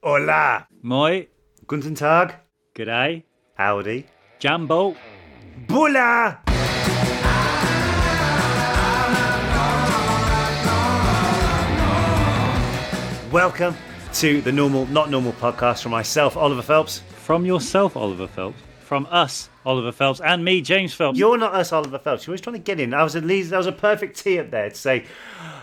Hola. 0.00 0.68
Moi. 0.80 1.26
Guten 1.66 1.96
Tag. 1.96 2.36
G'day. 2.72 3.24
Howdy. 3.54 4.06
Jambo. 4.38 4.94
Bula. 5.66 6.38
Welcome 13.32 13.76
to 14.14 14.40
the 14.40 14.52
Normal 14.52 14.86
Not 14.86 15.10
Normal 15.10 15.32
podcast 15.32 15.82
from 15.82 15.90
myself, 15.90 16.36
Oliver 16.36 16.62
Phelps. 16.62 17.00
From 17.16 17.44
yourself, 17.44 17.96
Oliver 17.96 18.28
Phelps. 18.28 18.60
From 18.78 19.08
us, 19.10 19.50
Oliver 19.66 19.90
Phelps, 19.90 20.20
and 20.20 20.44
me, 20.44 20.62
James 20.62 20.94
Phelps. 20.94 21.18
You're 21.18 21.38
not 21.38 21.54
us, 21.54 21.72
Oliver 21.72 21.98
Phelps. 21.98 22.24
You're 22.24 22.34
always 22.34 22.40
trying 22.40 22.54
to 22.54 22.62
get 22.62 22.78
in. 22.78 22.94
I 22.94 23.02
was 23.02 23.16
at 23.16 23.24
least 23.24 23.50
that 23.50 23.56
was 23.58 23.66
a 23.66 23.72
perfect 23.72 24.16
tee 24.16 24.38
up 24.38 24.52
there 24.52 24.70
to 24.70 24.76
say 24.76 25.06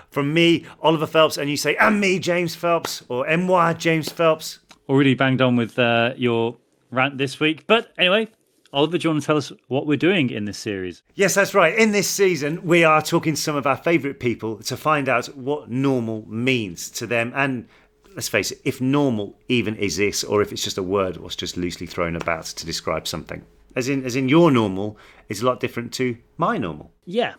from 0.10 0.34
me, 0.34 0.66
Oliver 0.82 1.08
Phelps, 1.08 1.38
and 1.38 1.50
you 1.50 1.58
say 1.58 1.76
and 1.78 2.00
me, 2.00 2.20
James 2.20 2.56
Phelps, 2.56 3.04
or 3.10 3.26
moi, 3.38 3.74
James 3.74 4.10
Phelps. 4.10 4.60
Already 4.88 5.16
banged 5.16 5.42
on 5.42 5.56
with 5.56 5.80
uh, 5.80 6.14
your 6.16 6.58
rant 6.92 7.18
this 7.18 7.40
week. 7.40 7.66
But 7.68 7.92
anyway, 7.98 8.30
Oliver, 8.76 8.98
do 8.98 9.08
you 9.08 9.12
want 9.12 9.22
to 9.22 9.26
tell 9.26 9.38
us 9.38 9.52
what 9.68 9.88
we're 9.88 9.98
doing 9.98 10.30
in 10.30 10.46
this 10.46 10.58
series? 10.58 11.02
Yes, 11.16 11.34
that's 11.34 11.54
right. 11.54 11.74
In 11.78 11.92
this 11.92 12.10
season, 12.10 12.62
we 12.64 12.84
are 12.84 13.02
talking 13.02 13.36
to 13.36 13.42
some 13.42 13.56
of 13.56 13.66
our 13.66 13.78
favourite 13.78 14.20
people 14.20 14.58
to 14.64 14.76
find 14.76 15.08
out 15.08 15.28
what 15.36 15.70
normal 15.70 16.26
means 16.28 16.90
to 16.92 17.08
them. 17.08 17.32
And 17.36 17.68
let's 18.16 18.28
face 18.28 18.52
it, 18.52 18.60
if 18.66 18.82
normal 18.82 19.40
even 19.48 19.78
exists, 19.78 20.24
or 20.24 20.42
if 20.42 20.52
it's 20.52 20.64
just 20.64 20.78
a 20.78 20.84
word 20.84 21.18
was 21.18 21.36
just 21.36 21.58
loosely 21.58 21.88
thrown 21.88 22.16
about 22.16 22.46
to 22.46 22.66
describe 22.66 23.08
something. 23.08 23.44
As 23.76 23.90
in, 23.90 24.06
as 24.06 24.16
in, 24.16 24.30
your 24.30 24.52
normal 24.52 24.98
is 25.30 25.42
a 25.42 25.46
lot 25.46 25.60
different 25.60 25.94
to 25.94 26.18
my 26.38 26.58
normal. 26.58 26.92
Yeah, 27.06 27.36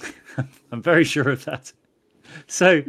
I'm 0.72 0.82
very 0.82 1.04
sure 1.04 1.30
of 1.30 1.44
that. 1.46 1.72
So 2.46 2.82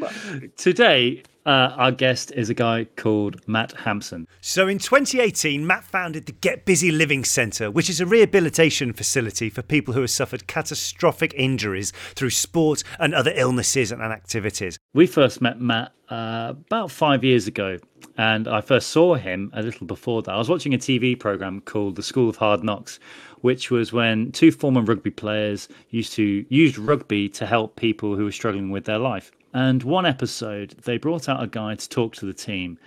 today, 0.58 1.24
uh, 1.46 1.74
our 1.76 1.92
guest 1.92 2.32
is 2.34 2.50
a 2.50 2.54
guy 2.54 2.86
called 2.96 3.48
Matt 3.48 3.72
Hampson. 3.72 4.28
So 4.42 4.68
in 4.68 4.78
2018, 4.78 5.66
Matt 5.66 5.84
founded 5.84 6.26
the 6.26 6.32
Get 6.34 6.66
Busy 6.66 6.92
Living 6.92 7.24
Centre, 7.24 7.72
which 7.72 7.90
is 7.90 8.00
a 8.00 8.06
rehabilitation 8.06 8.94
facility 8.94 9.50
for 9.50 9.62
people 9.62 9.94
who 9.94 10.02
have 10.02 10.10
suffered 10.10 10.48
catastrophic 10.48 11.34
injuries 11.36 11.92
through 12.16 12.30
sport 12.30 12.84
and 13.00 13.14
other 13.14 13.34
illnesses 13.36 13.92
and 13.92 14.02
activities. 14.02 14.78
We 14.94 15.08
first 15.08 15.42
met 15.42 15.60
Matt 15.60 15.94
uh, 16.10 16.54
about 16.68 16.92
five 16.92 17.24
years 17.24 17.48
ago, 17.48 17.80
and 18.18 18.48
I 18.48 18.62
first 18.62 18.90
saw 18.90 19.16
him 19.16 19.50
a 19.54 19.64
little 19.64 19.88
before 19.88 20.22
that. 20.24 20.32
I 20.32 20.38
was 20.38 20.50
watching 20.50 20.74
a 20.74 20.78
TV 20.78 21.18
program 21.20 21.62
called 21.62 21.96
The 21.96 22.04
School 22.04 22.30
of 22.30 22.36
Hard 22.36 22.64
Knocks, 22.64 23.00
which 23.40 23.72
was 23.72 23.92
when 23.92 24.32
two 24.32 24.52
former 24.52 24.82
rugby 24.82 25.10
players 25.10 25.68
used 25.90 26.14
to 26.14 26.46
use 26.50 26.78
rugby 26.78 27.30
to 27.30 27.48
help 27.48 27.76
people 27.76 28.16
who 28.16 28.26
were 28.26 28.32
struggling 28.32 28.70
with 28.70 28.86
their 28.86 29.00
life. 29.00 29.32
And 29.54 29.84
one 29.84 30.06
episode, 30.06 30.76
they 30.84 30.98
brought 30.98 31.28
out 31.28 31.44
a 31.44 31.48
guy 31.48 31.76
to 31.76 31.90
talk 31.90 32.16
to 32.16 32.26
the 32.26 32.34
team, 32.34 32.80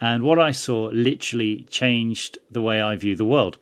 and 0.00 0.22
what 0.22 0.38
I 0.38 0.50
saw 0.52 0.90
literally 0.92 1.66
changed 1.70 2.38
the 2.50 2.62
way 2.62 2.80
I 2.80 2.96
view 2.96 3.16
the 3.16 3.24
world. 3.24 3.58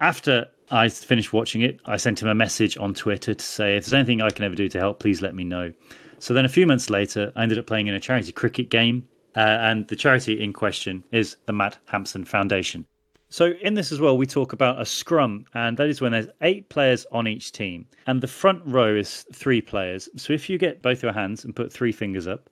After 0.00 0.46
I 0.70 0.88
finished 0.88 1.32
watching 1.32 1.62
it, 1.62 1.80
I 1.86 1.96
sent 1.96 2.22
him 2.22 2.28
a 2.28 2.34
message 2.34 2.76
on 2.78 2.94
Twitter 2.94 3.34
to 3.34 3.44
say, 3.44 3.76
if 3.76 3.84
there's 3.84 3.94
anything 3.94 4.20
I 4.20 4.30
can 4.30 4.44
ever 4.44 4.54
do 4.54 4.68
to 4.68 4.78
help, 4.78 5.00
please 5.00 5.22
let 5.22 5.34
me 5.34 5.44
know. 5.44 5.72
So 6.18 6.34
then 6.34 6.44
a 6.44 6.48
few 6.48 6.66
months 6.66 6.90
later, 6.90 7.32
I 7.36 7.42
ended 7.42 7.58
up 7.58 7.66
playing 7.66 7.86
in 7.86 7.94
a 7.94 8.00
charity 8.00 8.32
cricket 8.32 8.70
game, 8.70 9.08
uh, 9.36 9.40
and 9.40 9.86
the 9.88 9.96
charity 9.96 10.40
in 10.40 10.52
question 10.52 11.04
is 11.12 11.36
the 11.46 11.52
Matt 11.52 11.78
Hampson 11.86 12.24
Foundation. 12.24 12.86
So 13.30 13.52
in 13.60 13.74
this 13.74 13.92
as 13.92 14.00
well, 14.00 14.16
we 14.16 14.26
talk 14.26 14.54
about 14.54 14.80
a 14.80 14.86
scrum, 14.86 15.44
and 15.52 15.76
that 15.76 15.88
is 15.88 16.00
when 16.00 16.12
there's 16.12 16.28
eight 16.40 16.68
players 16.70 17.04
on 17.12 17.28
each 17.28 17.52
team, 17.52 17.86
and 18.06 18.22
the 18.22 18.26
front 18.26 18.62
row 18.64 18.96
is 18.96 19.26
three 19.34 19.60
players. 19.60 20.08
So 20.16 20.32
if 20.32 20.48
you 20.48 20.56
get 20.56 20.80
both 20.80 21.02
your 21.02 21.12
hands 21.12 21.44
and 21.44 21.54
put 21.54 21.70
three 21.70 21.92
fingers 21.92 22.26
up, 22.26 22.48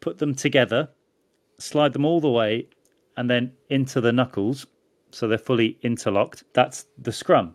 put 0.00 0.18
them 0.18 0.34
together, 0.34 0.90
slide 1.58 1.94
them 1.94 2.04
all 2.04 2.20
the 2.20 2.30
way, 2.30 2.68
and 3.16 3.30
then 3.30 3.52
into 3.70 4.02
the 4.02 4.12
knuckles, 4.12 4.66
so 5.10 5.26
they're 5.26 5.38
fully 5.38 5.78
interlocked. 5.82 6.44
That's 6.52 6.84
the 6.98 7.12
scrum. 7.12 7.54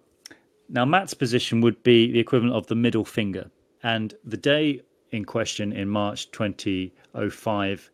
Now 0.67 0.85
Matt's 0.85 1.13
position 1.13 1.61
would 1.61 1.81
be 1.83 2.11
the 2.11 2.19
equivalent 2.19 2.55
of 2.55 2.65
the 2.65 2.75
middle 2.75 3.05
finger, 3.05 3.51
and 3.83 4.15
the 4.23 4.37
day 4.37 4.81
in 5.11 5.23
question 5.23 5.71
in 5.71 5.87
March 5.87 6.31
2005, 6.31 7.91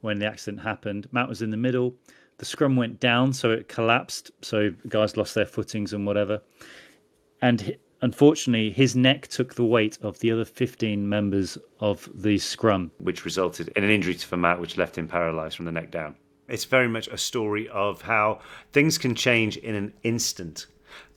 when 0.00 0.18
the 0.18 0.26
accident 0.26 0.62
happened, 0.62 1.08
Matt 1.12 1.28
was 1.28 1.42
in 1.42 1.50
the 1.50 1.58
middle 1.58 1.94
the 2.38 2.44
scrum 2.44 2.76
went 2.76 3.00
down, 3.00 3.32
so 3.32 3.50
it 3.50 3.68
collapsed. 3.68 4.30
So 4.42 4.72
guys 4.88 5.16
lost 5.16 5.34
their 5.34 5.46
footings 5.46 5.92
and 5.92 6.06
whatever. 6.06 6.42
And 7.40 7.76
unfortunately, 8.02 8.70
his 8.70 8.96
neck 8.96 9.28
took 9.28 9.54
the 9.54 9.64
weight 9.64 9.98
of 10.02 10.18
the 10.18 10.32
other 10.32 10.44
15 10.44 11.08
members 11.08 11.58
of 11.80 12.08
the 12.14 12.38
scrum. 12.38 12.90
Which 12.98 13.24
resulted 13.24 13.68
in 13.76 13.84
an 13.84 13.90
injury 13.90 14.14
to 14.14 14.36
Matt, 14.36 14.60
which 14.60 14.76
left 14.76 14.98
him 14.98 15.08
paralysed 15.08 15.56
from 15.56 15.66
the 15.66 15.72
neck 15.72 15.90
down. 15.90 16.16
It's 16.48 16.64
very 16.64 16.88
much 16.88 17.08
a 17.08 17.16
story 17.16 17.68
of 17.68 18.02
how 18.02 18.40
things 18.72 18.98
can 18.98 19.14
change 19.14 19.56
in 19.56 19.74
an 19.74 19.94
instant, 20.02 20.66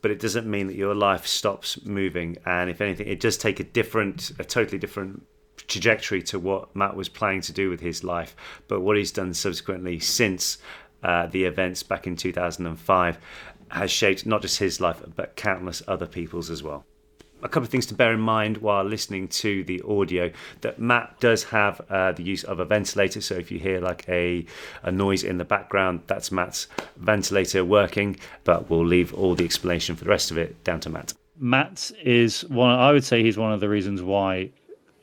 but 0.02 0.12
it 0.12 0.20
doesn't 0.20 0.50
mean 0.50 0.68
that 0.68 0.76
your 0.76 0.96
life 0.96 1.28
stops 1.28 1.84
moving. 1.86 2.38
And 2.46 2.70
if 2.70 2.80
anything, 2.80 3.08
it 3.08 3.20
does 3.20 3.38
take 3.38 3.60
a 3.60 3.66
different, 3.66 4.32
a 4.40 4.46
totally 4.46 4.78
different 4.78 5.24
trajectory 5.68 6.22
to 6.24 6.40
what 6.40 6.74
Matt 6.76 6.96
was 6.96 7.10
planning 7.10 7.42
to 7.42 7.52
do 7.52 7.70
with 7.70 7.82
his 7.82 8.04
life. 8.04 8.36
But 8.68 8.82
what 8.82 8.96
he's 8.96 9.12
done 9.12 9.34
subsequently 9.34 10.00
since 10.00 10.60
uh, 11.04 11.28
the 11.28 11.44
events 11.46 11.84
back 11.84 12.08
in 12.08 12.16
2005 12.16 13.18
has 13.70 13.92
shaped 13.92 14.26
not 14.26 14.42
just 14.42 14.60
his 14.60 14.80
life 14.80 15.02
but 15.16 15.36
countless 15.36 15.82
other 15.88 16.06
people's 16.06 16.50
as 16.50 16.64
well. 16.64 16.86
A 17.44 17.48
couple 17.48 17.64
of 17.64 17.70
things 17.70 17.86
to 17.88 17.94
bear 17.94 18.14
in 18.14 18.20
mind 18.20 18.58
while 18.58 18.84
listening 18.84 19.28
to 19.28 19.64
the 19.66 19.80
audio 19.88 20.32
that 20.62 20.80
Matt 20.80 21.20
does 21.20 21.44
have 21.44 21.80
uh, 21.88 22.12
the 22.12 22.24
use 22.24 22.44
of 22.44 22.60
a 22.60 22.66
ventilator. 22.66 23.22
So 23.22 23.36
if 23.36 23.52
you 23.52 23.60
hear 23.60 23.80
like 23.80 24.10
a, 24.10 24.44
a 24.82 24.92
noise 24.92 25.24
in 25.24 25.38
the 25.38 25.46
background, 25.46 26.02
that's 26.08 26.32
Matt's 26.32 26.68
ventilator 26.96 27.64
working, 27.64 28.18
but 28.44 28.72
we'll 28.72 28.86
leave 28.86 29.14
all 29.14 29.36
the 29.36 29.46
explanation 29.46 29.96
for 29.96 30.04
the 30.04 30.10
rest 30.10 30.32
of 30.32 30.40
it 30.40 30.64
down 30.64 30.80
to 30.80 30.90
Matt. 30.90 31.14
Matt 31.38 31.92
is 32.02 32.44
one, 32.46 32.72
I 32.72 32.92
would 32.92 33.04
say 33.04 33.22
he's 33.22 33.38
one 33.38 33.54
of 33.54 33.60
the 33.60 33.70
reasons 33.70 34.02
why 34.02 34.50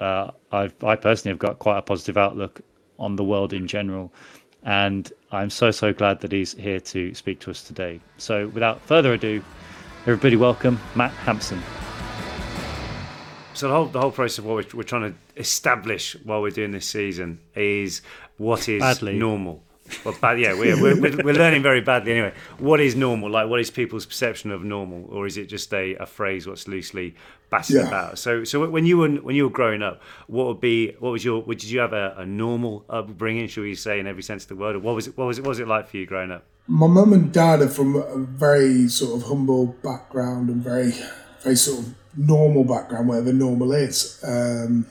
uh, 0.01 0.33
I've, 0.51 0.75
I 0.83 0.97
personally 0.97 1.33
have 1.33 1.39
got 1.39 1.61
quite 1.61 1.79
a 1.79 1.83
positive 1.83 2.17
outlook 2.17 2.63
on 2.99 3.15
the 3.15 3.25
world 3.25 3.53
in 3.53 3.69
general. 3.69 4.13
And 4.65 5.13
I'm 5.31 5.51
so, 5.51 5.71
so 5.71 5.93
glad 5.93 6.21
that 6.21 6.33
he's 6.33 6.55
here 6.55 6.81
to 6.81 7.15
speak 7.15 7.41
to 7.41 7.51
us 7.51 7.63
today. 7.63 8.01
So, 8.17 8.49
without 8.49 8.81
further 8.81 9.13
ado, 9.13 9.43
everybody 10.03 10.37
welcome 10.37 10.81
Matt 10.95 11.13
Hampson. 11.13 11.63
So 13.55 13.69
the 13.69 13.75
whole 13.75 13.87
the 13.87 14.01
whole 14.01 14.11
process 14.11 14.39
of 14.39 14.47
what 14.47 14.57
we're, 14.57 14.79
we're 14.79 14.83
trying 14.83 15.13
to 15.13 15.41
establish 15.41 16.17
while 16.25 16.43
we're 16.43 16.51
doing 16.51 16.73
this 16.73 16.87
season 16.89 17.39
is 17.55 18.03
what 18.37 18.69
is 18.69 18.81
Badly. 18.81 19.17
normal. 19.17 19.63
Well, 20.05 20.17
bad, 20.21 20.41
yeah, 20.41 20.55
we're, 20.55 20.81
we're 20.81 20.99
we're 20.99 21.35
learning 21.35 21.63
very 21.63 21.83
badly 21.83 22.13
anyway. 22.13 22.33
What 22.59 22.81
is 22.81 22.97
normal? 22.97 23.31
Like, 23.31 23.49
what 23.49 23.61
is 23.61 23.71
people's 23.71 24.07
perception 24.07 24.51
of 24.51 24.65
normal, 24.65 25.07
or 25.11 25.27
is 25.27 25.37
it 25.37 25.47
just 25.47 25.73
a, 25.75 25.95
a 25.97 26.07
phrase 26.07 26.47
what's 26.47 26.67
loosely 26.67 27.15
battered 27.51 27.77
Yeah. 27.77 27.89
about? 27.89 28.19
So, 28.19 28.45
so 28.45 28.67
when 28.69 28.87
you 28.87 28.97
were 28.97 29.11
when 29.11 29.37
you 29.37 29.45
were 29.45 29.51
growing 29.51 29.83
up, 29.83 30.01
what 30.27 30.47
would 30.47 30.61
be 30.61 30.93
what 31.01 31.11
was 31.11 31.23
your? 31.25 31.43
Did 31.43 31.65
you 31.65 31.81
have 31.81 31.93
a, 31.93 32.15
a 32.19 32.25
normal 32.27 32.85
upbringing? 32.89 33.47
Should 33.47 33.63
we 33.65 33.75
say 33.75 34.01
in 34.01 34.07
every 34.07 34.23
sense 34.23 34.45
of 34.45 34.49
the 34.49 34.57
word? 34.57 34.75
Or 34.77 34.79
what 34.79 34.95
was 34.95 35.07
it? 35.07 35.19
What 35.19 35.27
was 35.27 35.39
it? 35.39 35.43
What 35.43 35.51
was 35.51 35.59
it 35.61 35.69
like 35.69 35.89
for 35.89 35.99
you 35.99 36.07
growing 36.07 36.31
up? 36.31 36.45
My 36.67 36.87
mum 36.87 37.13
and 37.13 37.31
dad 37.31 37.61
are 37.61 37.69
from 37.69 37.97
a 37.97 38.17
very 38.17 38.89
sort 38.89 39.21
of 39.21 39.29
humble 39.29 39.67
background 39.83 40.49
and 40.49 40.63
very, 40.63 40.93
very 41.43 41.57
sort 41.57 41.81
of 41.81 41.95
normal 42.17 42.65
background, 42.65 43.07
whatever 43.09 43.35
normal 43.35 43.73
is. 43.75 44.19
Um, 44.27 44.87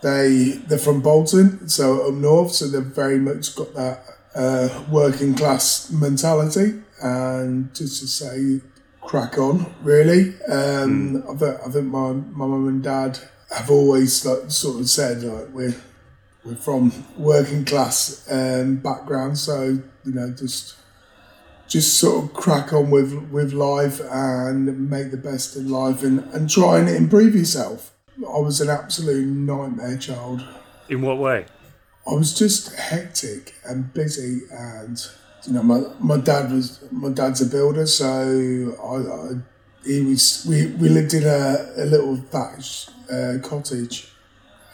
they 0.00 0.60
they're 0.68 0.78
from 0.78 1.00
Bolton, 1.00 1.68
so 1.68 2.06
up 2.06 2.14
north, 2.14 2.52
so 2.52 2.68
they've 2.68 2.82
very 2.84 3.18
much 3.18 3.56
got 3.56 3.74
that 3.74 4.04
uh, 4.38 4.84
working 4.88 5.34
class 5.34 5.90
mentality, 5.90 6.80
and 7.02 7.74
just 7.74 8.00
to 8.00 8.06
say, 8.06 8.60
crack 9.02 9.36
on, 9.36 9.74
really. 9.82 10.28
Um, 10.46 11.22
mm. 11.22 11.34
I, 11.34 11.36
think, 11.36 11.60
I 11.66 11.70
think 11.70 11.86
my 11.86 12.12
my 12.12 12.46
mum 12.46 12.68
and 12.68 12.82
dad 12.82 13.18
have 13.54 13.70
always 13.70 14.24
like, 14.24 14.50
sort 14.50 14.80
of 14.80 14.88
said 14.88 15.22
like 15.22 15.48
we're 15.52 15.74
we're 16.44 16.54
from 16.54 16.92
working 17.16 17.64
class 17.64 18.26
um, 18.30 18.76
background, 18.76 19.38
so 19.38 19.82
you 20.04 20.12
know 20.12 20.30
just 20.30 20.76
just 21.66 21.98
sort 21.98 22.24
of 22.24 22.32
crack 22.32 22.72
on 22.72 22.90
with 22.90 23.12
with 23.32 23.52
life 23.52 24.00
and 24.08 24.88
make 24.88 25.10
the 25.10 25.16
best 25.16 25.56
in 25.56 25.68
life 25.68 26.04
and, 26.04 26.20
and 26.32 26.48
try 26.48 26.78
and 26.78 26.88
improve 26.88 27.34
yourself. 27.34 27.92
I 28.18 28.38
was 28.38 28.60
an 28.60 28.70
absolute 28.70 29.26
nightmare 29.26 29.96
child. 29.98 30.44
In 30.88 31.02
what 31.02 31.18
way? 31.18 31.46
I 32.08 32.14
was 32.14 32.36
just 32.36 32.74
hectic 32.74 33.54
and 33.66 33.92
busy, 33.92 34.42
and 34.50 34.98
you 35.46 35.52
know, 35.52 35.62
my, 35.62 35.82
my 36.00 36.16
dad 36.16 36.50
was 36.50 36.82
my 36.90 37.10
dad's 37.10 37.42
a 37.42 37.46
builder, 37.46 37.86
so 37.86 38.74
I, 38.82 38.94
I 39.12 39.40
he 39.84 40.00
was 40.00 40.46
we, 40.48 40.66
we 40.66 40.88
lived 40.88 41.12
in 41.12 41.24
a, 41.24 41.66
a 41.76 41.84
little 41.84 42.16
thatched 42.16 42.90
uh, 43.12 43.34
cottage, 43.42 44.10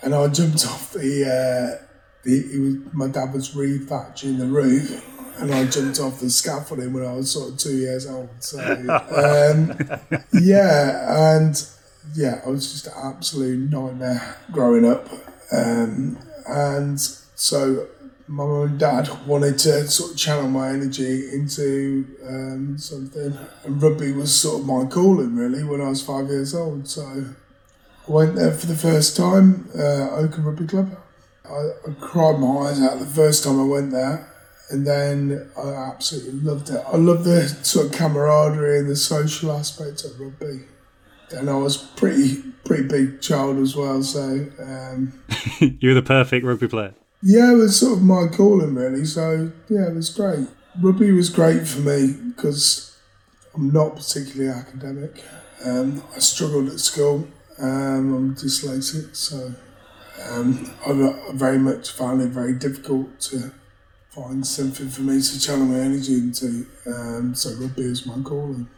and 0.02 0.14
I 0.14 0.28
jumped 0.28 0.64
off 0.66 0.92
the. 0.92 1.80
Uh, 1.80 1.84
the 2.22 2.48
he 2.52 2.58
was, 2.58 2.74
my 2.92 3.08
dad 3.08 3.34
was 3.34 3.54
re-thatching 3.54 4.38
the 4.38 4.46
roof, 4.46 5.04
and 5.40 5.52
I 5.52 5.66
jumped 5.66 6.00
off 6.00 6.20
the 6.20 6.30
scaffolding 6.30 6.92
when 6.92 7.04
I 7.04 7.12
was 7.12 7.32
sort 7.32 7.52
of 7.52 7.58
two 7.58 7.76
years 7.76 8.06
old. 8.06 8.30
So 8.38 8.58
um, 8.60 9.76
yeah, 10.32 11.36
and 11.36 11.66
yeah, 12.14 12.40
I 12.46 12.48
was 12.48 12.70
just 12.72 12.86
an 12.86 12.92
absolute 12.96 13.70
nightmare 13.70 14.36
growing 14.52 14.86
up, 14.86 15.08
um, 15.52 16.16
and 16.46 17.00
so 17.44 17.86
my 18.26 18.42
mum 18.42 18.62
and 18.62 18.78
dad 18.78 19.26
wanted 19.26 19.58
to 19.58 19.86
sort 19.86 20.12
of 20.12 20.16
channel 20.16 20.48
my 20.48 20.70
energy 20.70 21.28
into 21.30 22.06
um, 22.26 22.78
something, 22.78 23.36
and 23.64 23.82
rugby 23.82 24.12
was 24.12 24.34
sort 24.34 24.62
of 24.62 24.66
my 24.66 24.86
calling 24.86 25.36
really 25.36 25.62
when 25.62 25.82
I 25.82 25.90
was 25.90 26.02
five 26.02 26.28
years 26.28 26.54
old. 26.54 26.88
So 26.88 27.02
I 27.04 28.10
went 28.10 28.36
there 28.36 28.50
for 28.50 28.64
the 28.64 28.74
first 28.74 29.14
time, 29.14 29.68
uh, 29.76 30.08
Oakham 30.16 30.46
Rugby 30.46 30.66
Club. 30.66 30.96
I, 31.44 31.72
I 31.86 31.92
cried 32.00 32.40
my 32.40 32.68
eyes 32.68 32.80
out 32.80 32.98
the 32.98 33.04
first 33.04 33.44
time 33.44 33.60
I 33.60 33.64
went 33.64 33.90
there 33.90 34.26
and 34.70 34.86
then 34.86 35.50
I 35.54 35.68
absolutely 35.68 36.40
loved 36.40 36.70
it. 36.70 36.82
I 36.90 36.96
love 36.96 37.24
the 37.24 37.46
sort 37.62 37.88
of 37.88 37.92
camaraderie 37.92 38.78
and 38.78 38.88
the 38.88 38.96
social 38.96 39.52
aspect 39.52 40.02
of 40.06 40.18
rugby. 40.18 40.64
And 41.30 41.50
I 41.50 41.56
was 41.56 41.76
pretty 41.76 42.40
pretty 42.64 42.84
big 42.84 43.20
child 43.20 43.58
as 43.58 43.76
well, 43.76 44.02
so 44.02 44.46
um, 44.58 45.20
you 45.58 45.90
were 45.90 45.94
the 45.94 46.00
perfect 46.02 46.46
rugby 46.46 46.68
player. 46.68 46.94
Yeah, 47.26 47.52
it 47.52 47.56
was 47.56 47.80
sort 47.80 47.94
of 47.94 48.02
my 48.04 48.26
calling 48.26 48.74
really. 48.74 49.06
So 49.06 49.50
yeah, 49.70 49.88
it 49.88 49.94
was 49.94 50.10
great. 50.10 50.46
Rugby 50.78 51.10
was 51.10 51.30
great 51.30 51.66
for 51.66 51.80
me 51.80 52.12
because 52.12 52.94
I'm 53.54 53.72
not 53.72 53.96
particularly 53.96 54.52
academic. 54.52 55.24
Um, 55.64 56.04
I 56.14 56.18
struggled 56.18 56.68
at 56.68 56.80
school. 56.80 57.26
Um, 57.58 58.14
I'm 58.14 58.34
dyslexic, 58.34 59.16
so 59.16 59.54
um, 60.28 60.70
I 60.86 61.32
very 61.32 61.58
much 61.58 61.92
found 61.92 62.20
it 62.20 62.28
very 62.28 62.52
difficult 62.52 63.18
to 63.20 63.52
find 64.10 64.46
something 64.46 64.90
for 64.90 65.00
me 65.00 65.22
to 65.22 65.40
channel 65.40 65.64
my 65.64 65.78
energy 65.78 66.14
into. 66.14 66.66
Um, 66.86 67.34
so 67.34 67.54
rugby 67.54 67.84
is 67.84 68.04
my 68.04 68.20
calling. 68.22 68.68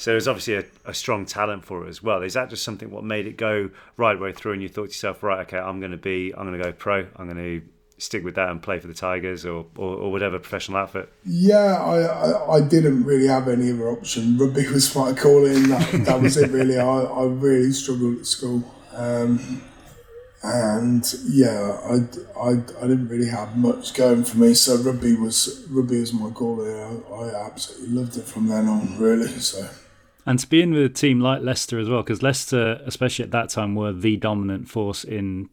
So 0.00 0.12
there's 0.12 0.26
obviously 0.26 0.54
a, 0.54 0.64
a, 0.86 0.94
strong 0.94 1.26
talent 1.26 1.62
for 1.62 1.84
it 1.84 1.90
as 1.90 2.02
well. 2.02 2.22
Is 2.22 2.32
that 2.32 2.48
just 2.48 2.62
something 2.62 2.90
what 2.90 3.04
made 3.04 3.26
it 3.26 3.36
go 3.36 3.68
right 3.98 4.18
way 4.18 4.32
through, 4.32 4.54
and 4.54 4.62
you 4.62 4.68
thought 4.70 4.84
to 4.84 4.88
yourself, 4.88 5.22
right, 5.22 5.40
okay, 5.40 5.58
I'm 5.58 5.78
going 5.78 5.90
to 5.92 5.98
be, 5.98 6.32
I'm 6.34 6.46
going 6.46 6.58
to 6.58 6.64
go 6.64 6.72
pro, 6.72 7.06
I'm 7.16 7.26
going 7.26 7.36
to 7.36 7.62
stick 7.98 8.24
with 8.24 8.36
that 8.36 8.48
and 8.48 8.62
play 8.62 8.78
for 8.78 8.86
the 8.86 8.94
Tigers 8.94 9.44
or, 9.44 9.66
or, 9.76 9.96
or 9.96 10.10
whatever 10.10 10.38
professional 10.38 10.78
outfit? 10.78 11.12
Yeah, 11.26 11.76
I, 11.76 11.98
I, 11.98 12.54
I, 12.54 12.60
didn't 12.62 13.04
really 13.04 13.26
have 13.26 13.46
any 13.46 13.70
other 13.70 13.90
option. 13.90 14.38
Rugby 14.38 14.66
was 14.68 14.96
my 14.96 15.12
calling. 15.12 15.68
That, 15.68 16.04
that 16.06 16.22
was 16.22 16.38
it 16.38 16.50
really. 16.50 16.78
I, 16.78 17.02
I 17.02 17.24
really 17.26 17.72
struggled 17.72 18.20
at 18.20 18.26
school. 18.26 18.64
Um, 18.94 19.60
and 20.42 21.04
yeah, 21.28 21.78
I, 21.84 22.40
I, 22.40 22.50
I 22.52 22.86
didn't 22.86 23.08
really 23.08 23.28
have 23.28 23.54
much 23.54 23.92
going 23.92 24.24
for 24.24 24.38
me. 24.38 24.54
So 24.54 24.78
rugby 24.78 25.14
was 25.14 25.66
rugby 25.68 26.00
was 26.00 26.14
my 26.14 26.30
goal. 26.30 26.62
I, 26.62 27.14
I 27.14 27.44
absolutely 27.44 27.94
loved 27.94 28.16
it 28.16 28.24
from 28.24 28.46
then 28.46 28.66
on, 28.66 28.98
really. 28.98 29.28
So. 29.28 29.68
And 30.26 30.38
to 30.38 30.46
be 30.46 30.62
in 30.62 30.72
with 30.72 30.84
a 30.84 30.88
team 30.88 31.20
like 31.20 31.42
Leicester 31.42 31.78
as 31.78 31.88
well, 31.88 32.02
because 32.02 32.22
Leicester, 32.22 32.80
especially 32.84 33.24
at 33.24 33.30
that 33.30 33.48
time, 33.48 33.74
were 33.74 33.92
the 33.92 34.16
dominant 34.16 34.68
force 34.68 35.04
in 35.04 35.48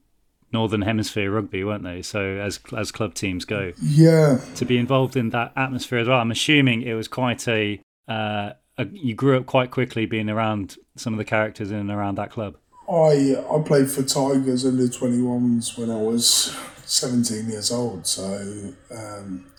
Northern 0.51 0.81
Hemisphere 0.81 1.31
rugby, 1.31 1.63
weren't 1.63 1.83
they? 1.83 2.01
So 2.01 2.21
as 2.21 2.59
as 2.75 2.91
club 2.91 3.13
teams 3.13 3.45
go, 3.45 3.73
yeah, 3.81 4.39
to 4.55 4.65
be 4.65 4.77
involved 4.77 5.15
in 5.15 5.29
that 5.31 5.51
atmosphere 5.55 5.99
as 5.99 6.07
well. 6.07 6.19
I'm 6.19 6.31
assuming 6.31 6.83
it 6.83 6.93
was 6.93 7.07
quite 7.07 7.47
a, 7.47 7.81
uh, 8.07 8.51
a 8.77 8.85
you 8.91 9.13
grew 9.13 9.37
up 9.37 9.45
quite 9.45 9.71
quickly 9.71 10.05
being 10.05 10.29
around 10.29 10.77
some 10.95 11.13
of 11.13 11.17
the 11.17 11.25
characters 11.25 11.71
in 11.71 11.77
and 11.77 11.91
around 11.91 12.15
that 12.15 12.31
club. 12.31 12.57
I 12.89 13.35
I 13.51 13.61
played 13.65 13.89
for 13.91 14.03
Tigers 14.03 14.65
under 14.65 14.87
21s 14.87 15.77
when 15.77 15.91
I 15.91 15.97
was 15.97 16.55
17 16.85 17.49
years 17.49 17.69
old, 17.71 18.07
so 18.07 18.73
um, 18.91 19.51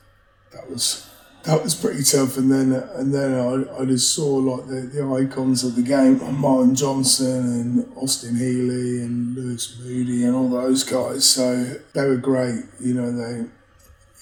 that 0.52 0.70
was 0.70 1.08
that 1.48 1.64
was 1.64 1.74
pretty 1.74 2.04
tough. 2.04 2.36
And 2.36 2.52
then 2.52 2.72
and 2.72 3.12
then 3.12 3.34
I, 3.34 3.80
I 3.80 3.84
just 3.86 4.14
saw 4.14 4.26
like 4.26 4.66
the, 4.66 4.82
the 4.82 5.02
icons 5.02 5.64
of 5.64 5.76
the 5.76 5.82
game, 5.82 6.20
Martin 6.38 6.74
Johnson 6.74 7.26
and 7.26 7.92
Austin 7.96 8.36
Healey 8.36 9.00
and 9.00 9.34
Lewis 9.34 9.78
Moody 9.80 10.24
and 10.24 10.36
all 10.36 10.50
those 10.50 10.84
guys. 10.84 11.24
So 11.24 11.64
they 11.94 12.06
were 12.06 12.18
great. 12.18 12.64
You 12.80 12.94
know 12.94 13.10
they 13.10 13.48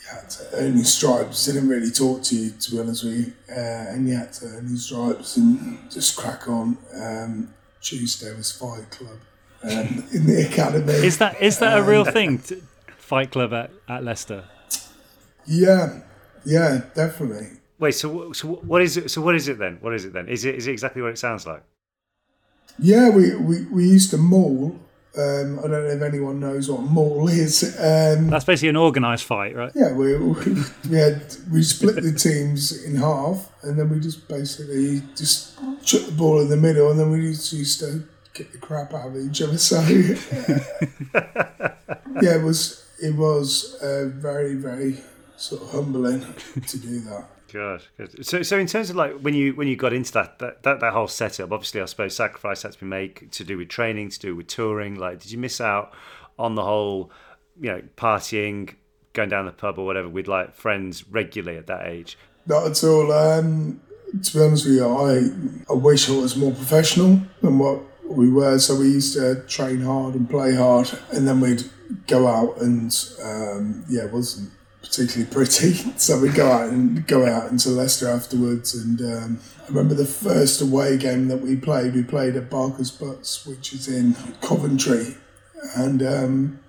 had 0.09 0.31
to 0.31 0.45
earn 0.55 0.77
your 0.77 0.85
stripes. 0.85 1.47
They 1.47 1.55
didn't 1.55 1.69
really 1.69 1.91
talk 1.91 2.23
to 2.25 2.37
you, 2.37 2.51
to 2.51 2.71
be 2.71 2.79
honest 2.79 3.03
with 3.03 3.15
you, 3.15 3.33
uh, 3.51 3.91
and 3.91 4.09
you 4.09 4.15
had 4.15 4.33
to 4.35 4.47
earn 4.47 4.69
your 4.69 4.79
stripes 4.79 5.37
and 5.37 5.91
just 5.91 6.17
crack 6.17 6.49
on. 6.49 6.79
Um, 6.95 7.53
Tuesday 7.81 8.35
was 8.37 8.53
Fight 8.53 8.89
Club 8.91 9.19
um, 9.65 10.05
in 10.13 10.27
the 10.27 10.47
academy. 10.49 10.93
Is 10.93 11.19
that 11.19 11.43
is 11.43 11.59
that 11.59 11.77
a 11.77 11.83
real 11.83 12.05
thing? 12.05 12.39
Fight 12.99 13.33
Club 13.33 13.53
at, 13.53 13.73
at 13.89 14.05
Leicester. 14.05 14.45
Yeah, 15.45 16.01
yeah, 16.47 16.83
definitely. 16.95 17.49
Wait, 17.79 17.93
so 17.93 18.33
so 18.33 18.49
what 18.49 18.81
is 18.81 18.97
it? 18.97 19.11
So 19.11 19.21
what 19.21 19.35
is 19.35 19.49
it 19.49 19.59
then? 19.59 19.79
What 19.81 19.93
is 19.95 20.05
it 20.05 20.13
then? 20.13 20.29
Is 20.29 20.45
it 20.45 20.55
is 20.55 20.67
it 20.67 20.73
exactly 20.73 21.03
what 21.03 21.11
it 21.11 21.19
sounds 21.19 21.47
like? 21.47 21.63
Yeah, 22.79 23.09
we, 23.11 23.35
we, 23.37 23.65
we 23.67 23.89
used 23.89 24.11
to 24.11 24.19
maul. 24.19 24.79
Um, 25.17 25.59
I 25.61 25.63
don't 25.63 25.71
know 25.71 25.87
if 25.87 26.03
anyone 26.03 26.41
knows 26.41 26.71
what 26.71 26.83
maul 26.83 27.29
is. 27.29 27.63
Um, 27.79 28.29
That's 28.29 28.45
basically 28.45 28.69
an 28.69 28.77
organised 28.77 29.25
fight, 29.25 29.57
right? 29.57 29.73
Yeah, 29.75 29.95
we, 29.95 30.15
we, 30.19 30.35
we 30.91 30.97
had 30.99 31.35
we 31.51 31.63
split 31.63 31.95
the 31.97 32.13
teams 32.13 32.85
in 32.85 32.97
half, 32.97 33.51
and 33.63 33.79
then 33.79 33.89
we 33.89 33.99
just 33.99 34.29
basically 34.29 35.01
just 35.17 35.59
chuck 35.83 36.05
the 36.05 36.13
ball 36.13 36.41
in 36.43 36.51
the 36.51 36.57
middle, 36.59 36.91
and 36.91 37.01
then 37.01 37.11
we 37.11 37.23
just 37.31 37.51
used 37.55 37.81
to 37.81 38.03
get 38.35 38.53
the 38.53 38.59
crap 38.59 38.93
out 38.93 39.09
of 39.09 39.17
each 39.17 39.41
other. 39.41 39.57
So 39.57 39.81
yeah, 42.21 42.37
it 42.37 42.43
was 42.43 42.85
it 43.03 43.15
was 43.15 43.75
uh, 43.83 44.11
very 44.13 44.55
very 44.55 44.99
sort 45.37 45.63
of 45.63 45.71
humbling 45.71 46.21
to 46.67 46.79
do 46.79 47.01
that. 47.01 47.27
Good, 47.49 47.83
good. 47.97 48.27
So, 48.27 48.43
so 48.43 48.59
in 48.59 48.67
terms 48.67 48.91
of 48.91 48.97
like 48.97 49.19
when 49.21 49.35
you 49.35 49.55
when 49.55 49.69
you 49.69 49.77
got 49.77 49.93
into 49.93 50.13
that 50.13 50.39
that, 50.41 50.63
that, 50.65 50.81
that 50.81 50.93
whole 50.93 51.09
setup, 51.09 51.53
obviously, 51.53 51.81
I 51.81 51.85
suppose 51.85 52.17
sacrifice 52.17 52.63
had 52.63 52.73
to 52.73 52.81
be 52.81 52.87
made 52.87 53.33
to 53.33 53.45
do 53.45 53.57
with 53.59 53.69
training, 53.69 54.11
to 54.11 54.19
do 54.19 54.35
with 54.35 54.49
touring. 54.49 54.97
Like, 54.97 55.21
did 55.21 55.31
you 55.31 55.39
miss 55.39 55.61
out 55.61 55.93
on 56.39 56.55
the 56.55 56.63
whole, 56.63 57.11
you 57.61 57.71
know, 57.71 57.83
partying, 57.97 58.75
going 59.13 59.29
down 59.29 59.47
the 59.47 59.53
pub 59.53 59.79
or 59.79 59.87
whatever 59.87 60.09
with 60.09 60.27
like 60.27 60.55
friends 60.55 61.09
regularly 61.09 61.57
at 61.57 61.67
that 61.69 61.87
age? 61.87 62.19
Not 62.47 62.67
at 62.67 62.83
all. 62.83 63.13
Um, 63.13 63.81
to 64.23 64.39
be 64.39 64.45
honest 64.45 64.67
with 64.67 64.75
you, 64.75 64.87
I 64.87 65.73
I 65.73 65.77
wish 65.77 66.11
I 66.11 66.17
was 66.17 66.37
more 66.37 66.53
professional 66.53 67.21
than 67.43 67.59
what 67.59 67.81
we 68.05 68.29
were. 68.29 68.59
So 68.59 68.77
we 68.77 68.87
used 68.87 69.15
to 69.15 69.43
train 69.47 69.83
hard 69.83 70.15
and 70.15 70.29
play 70.29 70.55
hard, 70.55 70.91
and 71.13 71.29
then 71.29 71.41
we'd 71.41 71.63
go 72.09 72.27
out 72.27 72.61
and 72.61 72.93
um, 73.23 73.85
yeah, 73.89 74.05
it 74.05 74.13
wasn't 74.13 74.51
particularly 74.87 75.31
pretty. 75.31 75.73
So 75.97 76.21
we 76.21 76.29
go 76.29 76.53
out 76.53 76.69
and 76.71 77.07
go 77.07 77.27
out 77.27 77.51
into 77.51 77.71
Leicester 77.71 78.09
afterwards. 78.09 78.75
And 78.75 79.01
um, 79.01 79.41
I 79.65 79.69
remember 79.69 79.95
the 79.95 80.05
first 80.05 80.61
away 80.61 80.97
game 80.97 81.29
that 81.29 81.39
we 81.39 81.57
played. 81.57 81.95
We 81.95 82.03
played 82.03 82.37
at 82.37 82.51
Barker's 82.51 82.91
Butts, 82.91 83.47
which 83.47 83.73
is 83.73 83.89
in 83.89 84.15
Coventry, 84.41 85.17
and 85.75 86.03
um, 86.03 86.61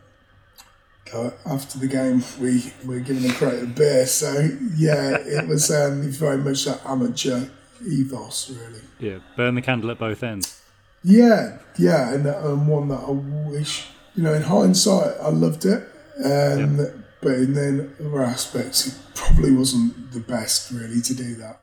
after 1.46 1.78
the 1.78 1.88
game 1.88 2.24
we 2.40 2.74
were 2.86 3.00
given 3.00 3.30
a 3.30 3.34
crate 3.34 3.62
of 3.62 3.76
beer. 3.76 4.06
So 4.06 4.50
yeah, 4.76 5.18
it 5.18 5.48
was 5.48 5.70
um, 5.82 6.10
very 6.12 6.38
much 6.38 6.66
that 6.66 6.82
amateur 6.86 7.48
ethos, 7.86 8.50
really. 8.50 8.82
Yeah, 9.00 9.20
burn 9.36 9.56
the 9.56 9.62
candle 9.62 9.92
at 9.92 10.00
both 10.00 10.24
ends. 10.24 10.62
Yeah, 11.04 11.60
yeah, 11.78 12.14
and, 12.14 12.26
and 12.26 12.68
one 12.68 12.88
that 12.90 13.02
I 13.02 13.12
wish, 13.12 13.88
you 14.16 14.24
know, 14.24 14.34
in 14.34 14.42
hindsight, 14.42 15.16
I 15.22 15.30
loved 15.30 15.66
it. 15.66 15.84
Um, 16.24 16.78
yep 16.78 16.96
but 17.28 17.36
in 17.36 17.54
then 17.54 17.94
other 18.00 18.24
aspects, 18.24 18.88
it 18.88 18.96
probably 19.14 19.52
wasn't 19.52 20.14
the 20.14 20.22
best 20.22 20.72
really 20.72 21.02
to 21.02 21.14
do 21.14 21.36
that. 21.36 21.60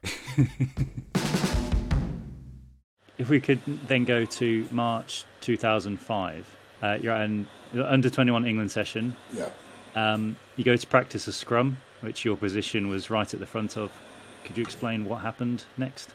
if 3.16 3.30
we 3.30 3.40
could 3.40 3.62
then 3.88 4.04
go 4.04 4.26
to 4.26 4.68
March 4.70 5.24
2005, 5.40 6.46
uh, 6.82 6.98
you're 7.00 7.14
at 7.14 7.22
an 7.22 7.48
under 7.82 8.10
21 8.10 8.46
England 8.46 8.70
session. 8.70 9.16
Yeah. 9.32 9.48
Um, 9.94 10.36
you 10.56 10.64
go 10.64 10.76
to 10.76 10.86
practice 10.86 11.26
a 11.28 11.32
scrum 11.32 11.78
which 12.02 12.26
your 12.26 12.36
position 12.36 12.88
was 12.88 13.08
right 13.08 13.32
at 13.32 13.40
the 13.40 13.46
front 13.46 13.78
of. 13.78 13.90
Could 14.44 14.58
you 14.58 14.62
explain 14.62 15.06
what 15.06 15.22
happened 15.22 15.64
next? 15.78 16.10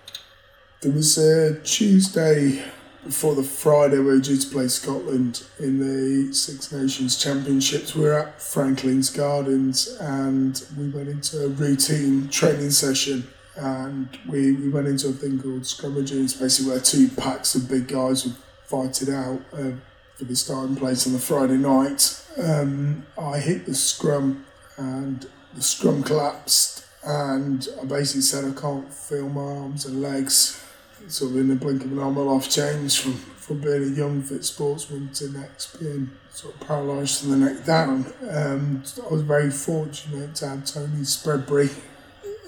There 0.81 0.91
was 0.91 1.17
a 1.17 1.59
Tuesday 1.61 2.63
before 3.03 3.35
the 3.35 3.43
Friday 3.43 3.97
we 3.97 4.05
were 4.05 4.19
due 4.19 4.37
to 4.37 4.47
play 4.49 4.67
Scotland 4.67 5.43
in 5.59 5.79
the 5.79 6.33
Six 6.33 6.71
Nations 6.71 7.21
Championships. 7.21 7.95
We 7.95 8.03
were 8.03 8.19
at 8.19 8.41
Franklin's 8.41 9.09
Gardens 9.09 9.87
and 9.99 10.61
we 10.77 10.89
went 10.89 11.09
into 11.09 11.45
a 11.45 11.47
routine 11.47 12.29
training 12.29 12.71
session 12.71 13.27
and 13.55 14.09
we, 14.27 14.53
we 14.53 14.69
went 14.69 14.87
into 14.87 15.09
a 15.09 15.13
thing 15.13 15.41
called 15.41 15.61
scrummaging. 15.61 16.23
It's 16.23 16.33
basically 16.33 16.71
where 16.71 16.79
two 16.79 17.09
packs 17.09 17.55
of 17.55 17.69
big 17.69 17.87
guys 17.87 18.25
would 18.25 18.35
fight 18.65 19.01
it 19.01 19.09
out 19.09 19.41
uh, 19.53 19.71
for 20.15 20.25
the 20.25 20.35
starting 20.35 20.75
place 20.75 21.07
on 21.07 21.13
the 21.13 21.19
Friday 21.19 21.57
night. 21.57 22.21
Um, 22.37 23.05
I 23.17 23.39
hit 23.39 23.65
the 23.65 23.75
scrum 23.75 24.45
and 24.77 25.25
the 25.53 25.61
scrum 25.61 26.03
collapsed 26.03 26.85
and 27.03 27.67
I 27.81 27.85
basically 27.85 28.21
said 28.21 28.45
I 28.45 28.59
can't 28.59 28.93
feel 28.93 29.29
my 29.29 29.41
arms 29.41 29.85
and 29.85 30.01
legs 30.01 30.61
sort 31.07 31.31
of 31.31 31.37
in 31.37 31.47
the 31.47 31.55
blink 31.55 31.83
of 31.83 31.91
an 31.91 31.99
eye, 31.99 32.09
my 32.09 32.21
life 32.21 32.49
changed 32.49 33.01
from, 33.01 33.13
from 33.13 33.61
being 33.61 33.83
a 33.83 33.95
young 33.95 34.21
fit 34.21 34.45
sportsman 34.45 35.09
to 35.13 35.29
next 35.29 35.79
being 35.79 36.11
sort 36.31 36.53
of 36.55 36.67
paralysed 36.67 37.21
from 37.21 37.31
the 37.31 37.37
neck 37.37 37.65
down. 37.65 38.05
Um, 38.29 38.83
I 39.03 39.13
was 39.13 39.21
very 39.21 39.49
fortunate 39.51 40.35
to 40.35 40.47
have 40.49 40.65
Tony 40.65 41.01
Spreadbury 41.03 41.71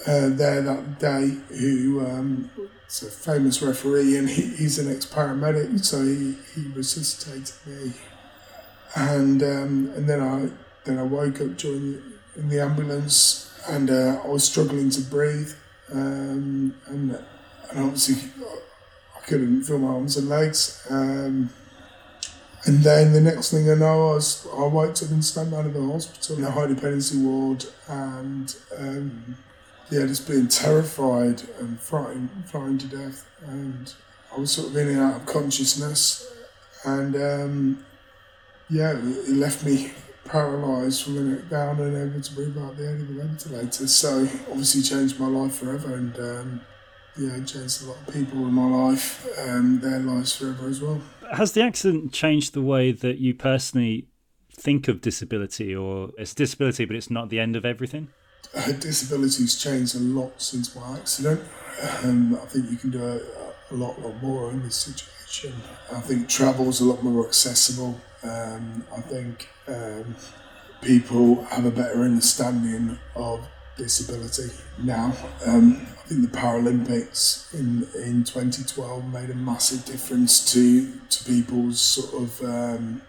uh, 0.08 0.29
there 0.29 0.62
that 0.62 1.00
day, 1.00 1.38
who 1.50 2.05
um, 2.05 2.50
is 2.88 3.03
a 3.03 3.12
famous 3.12 3.62
referee, 3.62 4.17
and 4.17 4.29
he, 4.29 4.43
he's 4.55 4.79
an 4.79 4.93
ex-paramedic, 4.93 5.84
so 5.84 6.03
he, 6.03 6.36
he 6.55 6.67
resuscitated 6.74 7.55
me. 7.65 7.93
And 8.96 9.41
um, 9.41 9.91
and 9.96 10.10
then 10.10 10.22
I 10.22 10.50
then 10.84 10.98
I 11.00 11.03
woke 11.03 11.39
up 11.39 11.55
during 11.58 12.01
in 12.36 12.50
the 12.50 12.62
ambulance, 12.62 13.51
and 13.70 13.89
uh, 13.89 14.22
I 14.24 14.27
was 14.27 14.43
struggling 14.43 14.89
to 14.91 15.01
breathe, 15.01 15.53
um, 15.93 16.75
and 16.88 17.17
and 17.72 17.84
obviously 17.86 18.30
I 19.16 19.20
couldn't 19.22 19.63
feel 19.63 19.80
my 19.80 19.90
arms 19.90 20.18
and 20.18 20.30
legs. 20.30 20.86
Um, 20.90 21.50
and 22.66 22.84
then 22.84 23.13
the 23.13 23.22
next 23.22 23.51
thing 23.51 23.70
I 23.72 23.74
know, 23.74 24.12
I, 24.12 24.13
was, 24.13 24.46
I 24.46 24.66
woke 24.68 24.92
up 25.01 25.10
and 25.10 25.25
stand 25.25 25.54
out 25.54 25.66
of 25.66 25.74
the 25.74 25.82
hospital 25.82 26.38
in 26.38 26.44
a 26.44 26.51
high 26.51 26.68
dependency 26.68 27.18
ward, 27.18 27.66
and 27.88 28.56
um, 28.78 29.38
yeah, 29.90 30.06
just 30.06 30.28
being 30.28 30.48
terrified 30.48 31.42
and 31.60 31.80
frightened, 31.80 32.30
frightened 32.46 32.82
to 32.82 32.88
death. 32.88 33.28
And 33.48 33.92
I 34.36 34.40
was 34.40 34.51
sort 34.51 34.70
of 34.70 34.78
in 34.78 34.90
and 34.90 35.00
out 35.00 35.22
of 35.22 35.25
consciousness, 35.25 36.32
and 36.86 37.16
um, 37.16 37.86
yeah, 38.70 38.92
it 38.92 39.30
left 39.30 39.66
me 39.66 39.92
paralysed 40.25 41.04
from 41.04 41.16
the 41.16 41.22
neck 41.22 41.50
down 41.50 41.80
and 41.80 41.98
able 41.98 42.22
to 42.22 42.34
breathe 42.36 42.58
out 42.60 42.78
the 42.78 42.88
end 42.88 43.01
of 43.01 43.08
the 43.08 43.24
ventilator. 43.24 43.88
So 43.88 44.28
obviously 44.50 44.84
changed 44.84 45.20
my 45.20 45.28
life 45.28 45.56
forever, 45.56 45.96
and 45.96 46.16
um, 46.20 46.62
yeah, 47.18 47.36
it 47.36 47.48
changed 47.48 47.84
a 47.84 47.88
lot 47.88 47.98
of 48.08 48.13
people 48.13 48.39
in 48.39 48.53
my 48.53 48.68
life, 48.68 49.27
and 49.38 49.82
their 49.82 50.00
lives 50.00 50.36
forever 50.36 50.68
as 50.68 50.82
well. 50.82 51.01
Has 51.34 51.53
the 51.53 51.62
accident 51.62 52.13
changed 52.13 52.53
the 52.53 52.62
way 52.62 52.91
that 52.91 53.20
you 53.20 53.34
personally 53.34 54.08
think 54.53 54.88
of 54.88 55.01
disability, 55.01 55.75
or 55.75 56.12
it's 56.18 56.34
disability, 56.34 56.86
but 56.86 56.96
it's 56.96 57.10
not 57.10 57.30
the 57.30 57.39
end 57.39 57.56
of 57.56 57.65
everything? 57.65 58.10
Uh, 58.56 58.72
disability's 58.74 59.62
changed 59.62 59.96
a 59.96 60.00
lot 60.00 60.41
since 60.41 60.75
my 60.75 60.98
accident. 60.98 61.41
Um, 62.03 62.36
I 62.36 62.46
think 62.46 62.70
you 62.70 62.77
can 62.77 62.91
do 62.91 63.03
a, 63.03 63.74
a, 63.74 63.75
lot, 63.75 64.00
lot 64.01 64.22
more 64.22 64.51
in 64.51 64.62
this 64.62 64.75
situation. 64.75 65.62
I 65.91 66.01
think 66.01 66.27
travel's 66.27 66.82
a 66.82 66.86
lot 66.86 67.01
more 67.03 67.25
accessible. 67.25 68.00
Um, 68.24 68.86
I 68.96 69.01
think 69.01 69.48
um, 69.68 70.15
people 70.82 71.44
have 71.46 71.65
a 71.65 71.72
better 71.72 72.01
understanding 72.01 73.00
of 73.15 73.48
disability 73.82 74.50
now. 74.78 75.14
Um, 75.46 75.88
I 76.04 76.08
think 76.08 76.32
the 76.32 76.38
Paralympics 76.38 77.54
in, 77.54 77.88
in 78.02 78.24
2012 78.24 79.12
made 79.12 79.30
a 79.30 79.36
massive 79.36 79.86
difference 79.86 80.52
to, 80.54 81.00
to 81.10 81.24
people's 81.24 81.82
sort 81.82 82.24
of 82.24 82.42
um, 82.44 83.02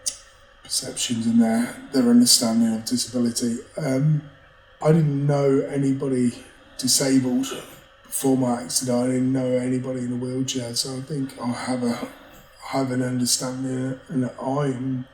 perceptions 0.63 1.27
and 1.27 1.41
their, 1.41 1.75
their 1.91 2.09
understanding 2.09 2.73
of 2.73 2.85
disability. 2.85 3.57
Um, 3.77 4.23
I 4.81 4.91
didn't 4.91 5.27
know 5.27 5.59
anybody 5.61 6.31
disabled 6.77 7.47
before 8.03 8.37
my 8.37 8.63
accident. 8.63 8.97
I 8.97 9.07
didn't 9.07 9.33
know 9.33 9.51
anybody 9.51 9.99
in 9.99 10.13
a 10.13 10.15
wheelchair, 10.15 10.75
so 10.75 10.97
I 10.97 11.01
think 11.01 11.39
I 11.39 11.51
have 11.51 11.83
a 11.83 12.07
have 12.65 12.91
an 12.91 13.03
understanding 13.03 13.99
and 14.07 14.31
I'm 14.41 15.05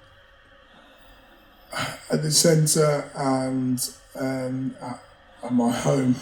at 2.12 2.22
the 2.22 2.32
centre 2.32 3.10
and 3.16 3.89
um, 4.16 4.75
at 4.82 5.04
at 5.43 5.53
my 5.53 5.72
home, 5.72 6.15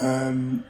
um, 0.00 0.64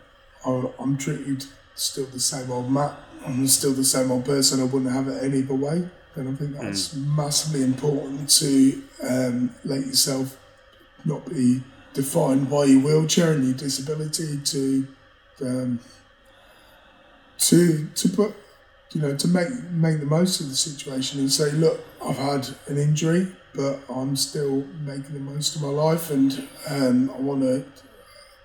I, 0.44 0.62
am 0.80 0.96
treated 0.96 1.44
still 1.74 2.06
the 2.06 2.20
same 2.20 2.50
old 2.50 2.70
Matt. 2.70 2.96
I'm 3.24 3.46
still 3.46 3.72
the 3.72 3.84
same 3.84 4.10
old 4.10 4.24
person. 4.24 4.60
I 4.60 4.64
wouldn't 4.64 4.92
have 4.92 5.08
it 5.08 5.22
any 5.22 5.42
other 5.42 5.54
way. 5.54 5.88
And 6.14 6.28
I 6.28 6.32
think 6.32 6.56
that's 6.56 6.94
mm. 6.94 7.16
massively 7.16 7.62
important 7.62 8.30
to 8.30 8.82
um, 9.02 9.54
let 9.64 9.80
yourself 9.80 10.38
not 11.04 11.28
be 11.28 11.62
defined 11.92 12.48
by 12.50 12.64
your 12.64 12.80
wheelchair 12.80 13.32
and 13.32 13.44
your 13.44 13.54
disability. 13.54 14.38
To 14.38 14.86
um, 15.42 15.80
to 17.38 17.86
to 17.94 18.08
put 18.08 18.34
you 18.92 19.00
know 19.02 19.14
to 19.16 19.28
make 19.28 19.50
make 19.70 20.00
the 20.00 20.06
most 20.06 20.40
of 20.40 20.48
the 20.48 20.56
situation 20.56 21.20
and 21.20 21.30
say, 21.30 21.50
look, 21.52 21.84
I've 22.02 22.16
had 22.16 22.48
an 22.66 22.78
injury, 22.78 23.28
but 23.54 23.80
I'm 23.88 24.16
still 24.16 24.64
making 24.84 25.12
the 25.12 25.20
most 25.20 25.56
of 25.56 25.62
my 25.62 25.68
life, 25.68 26.10
and 26.10 26.48
um, 26.70 27.10
I 27.10 27.20
want 27.20 27.42
to 27.42 27.64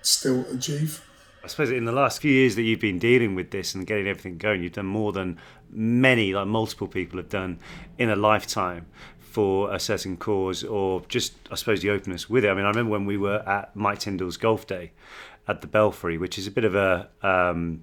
still 0.02 0.46
achieve. 0.52 1.04
I 1.44 1.48
suppose 1.48 1.70
in 1.70 1.84
the 1.84 1.92
last 1.92 2.20
few 2.20 2.30
years 2.30 2.54
that 2.54 2.62
you've 2.62 2.80
been 2.80 3.00
dealing 3.00 3.34
with 3.34 3.50
this 3.50 3.74
and 3.74 3.86
getting 3.86 4.06
everything 4.06 4.38
going, 4.38 4.62
you've 4.62 4.72
done 4.72 4.86
more 4.86 5.12
than 5.12 5.38
many, 5.70 6.32
like 6.32 6.46
multiple 6.46 6.86
people 6.86 7.18
have 7.18 7.28
done 7.28 7.58
in 7.98 8.10
a 8.10 8.16
lifetime 8.16 8.86
for 9.18 9.74
a 9.74 9.80
certain 9.80 10.16
cause 10.16 10.62
or 10.62 11.02
just, 11.08 11.34
I 11.50 11.56
suppose, 11.56 11.82
the 11.82 11.90
openness 11.90 12.30
with 12.30 12.44
it. 12.44 12.48
I 12.48 12.54
mean, 12.54 12.64
I 12.64 12.68
remember 12.68 12.92
when 12.92 13.06
we 13.06 13.16
were 13.16 13.42
at 13.48 13.74
Mike 13.74 13.98
Tindall's 13.98 14.36
golf 14.36 14.66
day 14.66 14.92
at 15.48 15.62
the 15.62 15.66
Belfry, 15.66 16.16
which 16.16 16.38
is 16.38 16.46
a 16.46 16.50
bit 16.50 16.64
of 16.64 16.76
a 16.76 17.08
um, 17.22 17.82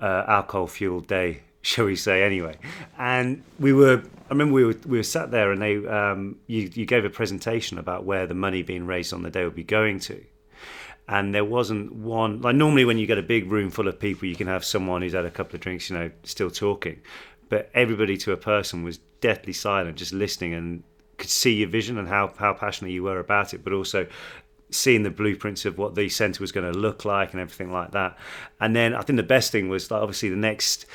uh, 0.00 0.24
alcohol 0.28 0.66
fueled 0.66 1.06
day, 1.06 1.44
shall 1.62 1.86
we 1.86 1.96
say, 1.96 2.22
anyway. 2.22 2.58
And 2.98 3.42
we 3.58 3.72
were, 3.72 4.02
I 4.26 4.28
remember 4.28 4.52
we 4.52 4.64
were, 4.64 4.76
we 4.86 4.98
were 4.98 5.04
sat 5.04 5.30
there 5.30 5.50
and 5.50 5.62
they, 5.62 5.76
um, 5.86 6.36
you, 6.46 6.68
you 6.74 6.84
gave 6.84 7.06
a 7.06 7.10
presentation 7.10 7.78
about 7.78 8.04
where 8.04 8.26
the 8.26 8.34
money 8.34 8.62
being 8.62 8.86
raised 8.86 9.14
on 9.14 9.22
the 9.22 9.30
day 9.30 9.44
would 9.44 9.54
be 9.54 9.64
going 9.64 9.98
to 10.00 10.22
and 11.08 11.34
there 11.34 11.44
wasn't 11.44 11.92
one 11.92 12.40
like 12.40 12.54
normally 12.54 12.84
when 12.84 12.98
you 12.98 13.06
get 13.06 13.18
a 13.18 13.22
big 13.22 13.50
room 13.50 13.70
full 13.70 13.88
of 13.88 13.98
people 13.98 14.28
you 14.28 14.36
can 14.36 14.46
have 14.46 14.64
someone 14.64 15.02
who's 15.02 15.12
had 15.12 15.24
a 15.24 15.30
couple 15.30 15.54
of 15.54 15.60
drinks 15.60 15.90
you 15.90 15.96
know 15.96 16.10
still 16.22 16.50
talking. 16.50 17.00
But 17.48 17.70
everybody 17.74 18.16
to 18.18 18.32
a 18.32 18.36
person 18.36 18.82
was 18.82 18.98
deathly 19.20 19.52
silent 19.52 19.96
just 19.96 20.12
listening 20.12 20.54
and 20.54 20.82
could 21.18 21.28
see 21.28 21.54
your 21.54 21.68
vision 21.68 21.98
and 21.98 22.08
how, 22.08 22.32
how 22.38 22.54
passionate 22.54 22.90
you 22.90 23.02
were 23.02 23.18
about 23.18 23.52
it 23.52 23.62
but 23.62 23.72
also 23.72 24.06
seeing 24.70 25.02
the 25.02 25.10
blueprints 25.10 25.66
of 25.66 25.76
what 25.76 25.94
the 25.94 26.08
center 26.08 26.40
was 26.40 26.50
going 26.50 26.72
to 26.72 26.78
look 26.78 27.04
like 27.04 27.32
and 27.32 27.40
everything 27.40 27.70
like 27.70 27.90
that. 27.92 28.16
And 28.60 28.74
then 28.74 28.94
i 28.94 29.02
think 29.02 29.16
the 29.16 29.22
best 29.22 29.52
thing 29.52 29.68
was 29.68 29.90
like 29.90 30.00
obviously 30.00 30.30
the 30.30 30.36
next 30.36 30.86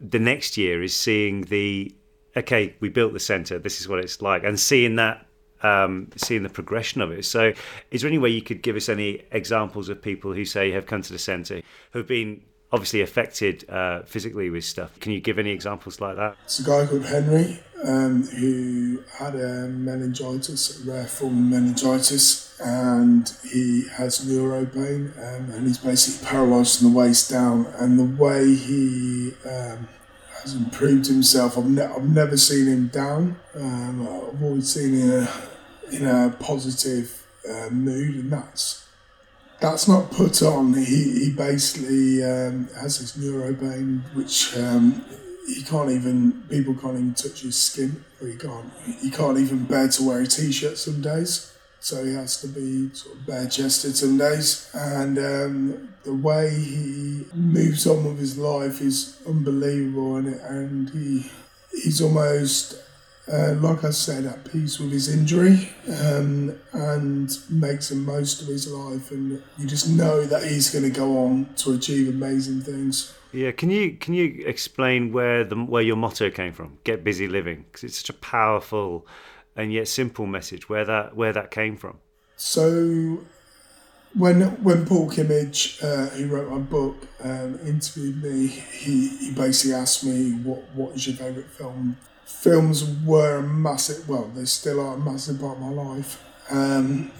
the 0.00 0.18
next 0.18 0.56
year 0.56 0.82
is 0.82 0.94
seeing 0.94 1.42
the 1.42 1.94
okay 2.36 2.74
we 2.80 2.88
built 2.88 3.12
the 3.12 3.20
center 3.20 3.58
this 3.58 3.80
is 3.80 3.88
what 3.88 3.98
it's 3.98 4.20
like 4.20 4.44
and 4.44 4.60
seeing 4.60 4.96
that 4.96 5.25
um, 5.66 6.08
seeing 6.16 6.42
the 6.42 6.48
progression 6.48 7.00
of 7.00 7.10
it. 7.10 7.24
So, 7.24 7.52
is 7.90 8.02
there 8.02 8.08
any 8.08 8.18
way 8.18 8.30
you 8.30 8.42
could 8.42 8.62
give 8.62 8.76
us 8.76 8.88
any 8.88 9.22
examples 9.30 9.88
of 9.88 10.00
people 10.00 10.32
who 10.32 10.44
say 10.44 10.70
have 10.72 10.86
come 10.86 11.02
to 11.02 11.12
the 11.12 11.18
centre 11.18 11.62
who 11.92 11.98
have 11.98 12.08
been 12.08 12.42
obviously 12.72 13.00
affected 13.00 13.68
uh, 13.68 14.02
physically 14.02 14.50
with 14.50 14.64
stuff? 14.64 14.98
Can 15.00 15.12
you 15.12 15.20
give 15.20 15.38
any 15.38 15.50
examples 15.50 16.00
like 16.00 16.16
that? 16.16 16.36
It's 16.44 16.60
a 16.60 16.64
guy 16.64 16.86
called 16.86 17.06
Henry 17.06 17.60
um, 17.84 18.22
who 18.24 19.02
had 19.18 19.34
a 19.34 19.68
meningitis, 19.68 20.84
a 20.84 20.90
rare 20.90 21.06
form 21.06 21.38
of 21.38 21.60
meningitis, 21.60 22.58
and 22.60 23.30
he 23.50 23.86
has 23.96 24.26
neuro 24.26 24.64
pain, 24.66 25.12
um, 25.18 25.50
and 25.50 25.66
he's 25.66 25.78
basically 25.78 26.26
paralysed 26.26 26.78
from 26.78 26.92
the 26.92 26.98
waist 26.98 27.30
down. 27.30 27.66
And 27.78 27.98
the 27.98 28.22
way 28.22 28.54
he 28.54 29.32
um, 29.44 29.88
has 30.46 30.54
improved 30.54 31.06
himself. 31.06 31.58
I've, 31.58 31.68
ne- 31.68 31.82
I've 31.82 32.08
never 32.08 32.36
seen 32.36 32.66
him 32.66 32.86
down. 32.88 33.36
Um, 33.54 34.02
I've 34.02 34.42
always 34.42 34.72
seen 34.72 34.94
him 34.94 35.26
in 35.90 36.06
a, 36.06 36.30
positive 36.40 37.26
uh, 37.48 37.70
mood, 37.70 38.14
and 38.16 38.32
that's 38.32 38.86
that's 39.60 39.88
not 39.88 40.10
put 40.10 40.42
on. 40.42 40.74
He, 40.74 41.24
he 41.24 41.32
basically 41.36 42.22
um, 42.22 42.68
has 42.80 42.98
this 42.98 43.16
neuropain, 43.16 44.02
which 44.14 44.56
um, 44.56 45.04
he 45.46 45.62
can't 45.62 45.90
even 45.90 46.42
people 46.48 46.74
can't 46.74 46.94
even 46.94 47.14
touch 47.14 47.42
his 47.42 47.56
skin, 47.56 48.04
or 48.20 48.28
he 48.28 48.36
can't 48.36 48.72
he 49.00 49.10
can't 49.10 49.38
even 49.38 49.64
bear 49.64 49.88
to 49.88 50.02
wear 50.02 50.20
a 50.20 50.26
t-shirt 50.26 50.78
some 50.78 51.00
days 51.00 51.52
so 51.86 52.04
he 52.04 52.14
has 52.14 52.40
to 52.40 52.48
be 52.48 52.92
sort 52.94 53.14
of 53.14 53.26
bare 53.26 53.46
chested 53.46 53.96
some 53.96 54.18
days. 54.18 54.68
And 54.74 55.16
um, 55.18 55.94
the 56.02 56.14
way 56.14 56.50
he 56.50 57.24
moves 57.32 57.86
on 57.86 58.04
with 58.04 58.18
his 58.18 58.36
life 58.36 58.80
is 58.80 59.16
unbelievable, 59.24 60.16
and 60.16 60.34
and 60.40 60.90
he 60.90 61.30
he's 61.70 62.02
almost 62.02 62.74
uh, 63.32 63.54
like 63.54 63.84
I 63.84 63.90
said, 63.90 64.24
at 64.24 64.50
peace 64.50 64.78
with 64.78 64.92
his 64.92 65.08
injury 65.08 65.70
um, 65.88 66.56
and 66.72 67.30
makes 67.50 67.88
the 67.88 67.96
most 67.96 68.42
of 68.42 68.48
his 68.48 68.70
life. 68.70 69.10
And 69.10 69.42
you 69.58 69.66
just 69.66 69.88
know 69.88 70.24
that 70.24 70.44
he's 70.44 70.70
going 70.70 70.84
to 70.84 70.90
go 70.90 71.18
on 71.18 71.52
to 71.56 71.74
achieve 71.74 72.08
amazing 72.08 72.62
things. 72.62 73.12
Yeah, 73.32 73.50
can 73.50 73.70
you 73.70 73.92
can 73.96 74.14
you 74.14 74.44
explain 74.46 75.12
where 75.12 75.44
the 75.44 75.56
where 75.56 75.82
your 75.82 75.96
motto 75.96 76.30
came 76.30 76.52
from? 76.52 76.78
Get 76.84 77.04
busy 77.04 77.26
living, 77.26 77.64
because 77.66 77.84
it's 77.84 77.98
such 77.98 78.10
a 78.10 78.14
powerful 78.14 79.06
and 79.56 79.72
yet 79.72 79.88
simple 79.88 80.26
message. 80.26 80.68
Where 80.68 80.84
that 80.84 81.16
where 81.16 81.32
that 81.32 81.50
came 81.50 81.76
from? 81.76 81.98
So 82.36 83.24
when 84.14 84.42
when 84.62 84.86
Paul 84.86 85.10
Kimmage, 85.10 85.82
uh, 85.82 86.10
who 86.10 86.28
wrote 86.28 86.50
my 86.50 86.58
book, 86.58 86.96
um, 87.22 87.58
interviewed 87.66 88.22
me, 88.22 88.46
he, 88.46 89.08
he 89.18 89.32
basically 89.32 89.74
asked 89.74 90.04
me 90.04 90.32
what 90.32 90.62
what 90.74 90.94
is 90.94 91.06
your 91.06 91.16
favourite 91.16 91.50
film. 91.50 91.96
Films 92.26 92.84
were 93.04 93.38
a 93.38 93.42
massive, 93.42 94.08
well, 94.08 94.30
they 94.34 94.44
still 94.44 94.80
are 94.80 94.94
a 94.94 94.98
massive 94.98 95.40
part 95.40 95.56
of 95.56 95.62
my 95.62 95.70
life. 95.70 96.22
Um, 96.50 97.10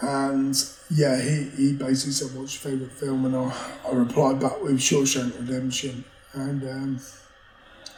and 0.00 0.54
yeah, 0.90 1.20
he, 1.20 1.44
he 1.56 1.72
basically 1.72 2.12
said, 2.12 2.38
"What's 2.38 2.62
your 2.62 2.72
favourite 2.72 2.92
film?" 2.92 3.24
And 3.24 3.34
I, 3.34 3.56
I 3.88 3.92
replied 3.92 4.40
back 4.40 4.62
with 4.62 4.78
Shawshank 4.78 5.38
Redemption, 5.38 6.04
and 6.34 6.62
um, 6.64 7.00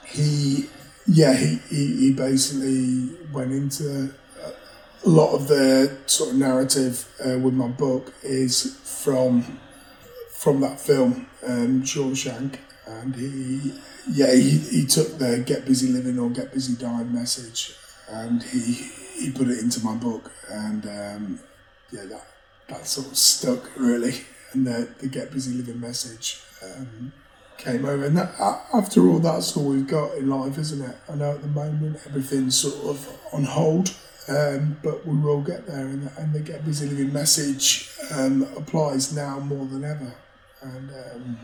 he 0.07 0.67
yeah 1.07 1.37
he, 1.37 1.59
he, 1.69 1.97
he 1.97 2.13
basically 2.13 3.09
went 3.33 3.53
into 3.53 4.13
a 5.05 5.09
lot 5.09 5.35
of 5.35 5.49
the 5.49 5.97
sort 6.07 6.31
of 6.31 6.37
narrative 6.37 7.09
uh, 7.25 7.39
with 7.39 7.55
my 7.55 7.69
book 7.69 8.13
is 8.23 8.79
from 8.85 9.59
from 10.31 10.61
that 10.61 10.79
film, 10.79 11.27
um, 11.45 11.83
Shawshank, 11.83 12.59
and 12.87 13.15
he 13.17 13.73
yeah 14.11 14.35
he, 14.35 14.59
he 14.59 14.87
took 14.87 15.19
the 15.19 15.43
get 15.47 15.65
busy 15.65 15.89
living 15.89 16.19
or 16.19 16.31
get 16.31 16.53
busy 16.53 16.75
dying 16.77 17.13
message 17.13 17.75
and 18.09 18.43
he 18.43 18.91
he 19.19 19.31
put 19.31 19.49
it 19.49 19.59
into 19.59 19.85
my 19.85 19.95
book 19.95 20.31
and 20.51 20.87
um, 20.87 21.41
yeah 21.91 22.05
that 22.05 22.27
that 22.69 22.87
sort 22.87 23.09
of 23.09 23.17
stuck 23.17 23.77
really. 23.77 24.15
And 24.55 24.67
the, 24.67 24.89
the 25.01 25.09
get 25.09 25.31
busy 25.31 25.53
living 25.53 25.79
message 25.79 26.41
um, 26.65 27.13
came 27.59 27.85
over. 27.85 28.07
And 28.07 28.17
that, 28.17 28.33
after 28.73 29.07
all 29.07 29.19
that's 29.19 29.55
all 29.55 29.65
we've 29.67 29.87
got 29.87 30.17
in 30.17 30.31
life 30.31 30.57
isn't 30.57 30.81
it? 30.81 30.97
I 31.07 31.17
know 31.17 31.33
at 31.33 31.43
the 31.43 31.49
moment 31.49 32.01
everything's 32.07 32.57
sort 32.57 32.83
of 32.87 33.07
on 33.31 33.45
hold 33.45 33.95
um, 34.29 34.79
but 34.83 35.07
we 35.07 35.17
will 35.17 35.41
get 35.41 35.67
there, 35.67 35.87
and 35.87 36.03
the, 36.03 36.21
and 36.21 36.33
the 36.35 36.41
Get 36.41 36.65
Busy 36.65 36.87
Living 36.87 37.13
message 37.13 37.91
um, 38.13 38.43
applies 38.57 39.15
now 39.15 39.39
more 39.39 39.65
than 39.67 39.85
ever. 39.85 40.15
And 40.61 40.91
um, 40.91 41.39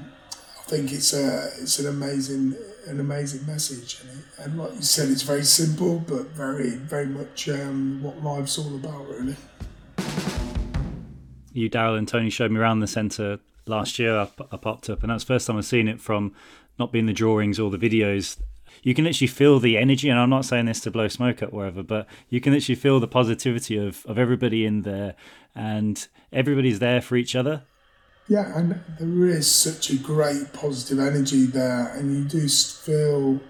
I 0.65 0.71
think 0.71 0.93
it's 0.93 1.13
a 1.13 1.51
it's 1.61 1.79
an 1.79 1.87
amazing 1.89 2.57
an 2.87 2.99
amazing 2.99 3.47
message, 3.47 4.01
and, 4.01 4.19
it, 4.19 4.25
and 4.39 4.59
like 4.59 4.75
you 4.75 4.83
said, 4.83 5.11
it's 5.11 5.23
very 5.23 5.45
simple, 5.45 5.99
but 5.99 6.29
very 6.29 6.71
very 6.71 7.05
much 7.05 7.51
um, 7.51 8.03
what 8.03 8.23
life's 8.23 8.59
all 8.59 8.75
about, 8.75 9.07
really. 9.09 9.37
You, 11.53 11.69
Daryl, 11.69 11.99
and 11.99 12.09
Tony 12.09 12.31
showed 12.31 12.51
me 12.51 12.59
around 12.59 12.81
the 12.81 12.87
centre 12.87 13.41
last 13.67 13.99
year. 13.99 14.19
I, 14.19 14.29
I 14.51 14.57
popped 14.57 14.89
up, 14.89 15.03
and 15.03 15.13
that's 15.13 15.25
the 15.25 15.35
first 15.35 15.47
time 15.47 15.59
I've 15.59 15.67
seen 15.67 15.87
it 15.87 16.01
from 16.01 16.33
not 16.79 16.93
being 16.93 17.07
the 17.07 17.13
drawings 17.13 17.61
or 17.61 17.71
the 17.71 17.79
videos 17.79 18.39
you 18.83 18.95
can 18.95 19.05
literally 19.05 19.29
feel 19.29 19.61
the 19.61 19.77
energy. 19.77 20.09
And 20.09 20.19
I'm 20.19 20.31
not 20.31 20.45
saying 20.45 20.67
this 20.67 20.81
to 20.81 20.91
blow 20.91 21.09
smoke 21.09 21.43
up 21.43 21.53
wherever, 21.53 21.83
but 21.83 22.07
you 22.29 22.41
can 22.41 22.53
literally 22.53 22.77
feel 22.77 23.01
the 23.01 23.07
positivity 23.07 23.77
of, 23.77 24.05
of 24.07 24.19
everybody 24.19 24.65
in 24.65 24.83
there 24.83 25.15
and 25.55 26.07
everybody's 26.33 26.81
there 26.81 27.01
for 27.01 27.17
each 27.17 27.37
other. 27.37 27.63
Yeah, 28.27 28.57
and 28.59 28.81
there 28.99 29.29
is 29.29 29.51
such 29.51 29.91
a 29.91 29.97
great 29.97 30.53
positive 30.53 30.99
energy 30.99 31.45
there, 31.47 31.89
and 31.95 32.17
you 32.17 32.25
do 32.25 32.49
feel. 32.49 33.41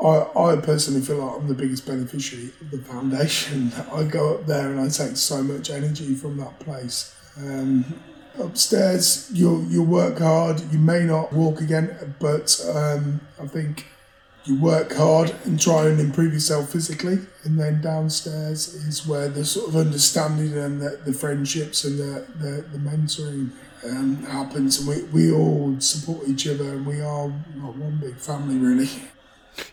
I, 0.00 0.28
I 0.36 0.56
personally 0.62 1.00
feel 1.00 1.16
like 1.16 1.40
I'm 1.40 1.48
the 1.48 1.54
biggest 1.54 1.84
beneficiary 1.84 2.52
of 2.60 2.70
the 2.70 2.78
foundation. 2.78 3.72
I 3.92 4.04
go 4.04 4.34
up 4.34 4.46
there 4.46 4.70
and 4.70 4.78
I 4.78 4.88
take 4.88 5.16
so 5.16 5.42
much 5.42 5.70
energy 5.70 6.14
from 6.14 6.36
that 6.36 6.60
place. 6.60 7.16
Um, 7.36 7.84
upstairs 8.40 9.30
you'll 9.32 9.64
you 9.64 9.82
work 9.82 10.18
hard 10.18 10.60
you 10.72 10.78
may 10.78 11.04
not 11.04 11.32
walk 11.32 11.60
again 11.60 12.14
but 12.20 12.60
um, 12.72 13.20
i 13.40 13.46
think 13.46 13.86
you 14.44 14.58
work 14.60 14.92
hard 14.94 15.34
and 15.44 15.60
try 15.60 15.86
and 15.86 16.00
improve 16.00 16.32
yourself 16.32 16.70
physically 16.70 17.18
and 17.44 17.58
then 17.58 17.80
downstairs 17.80 18.74
is 18.74 19.06
where 19.06 19.28
the 19.28 19.44
sort 19.44 19.68
of 19.68 19.76
understanding 19.76 20.56
and 20.56 20.80
the, 20.80 21.00
the 21.04 21.12
friendships 21.12 21.84
and 21.84 21.98
the, 21.98 22.26
the, 22.38 22.62
the 22.72 22.78
mentoring 22.78 23.50
um, 23.84 24.16
happens 24.24 24.80
and 24.80 24.88
we, 24.88 25.02
we 25.04 25.32
all 25.32 25.78
support 25.80 26.26
each 26.26 26.46
other 26.46 26.74
and 26.74 26.86
we 26.86 27.00
are 27.00 27.28
one 27.28 27.98
big 28.00 28.16
family 28.16 28.56
really 28.56 28.88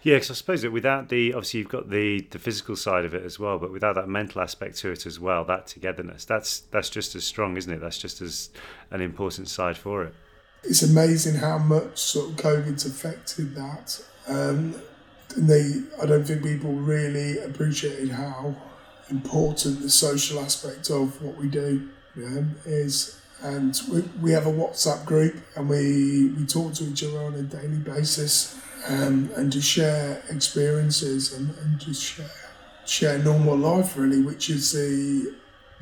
yeah, 0.04 0.16
because 0.16 0.32
I 0.32 0.34
suppose 0.34 0.62
that 0.62 0.72
without 0.72 1.10
the 1.10 1.34
obviously 1.34 1.60
you've 1.60 1.70
got 1.70 1.90
the 1.90 2.22
the 2.32 2.40
physical 2.40 2.76
side 2.76 3.06
of 3.06 3.14
it 3.14 3.24
as 3.24 3.40
well, 3.40 3.60
but 3.60 3.72
without 3.72 3.96
that 3.96 4.08
mental 4.08 4.42
aspect 4.42 4.78
to 4.78 4.92
it 4.92 5.06
as 5.06 5.20
well, 5.20 5.46
that 5.46 5.68
togetherness, 5.68 6.26
that's 6.26 6.62
that's 6.72 6.90
just 6.90 7.16
as 7.16 7.24
strong, 7.24 7.58
isn't 7.58 7.72
it? 7.72 7.82
That's 7.82 7.98
just 7.98 8.22
as 8.22 8.50
an 8.92 9.02
important 9.02 9.48
side 9.48 9.78
for 9.78 10.04
it. 10.04 10.14
It's 10.64 10.82
amazing 10.82 11.36
how 11.36 11.60
much 11.60 12.00
sort 12.00 12.32
of 12.32 12.36
COVID's 12.38 12.86
affected 12.86 13.54
that. 13.56 14.04
Um, 14.28 14.76
and 15.36 15.50
they, 15.50 15.82
I 16.02 16.06
don't 16.06 16.24
think 16.24 16.44
people 16.44 16.72
really 16.72 17.40
appreciated 17.40 18.10
how 18.10 18.56
important 19.10 19.82
the 19.82 19.90
social 19.90 20.40
aspect 20.40 20.90
of 20.90 21.22
what 21.22 21.38
we 21.38 21.48
do 21.48 21.90
is. 22.66 23.20
And 23.42 23.80
we, 23.92 24.02
we 24.22 24.32
have 24.32 24.48
a 24.48 24.52
WhatsApp 24.52 25.06
group 25.06 25.36
and 25.56 25.70
we, 25.70 26.30
we 26.38 26.46
talk 26.46 26.74
to 26.76 26.86
each 26.86 27.04
other 27.04 27.20
on 27.20 27.34
a 27.36 27.44
daily 27.44 27.78
basis 27.78 28.58
um, 28.88 29.30
and 29.36 29.52
to 29.52 29.62
share 29.62 30.24
experiences 30.30 31.34
and, 31.34 31.56
and 31.58 31.80
just 31.80 32.02
share, 32.02 32.30
share 32.86 33.18
normal 33.20 33.58
life 33.58 33.98
really, 33.98 34.22
which 34.22 34.50
is 34.50 34.72
the 34.72 35.34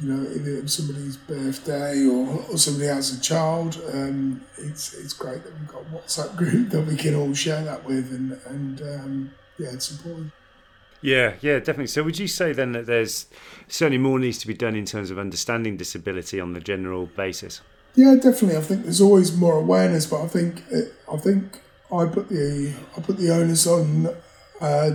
you 0.04 0.13
know 0.13 0.30
if 0.30 0.46
it's 0.46 0.74
somebody's 0.74 1.16
birthday 1.16 2.06
or, 2.06 2.28
or 2.52 2.58
somebody 2.58 2.88
has 2.88 3.18
a 3.18 3.22
child, 3.22 3.82
um, 3.94 4.42
it's 4.58 4.94
it's 4.94 5.13
great 5.13 5.44
that 5.44 5.58
we've 5.58 5.68
got 5.68 5.82
a 5.82 5.96
WhatsApp 5.96 6.36
group 6.42 6.70
that 6.70 6.82
we 6.82 6.96
can 6.96 7.16
all 7.16 7.34
share 7.34 7.63
that 7.63 7.86
with 7.86 8.12
and 8.12 8.39
and 8.48 8.82
um, 8.82 9.32
yeah, 9.58 9.70
it's 9.72 9.92
important. 9.92 10.32
Yeah, 11.02 11.34
yeah, 11.42 11.60
definitely. 11.60 11.88
So, 11.88 12.04
would 12.04 12.18
you 12.18 12.28
say 12.28 12.54
then 12.54 12.72
that 12.72 12.86
there's 12.86 13.28
certainly 13.68 13.98
more 13.98 14.20
needs 14.20 14.38
to 14.39 14.48
be 14.48 14.54
done 14.54 14.76
in 14.76 14.86
terms 14.86 15.12
of 15.12 15.20
understanding 15.20 15.76
disability 15.76 16.39
on 16.39 16.54
the 16.54 16.62
general 16.62 17.08
basis? 17.08 17.62
Yeah, 17.96 18.16
definitely. 18.16 18.58
I 18.58 18.62
think 18.62 18.84
there's 18.84 19.02
always 19.02 19.36
more 19.36 19.58
awareness, 19.58 20.06
but 20.06 20.22
I 20.22 20.28
think 20.28 20.63
I 21.12 21.18
think 21.18 21.62
I 21.92 22.06
put 22.06 22.30
the 22.30 22.74
I 22.98 23.02
put 23.02 23.18
the 23.18 23.32
onus 23.32 23.68
on 23.68 24.16
uh, 24.62 24.92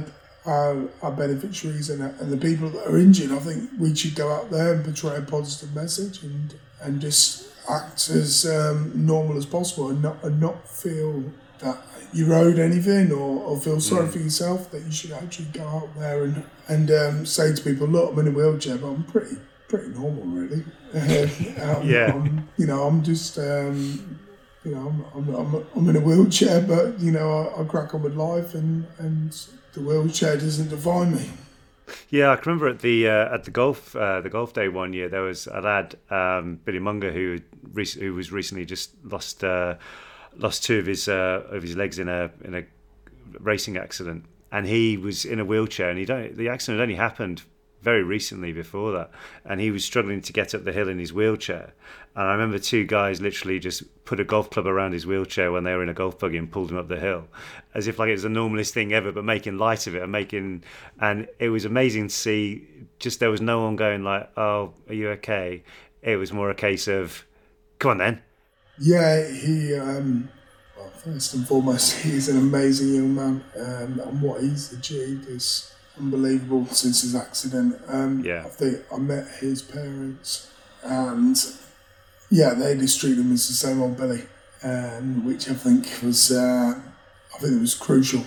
our, 0.48 0.88
our, 1.02 1.12
beneficiaries 1.12 1.90
and, 1.90 2.02
and 2.02 2.32
the 2.32 2.36
people 2.36 2.70
that 2.70 2.86
are 2.88 2.98
injured. 2.98 3.30
I 3.32 3.38
think 3.38 3.70
we 3.78 3.94
should 3.94 4.14
go 4.14 4.32
out 4.32 4.50
there 4.50 4.72
and 4.72 4.84
portray 4.84 5.16
a 5.16 5.22
positive 5.22 5.74
message 5.74 6.22
and 6.22 6.54
and 6.80 7.00
just 7.00 7.48
act 7.68 8.08
as 8.08 8.46
um, 8.46 8.92
normal 8.94 9.36
as 9.36 9.44
possible 9.44 9.90
and 9.90 10.02
not 10.02 10.22
and 10.24 10.40
not 10.40 10.68
feel 10.68 11.24
that 11.58 11.78
you're 12.12 12.32
owed 12.32 12.58
anything 12.58 13.12
or, 13.12 13.42
or 13.42 13.60
feel 13.60 13.80
sorry 13.80 14.06
mm. 14.06 14.12
for 14.12 14.18
yourself. 14.18 14.70
That 14.70 14.82
you 14.84 14.92
should 14.92 15.12
actually 15.12 15.48
go 15.52 15.66
out 15.66 15.98
there 15.98 16.24
and 16.24 16.44
and 16.68 16.90
um, 16.90 17.26
say 17.26 17.54
to 17.54 17.62
people, 17.62 17.86
look, 17.86 18.12
I'm 18.12 18.18
in 18.20 18.28
a 18.28 18.30
wheelchair, 18.30 18.78
but 18.78 18.88
I'm 18.88 19.04
pretty 19.04 19.36
pretty 19.68 19.88
normal, 19.88 20.24
really. 20.24 20.64
um, 21.60 21.86
yeah. 21.86 22.12
I'm, 22.14 22.48
you 22.56 22.66
know, 22.66 22.84
I'm 22.84 23.02
just 23.04 23.38
um, 23.38 24.18
you 24.64 24.74
know, 24.74 25.04
I'm, 25.14 25.28
I'm, 25.28 25.34
I'm, 25.34 25.66
I'm 25.76 25.88
in 25.88 25.96
a 25.96 26.00
wheelchair, 26.00 26.62
but 26.62 26.98
you 26.98 27.12
know, 27.12 27.52
I, 27.54 27.60
I 27.60 27.64
crack 27.64 27.94
on 27.94 28.02
with 28.02 28.16
life, 28.16 28.54
and 28.54 28.86
and 28.98 29.34
the 29.72 29.80
wheelchair 29.80 30.36
doesn't 30.36 30.68
define 30.68 31.14
me. 31.14 31.30
Yeah, 32.10 32.32
I 32.32 32.36
can 32.36 32.52
remember 32.52 32.68
at 32.68 32.80
the 32.80 33.08
uh, 33.08 33.34
at 33.34 33.44
the 33.44 33.50
golf 33.50 33.96
uh, 33.96 34.20
the 34.20 34.28
golf 34.28 34.52
day 34.52 34.68
one 34.68 34.92
year 34.92 35.08
there 35.08 35.22
was 35.22 35.46
a 35.46 35.60
lad 35.60 35.96
um, 36.10 36.60
Billy 36.64 36.78
Monger 36.78 37.12
who 37.12 37.38
rec- 37.72 37.88
who 37.88 38.14
was 38.14 38.30
recently 38.30 38.64
just 38.64 38.92
lost 39.04 39.42
uh, 39.42 39.76
lost 40.36 40.64
two 40.64 40.78
of 40.78 40.86
his 40.86 41.08
uh, 41.08 41.44
of 41.50 41.62
his 41.62 41.76
legs 41.76 41.98
in 41.98 42.08
a 42.08 42.30
in 42.44 42.54
a 42.54 42.64
racing 43.40 43.76
accident, 43.76 44.24
and 44.52 44.66
he 44.66 44.96
was 44.96 45.24
in 45.24 45.40
a 45.40 45.44
wheelchair, 45.44 45.90
and 45.90 45.98
he 45.98 46.04
don't 46.04 46.36
the 46.36 46.48
accident 46.48 46.80
only 46.80 46.94
happened 46.94 47.42
very 47.82 48.02
recently 48.02 48.52
before 48.52 48.92
that, 48.92 49.10
and 49.44 49.60
he 49.60 49.70
was 49.70 49.84
struggling 49.84 50.20
to 50.22 50.32
get 50.32 50.54
up 50.54 50.64
the 50.64 50.72
hill 50.72 50.88
in 50.88 50.98
his 50.98 51.12
wheelchair. 51.12 51.72
And 52.16 52.26
I 52.26 52.32
remember 52.32 52.58
two 52.58 52.84
guys 52.84 53.20
literally 53.20 53.60
just 53.60 53.82
put 54.04 54.18
a 54.18 54.24
golf 54.24 54.50
club 54.50 54.66
around 54.66 54.92
his 54.92 55.06
wheelchair 55.06 55.52
when 55.52 55.62
they 55.64 55.72
were 55.72 55.82
in 55.82 55.88
a 55.88 55.94
golf 55.94 56.18
buggy 56.18 56.36
and 56.36 56.50
pulled 56.50 56.70
him 56.70 56.76
up 56.76 56.88
the 56.88 56.98
hill, 56.98 57.28
as 57.74 57.86
if 57.86 57.98
like 57.98 58.08
it 58.08 58.12
was 58.12 58.24
the 58.24 58.28
normalest 58.28 58.74
thing 58.74 58.92
ever, 58.92 59.12
but 59.12 59.24
making 59.24 59.58
light 59.58 59.86
of 59.86 59.94
it 59.94 60.02
and 60.02 60.10
making. 60.10 60.64
And 61.00 61.28
it 61.38 61.50
was 61.50 61.64
amazing 61.64 62.08
to 62.08 62.14
see. 62.14 62.66
Just 62.98 63.20
there 63.20 63.30
was 63.30 63.40
no 63.40 63.62
one 63.62 63.76
going 63.76 64.02
like, 64.02 64.28
"Oh, 64.36 64.72
are 64.88 64.94
you 64.94 65.10
okay?" 65.10 65.62
It 66.02 66.16
was 66.16 66.32
more 66.32 66.50
a 66.50 66.54
case 66.54 66.88
of, 66.88 67.24
"Come 67.78 67.92
on 67.92 67.98
then." 67.98 68.22
Yeah, 68.78 69.30
he. 69.30 69.76
Um, 69.76 70.28
well, 70.76 70.90
first 70.90 71.34
and 71.34 71.46
foremost, 71.46 71.98
he's 72.02 72.28
an 72.28 72.38
amazing 72.38 72.94
young 72.94 73.14
man, 73.14 73.44
um, 73.56 74.00
and 74.00 74.22
what 74.22 74.40
he's 74.40 74.72
achieved 74.72 75.28
is 75.28 75.72
unbelievable 75.98 76.66
since 76.66 77.02
his 77.02 77.14
accident. 77.14 77.80
Um, 77.88 78.24
yeah. 78.24 78.44
I 78.46 78.48
think 78.48 78.84
I 78.92 78.98
met 78.98 79.26
his 79.40 79.62
parents, 79.62 80.50
and 80.82 81.36
yeah, 82.30 82.54
they 82.54 82.76
just 82.76 83.00
treated 83.00 83.18
him 83.18 83.32
as 83.32 83.48
the 83.48 83.54
same 83.54 83.82
old 83.82 83.96
Billy, 83.96 84.22
um, 84.62 85.24
which 85.24 85.48
I 85.48 85.54
think 85.54 85.86
was 86.02 86.30
uh, 86.30 86.74
I 87.34 87.38
think 87.38 87.56
it 87.56 87.60
was 87.60 87.74
crucial 87.74 88.24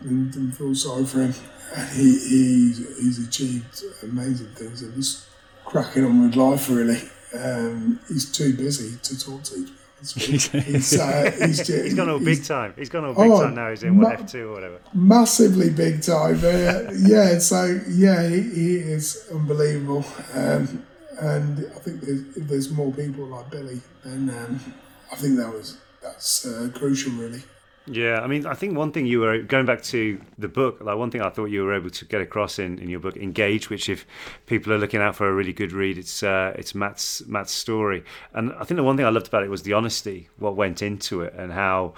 and 0.00 0.32
didn't 0.32 0.52
feel 0.52 0.74
sorry 0.74 1.04
for 1.04 1.20
him. 1.20 1.34
And 1.76 1.88
he, 1.90 2.12
he's, 2.12 2.98
he's 2.98 3.26
achieved 3.26 3.82
amazing 4.02 4.48
things 4.54 4.82
and 4.82 4.94
he's 4.94 5.26
cracking 5.64 6.04
on 6.04 6.22
with 6.22 6.36
life, 6.36 6.68
really. 6.68 7.00
Um, 7.34 8.00
he's 8.08 8.30
too 8.30 8.56
busy 8.56 8.96
to 9.02 9.18
talk 9.18 9.42
to. 9.44 9.60
you. 9.60 9.68
He's, 10.12 10.54
uh, 11.00 11.30
he's, 11.38 11.66
he's 11.66 11.94
gone 11.94 12.10
all 12.10 12.18
big 12.18 12.44
time. 12.44 12.74
He's 12.76 12.88
gone 12.88 13.04
all 13.04 13.14
big 13.14 13.30
oh, 13.30 13.42
time 13.42 13.54
now. 13.54 13.70
He's 13.70 13.82
in 13.82 13.98
what 13.98 14.20
F 14.20 14.30
two 14.30 14.50
or 14.50 14.54
whatever. 14.54 14.80
Massively 14.92 15.70
big 15.70 16.02
time. 16.02 16.38
Uh, 16.44 16.92
yeah. 16.96 17.38
So 17.38 17.80
yeah, 17.88 18.28
he, 18.28 18.42
he 18.42 18.76
is 18.76 19.28
unbelievable. 19.32 20.04
Um, 20.34 20.84
and 21.20 21.70
I 21.74 21.78
think 21.78 22.00
there's, 22.00 22.36
if 22.36 22.48
there's 22.48 22.70
more 22.70 22.92
people 22.92 23.26
like 23.26 23.50
Billy, 23.50 23.80
then 24.04 24.30
um, 24.30 24.74
I 25.12 25.16
think 25.16 25.36
that 25.36 25.52
was 25.52 25.78
that's 26.02 26.46
uh, 26.46 26.70
crucial, 26.74 27.12
really. 27.12 27.42
Yeah, 27.86 28.20
I 28.20 28.26
mean, 28.26 28.46
I 28.46 28.54
think 28.54 28.78
one 28.78 28.92
thing 28.92 29.04
you 29.04 29.20
were 29.20 29.42
going 29.42 29.66
back 29.66 29.82
to 29.84 30.18
the 30.38 30.48
book, 30.48 30.80
like 30.80 30.96
one 30.96 31.10
thing 31.10 31.20
I 31.20 31.28
thought 31.28 31.46
you 31.46 31.64
were 31.64 31.74
able 31.74 31.90
to 31.90 32.04
get 32.06 32.22
across 32.22 32.58
in, 32.58 32.78
in 32.78 32.88
your 32.88 33.00
book, 33.00 33.14
Engage, 33.18 33.68
which 33.68 33.90
if 33.90 34.06
people 34.46 34.72
are 34.72 34.78
looking 34.78 35.02
out 35.02 35.16
for 35.16 35.28
a 35.28 35.34
really 35.34 35.52
good 35.52 35.70
read, 35.70 35.98
it's 35.98 36.22
uh, 36.22 36.54
it's 36.56 36.74
Matt's 36.74 37.22
Matt's 37.26 37.52
story, 37.52 38.02
and 38.32 38.54
I 38.54 38.64
think 38.64 38.76
the 38.76 38.82
one 38.84 38.96
thing 38.96 39.04
I 39.04 39.10
loved 39.10 39.28
about 39.28 39.42
it 39.42 39.50
was 39.50 39.64
the 39.64 39.74
honesty, 39.74 40.30
what 40.38 40.56
went 40.56 40.80
into 40.80 41.20
it, 41.20 41.34
and 41.34 41.52
how 41.52 41.92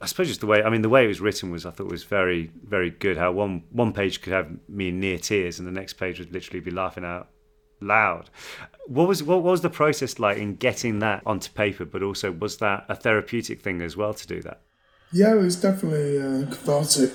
I 0.00 0.06
suppose 0.06 0.28
just 0.28 0.40
the 0.40 0.46
way 0.46 0.62
I 0.62 0.70
mean 0.70 0.82
the 0.82 0.88
way 0.88 1.04
it 1.04 1.08
was 1.08 1.20
written 1.20 1.50
was 1.50 1.66
I 1.66 1.72
thought 1.72 1.88
was 1.88 2.04
very 2.04 2.52
very 2.64 2.90
good. 2.90 3.16
How 3.16 3.32
one 3.32 3.64
one 3.72 3.92
page 3.92 4.22
could 4.22 4.32
have 4.32 4.48
me 4.68 4.90
in 4.90 5.00
near 5.00 5.18
tears, 5.18 5.58
and 5.58 5.66
the 5.66 5.72
next 5.72 5.94
page 5.94 6.20
would 6.20 6.32
literally 6.32 6.60
be 6.60 6.70
laughing 6.70 7.04
out 7.04 7.28
loud. 7.80 8.30
What 8.86 9.08
was 9.08 9.24
what 9.24 9.42
was 9.42 9.62
the 9.62 9.70
process 9.70 10.20
like 10.20 10.38
in 10.38 10.54
getting 10.54 11.00
that 11.00 11.22
onto 11.26 11.50
paper? 11.50 11.84
But 11.84 12.04
also 12.04 12.30
was 12.30 12.58
that 12.58 12.86
a 12.88 12.94
therapeutic 12.94 13.62
thing 13.62 13.82
as 13.82 13.96
well 13.96 14.14
to 14.14 14.26
do 14.28 14.42
that? 14.42 14.60
Yeah, 15.12 15.34
it 15.34 15.38
was 15.38 15.56
definitely 15.56 16.18
uh, 16.18 16.46
cathartic 16.50 17.12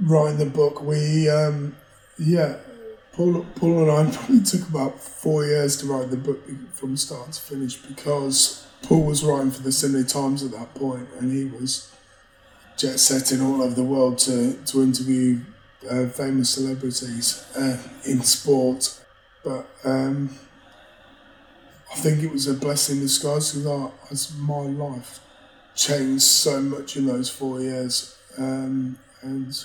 writing 0.00 0.38
the 0.38 0.46
book. 0.46 0.82
We, 0.82 1.28
um, 1.28 1.74
yeah, 2.18 2.56
Paul, 3.12 3.44
Paul 3.56 3.82
and 3.82 3.90
I 4.08 4.12
probably 4.16 4.42
took 4.42 4.68
about 4.68 5.00
four 5.00 5.44
years 5.44 5.76
to 5.78 5.86
write 5.86 6.10
the 6.10 6.16
book 6.16 6.40
from 6.72 6.96
start 6.96 7.32
to 7.32 7.40
finish 7.40 7.76
because 7.76 8.66
Paul 8.82 9.04
was 9.04 9.24
writing 9.24 9.50
for 9.50 9.62
the 9.62 9.72
Sunday 9.72 10.04
Times 10.04 10.44
at 10.44 10.52
that 10.52 10.74
point 10.74 11.08
and 11.18 11.32
he 11.32 11.44
was 11.46 11.90
jet 12.76 13.00
setting 13.00 13.40
all 13.40 13.62
over 13.62 13.74
the 13.74 13.82
world 13.82 14.18
to, 14.18 14.52
to 14.66 14.82
interview 14.82 15.40
uh, 15.90 16.06
famous 16.06 16.50
celebrities 16.50 17.44
uh, 17.56 17.78
in 18.04 18.22
sport. 18.22 19.00
But 19.42 19.66
um, 19.84 20.30
I 21.92 21.96
think 21.96 22.22
it 22.22 22.30
was 22.30 22.46
a 22.46 22.54
blessing 22.54 22.96
in 22.98 23.02
disguise 23.02 23.52
because 23.52 23.90
that's 24.08 24.36
my 24.36 24.60
life 24.60 25.20
changed 25.76 26.22
so 26.22 26.60
much 26.60 26.96
in 26.96 27.06
those 27.06 27.28
four 27.28 27.60
years, 27.60 28.16
um, 28.38 28.98
and 29.22 29.64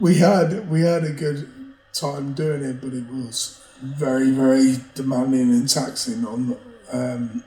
we 0.00 0.18
had 0.18 0.70
we 0.70 0.82
had 0.82 1.04
a 1.04 1.10
good 1.10 1.48
time 1.92 2.32
doing 2.32 2.62
it, 2.62 2.80
but 2.80 2.92
it 2.94 3.10
was 3.10 3.60
very 3.82 4.30
very 4.30 4.76
demanding 4.94 5.50
and 5.50 5.68
taxing 5.68 6.24
on, 6.24 6.56
um, 6.92 7.44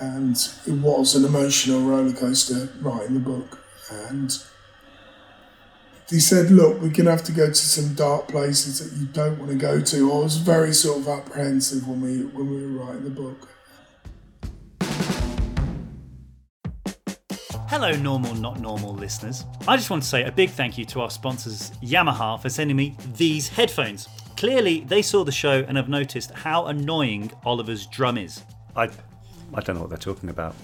and 0.00 0.36
it 0.66 0.72
was 0.72 1.14
an 1.14 1.24
emotional 1.24 1.80
roller 1.82 2.12
coaster 2.12 2.68
writing 2.80 3.14
the 3.14 3.20
book, 3.20 3.58
and. 3.90 4.30
He 6.10 6.20
said, 6.20 6.50
"Look, 6.50 6.82
we're 6.82 6.90
gonna 6.90 7.10
have 7.10 7.24
to 7.24 7.32
go 7.32 7.46
to 7.48 7.54
some 7.54 7.94
dark 7.94 8.28
places 8.28 8.78
that 8.78 8.94
you 8.94 9.06
don't 9.06 9.38
want 9.38 9.50
to 9.50 9.56
go 9.56 9.80
to." 9.80 10.12
I 10.12 10.18
was 10.18 10.36
very 10.36 10.74
sort 10.74 10.98
of 10.98 11.08
apprehensive 11.08 11.88
when 11.88 12.02
we 12.02 12.18
when 12.24 12.50
we 12.50 12.60
were 12.60 12.84
writing 12.84 13.04
the 13.04 13.10
book. 13.10 13.48
Hello, 17.76 17.90
normal, 17.96 18.36
not 18.36 18.60
normal 18.60 18.94
listeners. 18.94 19.44
I 19.66 19.76
just 19.76 19.90
want 19.90 20.04
to 20.04 20.08
say 20.08 20.22
a 20.22 20.30
big 20.30 20.50
thank 20.50 20.78
you 20.78 20.84
to 20.84 21.00
our 21.00 21.10
sponsors, 21.10 21.72
Yamaha, 21.82 22.40
for 22.40 22.48
sending 22.48 22.76
me 22.76 22.96
these 23.16 23.48
headphones. 23.48 24.08
Clearly, 24.36 24.82
they 24.82 25.02
saw 25.02 25.24
the 25.24 25.32
show 25.32 25.64
and 25.66 25.76
have 25.76 25.88
noticed 25.88 26.30
how 26.30 26.66
annoying 26.66 27.32
Oliver's 27.44 27.86
drum 27.86 28.16
is. 28.16 28.44
I, 28.76 28.84
I 29.52 29.60
don't 29.60 29.74
know 29.74 29.80
what 29.80 29.88
they're 29.90 29.98
talking 29.98 30.28
about. 30.28 30.54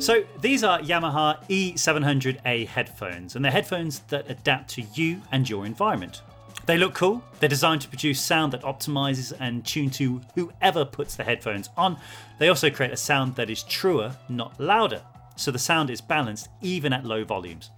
So, 0.00 0.22
these 0.40 0.62
are 0.62 0.78
Yamaha 0.78 1.44
E700A 1.48 2.68
headphones, 2.68 3.34
and 3.34 3.44
they're 3.44 3.50
headphones 3.50 3.98
that 4.10 4.30
adapt 4.30 4.70
to 4.74 4.82
you 4.94 5.20
and 5.32 5.50
your 5.50 5.66
environment. 5.66 6.22
They 6.66 6.76
look 6.76 6.94
cool. 6.94 7.24
They're 7.40 7.48
designed 7.48 7.80
to 7.82 7.88
produce 7.88 8.20
sound 8.20 8.52
that 8.52 8.62
optimizes 8.62 9.32
and 9.40 9.64
tune 9.64 9.90
to 9.90 10.20
whoever 10.34 10.84
puts 10.84 11.16
the 11.16 11.24
headphones 11.24 11.70
on. 11.76 11.98
They 12.38 12.48
also 12.48 12.68
create 12.68 12.92
a 12.92 12.96
sound 12.96 13.36
that 13.36 13.48
is 13.48 13.62
truer, 13.62 14.16
not 14.28 14.58
louder. 14.60 15.02
So 15.36 15.50
the 15.50 15.58
sound 15.58 15.88
is 15.88 16.00
balanced 16.00 16.48
even 16.60 16.92
at 16.92 17.04
low 17.04 17.24
volumes. 17.24 17.70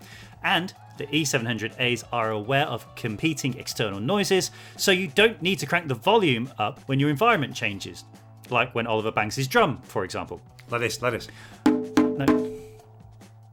And 0.43 0.73
the 0.97 1.07
E700As 1.07 2.05
are 2.13 2.31
aware 2.31 2.67
of 2.67 2.95
competing 2.95 3.57
external 3.59 4.01
noises, 4.01 4.51
so 4.77 4.91
you 4.91 5.09
don't 5.09 5.41
need 5.41 5.59
to 5.61 5.67
crank 5.67 5.89
the 5.89 5.95
volume 5.95 6.53
up 6.59 6.81
when 6.87 6.99
your 6.99 7.11
environment 7.11 7.55
changes. 7.55 8.05
Like 8.51 8.75
when 8.75 8.87
Oliver 8.87 9.13
bangs 9.13 9.37
his 9.37 9.47
drum, 9.47 9.81
for 9.83 10.05
example. 10.05 10.41
Like 10.69 10.81
this, 10.81 11.01
like 11.01 11.13
this. 11.13 11.29
No. 11.67 12.57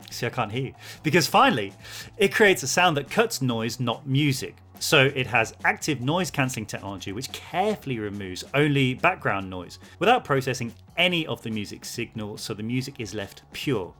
See, 0.10 0.26
I 0.26 0.30
can't 0.30 0.52
hear 0.52 0.64
you. 0.64 0.74
Because 1.04 1.28
finally, 1.28 1.74
it 2.18 2.34
creates 2.34 2.64
a 2.64 2.68
sound 2.68 2.98
that 2.98 3.10
cuts 3.10 3.42
noise, 3.42 3.80
not 3.80 4.08
music. 4.08 4.56
So 4.80 5.12
it 5.16 5.28
has 5.28 5.54
active 5.64 6.02
noise 6.02 6.30
cancelling 6.32 6.66
technology 6.66 7.12
which 7.12 7.32
carefully 7.32 8.00
removes 8.00 8.44
only 8.54 8.94
background 8.94 9.50
noise 9.50 9.80
without 10.00 10.24
processing 10.24 10.74
any 10.98 11.26
of 11.28 11.42
the 11.42 11.50
music 11.50 11.84
signal 11.86 12.38
so 12.38 12.54
the 12.54 12.64
music 12.64 12.96
is 13.00 13.14
left 13.14 13.42
pure. 13.54 13.94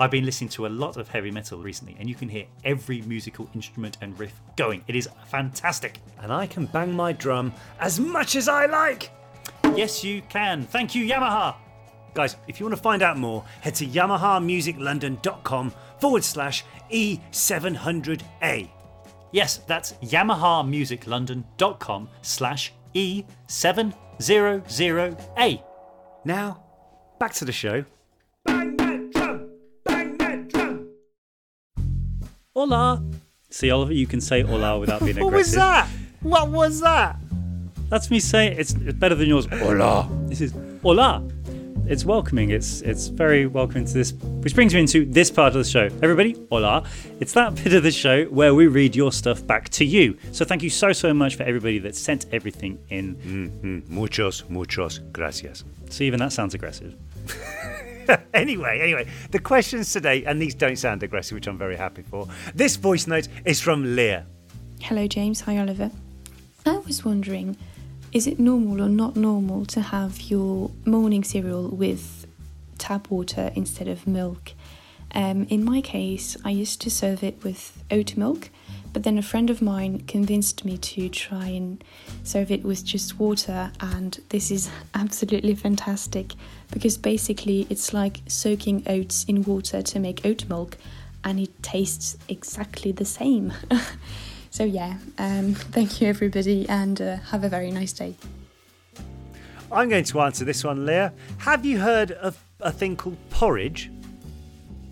I've 0.00 0.10
been 0.10 0.24
listening 0.24 0.50
to 0.50 0.66
a 0.66 0.68
lot 0.68 0.96
of 0.96 1.08
heavy 1.08 1.30
metal 1.30 1.62
recently 1.62 1.96
and 2.00 2.08
you 2.08 2.16
can 2.16 2.28
hear 2.28 2.46
every 2.64 3.02
musical 3.02 3.48
instrument 3.54 3.96
and 4.00 4.18
riff 4.18 4.40
going. 4.56 4.82
It 4.88 4.96
is 4.96 5.08
fantastic. 5.26 6.00
And 6.20 6.32
I 6.32 6.46
can 6.46 6.66
bang 6.66 6.92
my 6.92 7.12
drum 7.12 7.52
as 7.78 8.00
much 8.00 8.34
as 8.34 8.48
I 8.48 8.66
like. 8.66 9.10
Yes, 9.76 10.02
you 10.02 10.22
can. 10.28 10.64
Thank 10.64 10.94
you, 10.94 11.06
Yamaha. 11.06 11.54
Guys, 12.12 12.36
if 12.48 12.58
you 12.58 12.66
want 12.66 12.76
to 12.76 12.82
find 12.82 13.02
out 13.02 13.18
more, 13.18 13.44
head 13.60 13.74
to 13.76 13.86
yamahamusiclondon.com 13.86 15.72
forward 15.98 16.24
slash 16.24 16.64
E700A. 16.92 18.68
Yes, 19.34 19.58
that's 19.66 19.92
yamahamusiclondon.com 19.94 22.08
slash 22.22 22.72
E700A. 22.94 25.62
Now, 26.24 26.62
back 27.18 27.34
to 27.34 27.44
the 27.44 27.50
show. 27.50 27.84
Bang 28.44 28.76
that 28.76 29.10
drum! 29.10 29.50
Bang 29.84 30.16
that 30.18 30.48
drum! 30.48 30.88
Hola! 32.54 33.02
See, 33.50 33.72
Oliver, 33.72 33.92
you 33.92 34.06
can 34.06 34.20
say 34.20 34.42
hola 34.42 34.78
without 34.78 35.00
being 35.00 35.18
aggressive. 35.18 35.22
what 35.24 35.32
was 35.32 35.50
that? 35.54 35.88
What 36.20 36.50
was 36.50 36.80
that? 36.82 37.16
That's 37.88 38.12
me 38.12 38.20
saying 38.20 38.56
it's 38.56 38.72
better 38.72 39.16
than 39.16 39.28
yours. 39.28 39.48
Hola. 39.50 40.08
This 40.28 40.42
is 40.42 40.54
hola 40.80 41.24
it's 41.86 42.04
welcoming. 42.04 42.50
It's 42.50 42.80
it's 42.80 43.08
very 43.08 43.46
welcoming 43.46 43.84
to 43.84 43.92
this, 43.92 44.12
which 44.12 44.54
brings 44.54 44.74
me 44.74 44.80
into 44.80 45.04
this 45.04 45.30
part 45.30 45.48
of 45.48 45.64
the 45.64 45.68
show. 45.68 45.84
Everybody, 46.02 46.36
hola! 46.50 46.84
It's 47.20 47.32
that 47.34 47.54
bit 47.62 47.74
of 47.74 47.82
the 47.82 47.90
show 47.90 48.24
where 48.26 48.54
we 48.54 48.66
read 48.66 48.96
your 48.96 49.12
stuff 49.12 49.46
back 49.46 49.68
to 49.70 49.84
you. 49.84 50.16
So 50.32 50.44
thank 50.44 50.62
you 50.62 50.70
so 50.70 50.92
so 50.92 51.12
much 51.12 51.36
for 51.36 51.42
everybody 51.42 51.78
that 51.80 51.94
sent 51.94 52.26
everything 52.32 52.78
in. 52.88 53.16
Mm-hmm. 53.16 53.94
Muchos, 53.94 54.44
muchos 54.48 54.98
gracias. 55.12 55.64
So 55.90 56.04
even 56.04 56.20
that 56.20 56.32
sounds 56.32 56.54
aggressive. 56.54 56.94
anyway, 58.34 58.80
anyway, 58.80 59.06
the 59.30 59.38
questions 59.38 59.92
today, 59.92 60.24
and 60.24 60.40
these 60.40 60.54
don't 60.54 60.76
sound 60.76 61.02
aggressive, 61.02 61.34
which 61.34 61.46
I'm 61.46 61.58
very 61.58 61.76
happy 61.76 62.02
for. 62.02 62.26
This 62.54 62.76
voice 62.76 63.06
note 63.06 63.28
is 63.44 63.60
from 63.60 63.94
Leah. 63.94 64.26
Hello, 64.80 65.06
James. 65.06 65.42
Hi, 65.42 65.58
Oliver. 65.58 65.90
I 66.66 66.78
was 66.78 67.04
wondering 67.04 67.56
is 68.14 68.28
it 68.28 68.38
normal 68.38 68.80
or 68.80 68.88
not 68.88 69.16
normal 69.16 69.66
to 69.66 69.80
have 69.80 70.20
your 70.22 70.70
morning 70.86 71.24
cereal 71.24 71.68
with 71.68 72.26
tap 72.78 73.10
water 73.10 73.50
instead 73.56 73.88
of 73.88 74.06
milk? 74.06 74.52
Um, 75.12 75.46
in 75.50 75.64
my 75.64 75.80
case, 75.80 76.36
I 76.44 76.50
used 76.50 76.80
to 76.82 76.90
serve 76.90 77.24
it 77.24 77.42
with 77.42 77.82
oat 77.90 78.16
milk, 78.16 78.50
but 78.92 79.02
then 79.02 79.18
a 79.18 79.22
friend 79.22 79.50
of 79.50 79.60
mine 79.60 80.04
convinced 80.06 80.64
me 80.64 80.78
to 80.78 81.08
try 81.08 81.46
and 81.46 81.82
serve 82.22 82.52
it 82.52 82.62
with 82.62 82.84
just 82.84 83.18
water, 83.18 83.72
and 83.80 84.20
this 84.28 84.52
is 84.52 84.70
absolutely 84.94 85.56
fantastic 85.56 86.34
because 86.70 86.96
basically 86.96 87.66
it's 87.68 87.92
like 87.92 88.20
soaking 88.28 88.84
oats 88.86 89.24
in 89.24 89.42
water 89.42 89.82
to 89.82 89.98
make 89.98 90.24
oat 90.24 90.48
milk, 90.48 90.78
and 91.24 91.40
it 91.40 91.62
tastes 91.64 92.16
exactly 92.28 92.92
the 92.92 93.04
same. 93.04 93.52
So, 94.54 94.62
yeah, 94.62 94.98
um, 95.18 95.54
thank 95.54 96.00
you 96.00 96.06
everybody 96.06 96.68
and 96.68 97.02
uh, 97.02 97.16
have 97.16 97.42
a 97.42 97.48
very 97.48 97.72
nice 97.72 97.92
day. 97.92 98.14
I'm 99.72 99.88
going 99.88 100.04
to 100.04 100.20
answer 100.20 100.44
this 100.44 100.62
one, 100.62 100.86
Leah. 100.86 101.12
Have 101.38 101.66
you 101.66 101.80
heard 101.80 102.12
of 102.12 102.38
a 102.60 102.70
thing 102.70 102.94
called 102.94 103.16
porridge? 103.30 103.90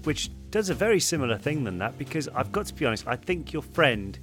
Which 0.03 0.33
does 0.51 0.69
a 0.69 0.75
very 0.75 0.99
similar 0.99 1.39
thing 1.39 1.63
than 1.63 1.79
that 1.79 1.97
because 1.97 2.27
I've 2.27 2.51
got 2.51 2.67
to 2.67 2.75
be 2.75 2.87
honest, 2.87 3.07
I 3.07 3.15
think 3.15 3.53
your 3.53 3.63
friend 3.63 4.19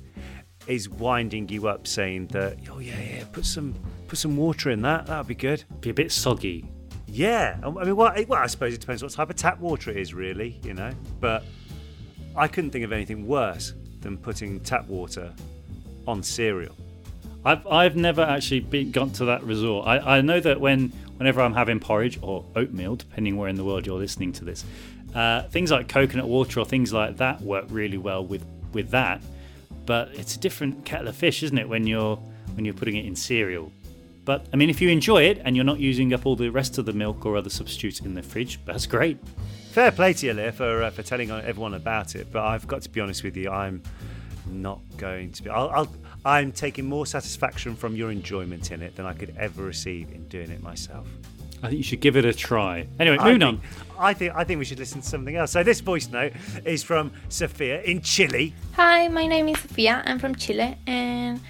is 0.68 0.90
winding 0.90 1.48
you 1.48 1.70
up 1.70 1.88
saying 1.88 2.28
that, 2.28 2.58
oh 2.70 2.80
yeah, 2.80 3.00
yeah, 3.00 3.24
put 3.32 3.46
some 3.46 3.76
put 4.10 4.20
some 4.20 4.36
water 4.36 4.72
in 4.72 4.82
that, 4.82 5.06
that'd 5.06 5.26
be 5.26 5.36
good. 5.36 5.64
Be 5.80 5.92
a 5.92 5.94
bit 5.94 6.12
soggy. 6.12 6.70
Yeah, 7.08 7.58
I 7.64 7.70
mean, 7.70 7.96
well, 7.96 8.14
well, 8.28 8.44
I 8.44 8.48
suppose 8.48 8.74
it 8.74 8.82
depends 8.82 9.02
what 9.02 9.14
type 9.14 9.30
of 9.30 9.38
tap 9.38 9.62
water 9.62 9.90
it 9.90 9.96
is, 9.96 10.14
really, 10.14 10.60
you 10.64 10.74
know. 10.74 10.92
But 11.22 11.46
I 12.36 12.50
couldn't 12.50 12.72
think 12.72 12.84
of 12.84 12.92
anything 12.92 13.26
worse 13.26 13.74
than 14.02 14.18
putting 14.18 14.60
tap 14.62 14.88
water 14.88 15.34
on 16.08 16.24
cereal. 16.24 16.76
I've 17.46 17.66
I've 17.68 17.96
never 17.96 18.22
actually 18.22 18.62
been, 18.62 18.92
gone 18.92 19.12
to 19.12 19.26
that 19.26 19.44
resort. 19.44 19.88
I, 19.88 20.18
I 20.18 20.22
know 20.22 20.40
that 20.40 20.60
when 20.60 20.90
whenever 21.18 21.42
I'm 21.42 21.54
having 21.54 21.80
porridge 21.80 22.20
or 22.22 22.46
oatmeal, 22.56 22.96
depending 22.96 23.38
where 23.38 23.50
in 23.50 23.56
the 23.56 23.64
world 23.64 23.86
you're 23.86 24.00
listening 24.00 24.32
to 24.34 24.46
this, 24.46 24.66
uh, 25.16 25.44
things 25.44 25.72
like 25.72 25.88
coconut 25.88 26.28
water 26.28 26.60
or 26.60 26.66
things 26.66 26.94
like 26.94 27.18
that 27.18 27.42
work 27.42 27.66
really 27.70 27.98
well 27.98 28.26
with 28.26 28.46
with 28.74 28.90
that. 28.92 29.22
But 29.86 30.10
it's 30.14 30.36
a 30.36 30.40
different 30.40 30.86
kettle 30.86 31.08
of 31.08 31.16
fish, 31.16 31.42
isn't 31.44 31.58
it, 31.58 31.68
when 31.68 31.88
you're 31.88 32.18
when 32.56 32.66
you're 32.66 32.74
putting 32.74 32.98
it 32.98 33.06
in 33.06 33.16
cereal? 33.16 33.72
But 34.26 34.46
I 34.54 34.58
mean, 34.58 34.70
if 34.70 34.82
you 34.82 34.90
enjoy 34.90 35.24
it 35.24 35.42
and 35.44 35.56
you're 35.56 35.66
not 35.66 35.80
using 35.80 36.14
up 36.14 36.26
all 36.26 36.36
the 36.36 36.50
rest 36.50 36.78
of 36.78 36.86
the 36.86 36.94
milk 36.94 37.26
or 37.26 37.38
other 37.38 37.50
substitutes 37.50 38.00
in 38.02 38.14
the 38.14 38.22
fridge, 38.22 38.60
that's 38.66 38.86
great. 38.86 39.18
Fair 39.72 39.92
play 39.92 40.14
to 40.14 40.26
you, 40.26 40.34
Leah, 40.34 40.52
for 40.52 40.84
uh, 40.84 40.90
for 40.90 41.04
telling 41.04 41.30
everyone 41.30 41.76
about 41.76 42.16
it. 42.16 42.32
But 42.32 42.44
I've 42.44 42.68
got 42.68 42.82
to 42.82 42.90
be 42.90 43.02
honest 43.02 43.24
with 43.24 43.38
you, 43.38 43.52
I'm 43.52 43.84
not 44.48 44.82
going 44.98 45.32
to 45.34 45.44
be. 45.44 45.50
I'll, 45.50 45.70
I'll 45.70 45.88
I'm 46.26 46.52
taking 46.52 46.86
more 46.86 47.06
satisfaction 47.06 47.76
from 47.76 47.96
your 47.96 48.12
enjoyment 48.12 48.72
in 48.72 48.82
it 48.82 48.96
than 48.96 49.06
I 49.06 49.14
could 49.14 49.36
ever 49.38 49.64
receive 49.64 50.12
in 50.12 50.28
doing 50.28 50.50
it 50.50 50.62
myself. 50.64 51.08
I 51.62 51.68
think 51.68 51.78
you 51.78 51.84
should 51.84 52.00
give 52.00 52.18
it 52.18 52.26
a 52.26 52.34
try. 52.34 52.88
Anyway, 53.00 53.18
moving 53.18 53.44
on. 53.44 53.62
I 54.00 54.14
think 54.14 54.34
I 54.36 54.44
think 54.44 54.58
we 54.58 54.66
should 54.66 54.80
listen 54.80 55.02
to 55.02 55.08
something 55.08 55.36
else. 55.36 55.52
So 55.52 55.62
this 55.62 55.82
voice 55.82 56.10
note 56.10 56.34
is 56.66 56.82
from 56.82 57.12
Sophia 57.30 57.82
in 57.84 58.02
Chile. 58.02 58.56
Hi, 58.74 59.08
my 59.08 59.28
name 59.28 59.50
is 59.50 59.60
Sophia. 59.60 60.02
I'm 60.04 60.18
from 60.18 60.34
Chile, 60.36 60.78
and 60.88 61.42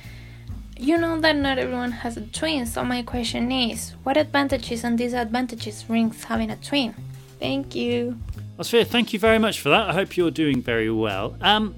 you 0.78 0.98
know 0.98 1.22
that 1.22 1.38
not 1.38 1.58
everyone 1.58 1.92
has 1.92 2.18
a 2.18 2.22
twin. 2.22 2.66
So 2.66 2.84
my 2.84 3.02
question 3.02 3.50
is, 3.52 3.92
what 4.04 4.18
advantages 4.18 4.84
and 4.84 4.98
disadvantages 4.98 5.84
brings 5.84 6.26
having 6.26 6.52
a 6.52 6.58
twin? 6.58 6.96
Thank 7.40 7.76
you. 7.76 8.20
Well, 8.58 8.66
thank 8.66 9.14
you 9.14 9.20
very 9.20 9.40
much 9.40 9.62
for 9.62 9.70
that. 9.70 9.90
I 9.90 9.94
hope 9.94 10.18
you're 10.18 10.32
doing 10.32 10.62
very 10.62 10.92
well. 10.92 11.38
Um, 11.40 11.74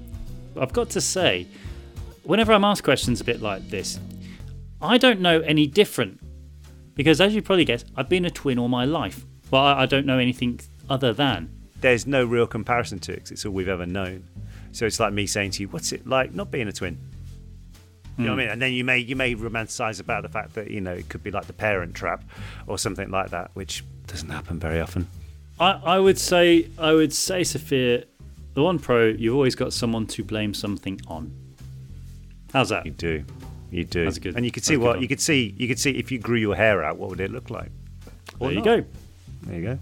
I've 0.60 0.72
got 0.72 0.90
to 0.90 1.00
say, 1.00 1.46
whenever 2.24 2.52
I'm 2.52 2.64
asked 2.64 2.82
questions 2.82 3.20
a 3.20 3.24
bit 3.24 3.40
like 3.40 3.68
this, 3.68 4.00
I 4.80 4.98
don't 4.98 5.20
know 5.20 5.40
any 5.40 5.66
different 5.66 6.20
because, 6.94 7.20
as 7.20 7.34
you 7.34 7.42
probably 7.42 7.64
guess, 7.64 7.84
I've 7.96 8.08
been 8.08 8.24
a 8.24 8.30
twin 8.30 8.58
all 8.58 8.68
my 8.68 8.84
life. 8.84 9.24
Well, 9.50 9.62
I, 9.62 9.82
I 9.82 9.86
don't 9.86 10.06
know 10.06 10.18
anything 10.18 10.60
other 10.90 11.12
than. 11.12 11.50
There's 11.80 12.06
no 12.06 12.24
real 12.24 12.46
comparison 12.46 12.98
to 13.00 13.12
it 13.12 13.16
because 13.16 13.30
it's 13.30 13.46
all 13.46 13.52
we've 13.52 13.68
ever 13.68 13.86
known. 13.86 14.24
So 14.72 14.86
it's 14.86 14.98
like 14.98 15.12
me 15.12 15.26
saying 15.26 15.52
to 15.52 15.62
you, 15.62 15.68
"What's 15.68 15.92
it 15.92 16.06
like 16.06 16.34
not 16.34 16.50
being 16.50 16.68
a 16.68 16.72
twin?" 16.72 16.98
You 18.18 18.24
know 18.24 18.32
what 18.32 18.32
I 18.32 18.32
hmm. 18.32 18.38
mean? 18.38 18.48
And 18.50 18.62
then 18.62 18.72
you 18.72 18.84
may 18.84 18.98
you 18.98 19.16
may 19.16 19.34
romanticize 19.34 20.00
about 20.00 20.22
the 20.22 20.28
fact 20.28 20.54
that 20.54 20.70
you 20.70 20.80
know 20.80 20.92
it 20.92 21.08
could 21.08 21.22
be 21.22 21.30
like 21.30 21.46
the 21.46 21.52
parent 21.52 21.94
trap 21.94 22.24
or 22.66 22.78
something 22.78 23.10
like 23.10 23.30
that, 23.30 23.50
which 23.54 23.84
doesn't 24.06 24.28
happen 24.28 24.58
very 24.58 24.80
often. 24.80 25.06
I, 25.60 25.70
I 25.84 25.98
would 25.98 26.18
say 26.18 26.68
I 26.78 26.92
would 26.92 27.12
say 27.12 27.44
Sophia, 27.44 28.04
the 28.54 28.62
one 28.62 28.78
pro 28.78 29.06
you've 29.06 29.34
always 29.34 29.54
got 29.54 29.72
someone 29.72 30.06
to 30.08 30.24
blame 30.24 30.54
something 30.54 31.00
on. 31.06 31.32
How's 32.52 32.68
that? 32.70 32.84
You 32.84 32.92
do. 32.92 33.24
You 33.70 33.84
do. 33.84 34.04
That's 34.04 34.18
good. 34.18 34.36
And 34.36 34.44
you 34.44 34.52
could 34.52 34.64
see 34.64 34.76
what 34.76 35.00
you 35.00 35.08
could 35.08 35.20
see. 35.20 35.54
You 35.56 35.68
could 35.68 35.78
see 35.78 35.92
if 35.92 36.12
you 36.12 36.18
grew 36.18 36.38
your 36.38 36.54
hair 36.54 36.84
out, 36.84 36.98
what 36.98 37.10
would 37.10 37.20
it 37.20 37.30
look 37.30 37.50
like? 37.50 37.70
Or 38.38 38.48
there 38.48 38.50
you 38.50 38.56
not. 38.56 38.64
go. 38.64 38.84
There 39.42 39.58
you 39.58 39.64
go. 39.64 39.78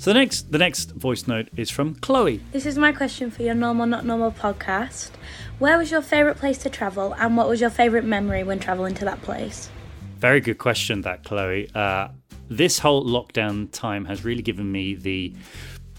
So 0.00 0.14
the 0.14 0.18
next, 0.18 0.50
the 0.50 0.56
next 0.56 0.92
voice 0.92 1.28
note 1.28 1.48
is 1.56 1.68
from 1.68 1.94
Chloe. 1.96 2.40
This 2.52 2.64
is 2.64 2.78
my 2.78 2.90
question 2.90 3.30
for 3.30 3.42
your 3.42 3.54
normal, 3.54 3.84
not 3.84 4.06
normal 4.06 4.32
podcast. 4.32 5.10
Where 5.58 5.76
was 5.76 5.90
your 5.90 6.00
favourite 6.00 6.38
place 6.38 6.56
to 6.58 6.70
travel, 6.70 7.14
and 7.18 7.36
what 7.36 7.50
was 7.50 7.60
your 7.60 7.68
favourite 7.68 8.06
memory 8.06 8.42
when 8.42 8.58
travelling 8.58 8.94
to 8.94 9.04
that 9.04 9.20
place? 9.20 9.68
Very 10.16 10.40
good 10.40 10.56
question, 10.56 11.02
that 11.02 11.22
Chloe. 11.24 11.68
Uh, 11.74 12.08
this 12.50 12.80
whole 12.80 13.04
lockdown 13.04 13.70
time 13.70 14.04
has 14.04 14.24
really 14.24 14.42
given 14.42 14.70
me 14.70 14.94
the 14.94 15.32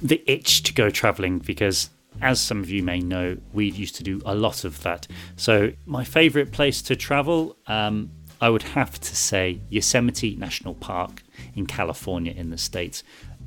the 0.02 0.22
itch 0.28 0.64
to 0.64 0.74
go 0.74 0.90
travelling 0.90 1.40
because 1.40 1.90
as 2.22 2.42
some 2.42 2.60
of 2.60 2.70
you 2.70 2.84
may 2.84 3.00
know, 3.00 3.38
we 3.54 3.72
used 3.72 3.96
to 3.96 4.04
do 4.04 4.22
a 4.26 4.36
lot 4.36 4.64
of 4.64 4.84
that. 4.84 5.08
So, 5.38 5.72
my 5.86 6.04
favourite 6.04 6.52
place 6.52 6.82
to 6.84 6.96
travel, 6.96 7.56
um, 7.68 8.12
I 8.42 8.50
would 8.50 8.64
have 8.64 9.00
to 9.00 9.16
say 9.16 9.62
Yosemite 9.70 10.36
National 10.36 10.74
Park 10.74 11.24
in 11.56 11.66
California 11.66 12.34
in 12.34 12.50
the 12.50 12.58
States. 12.58 13.04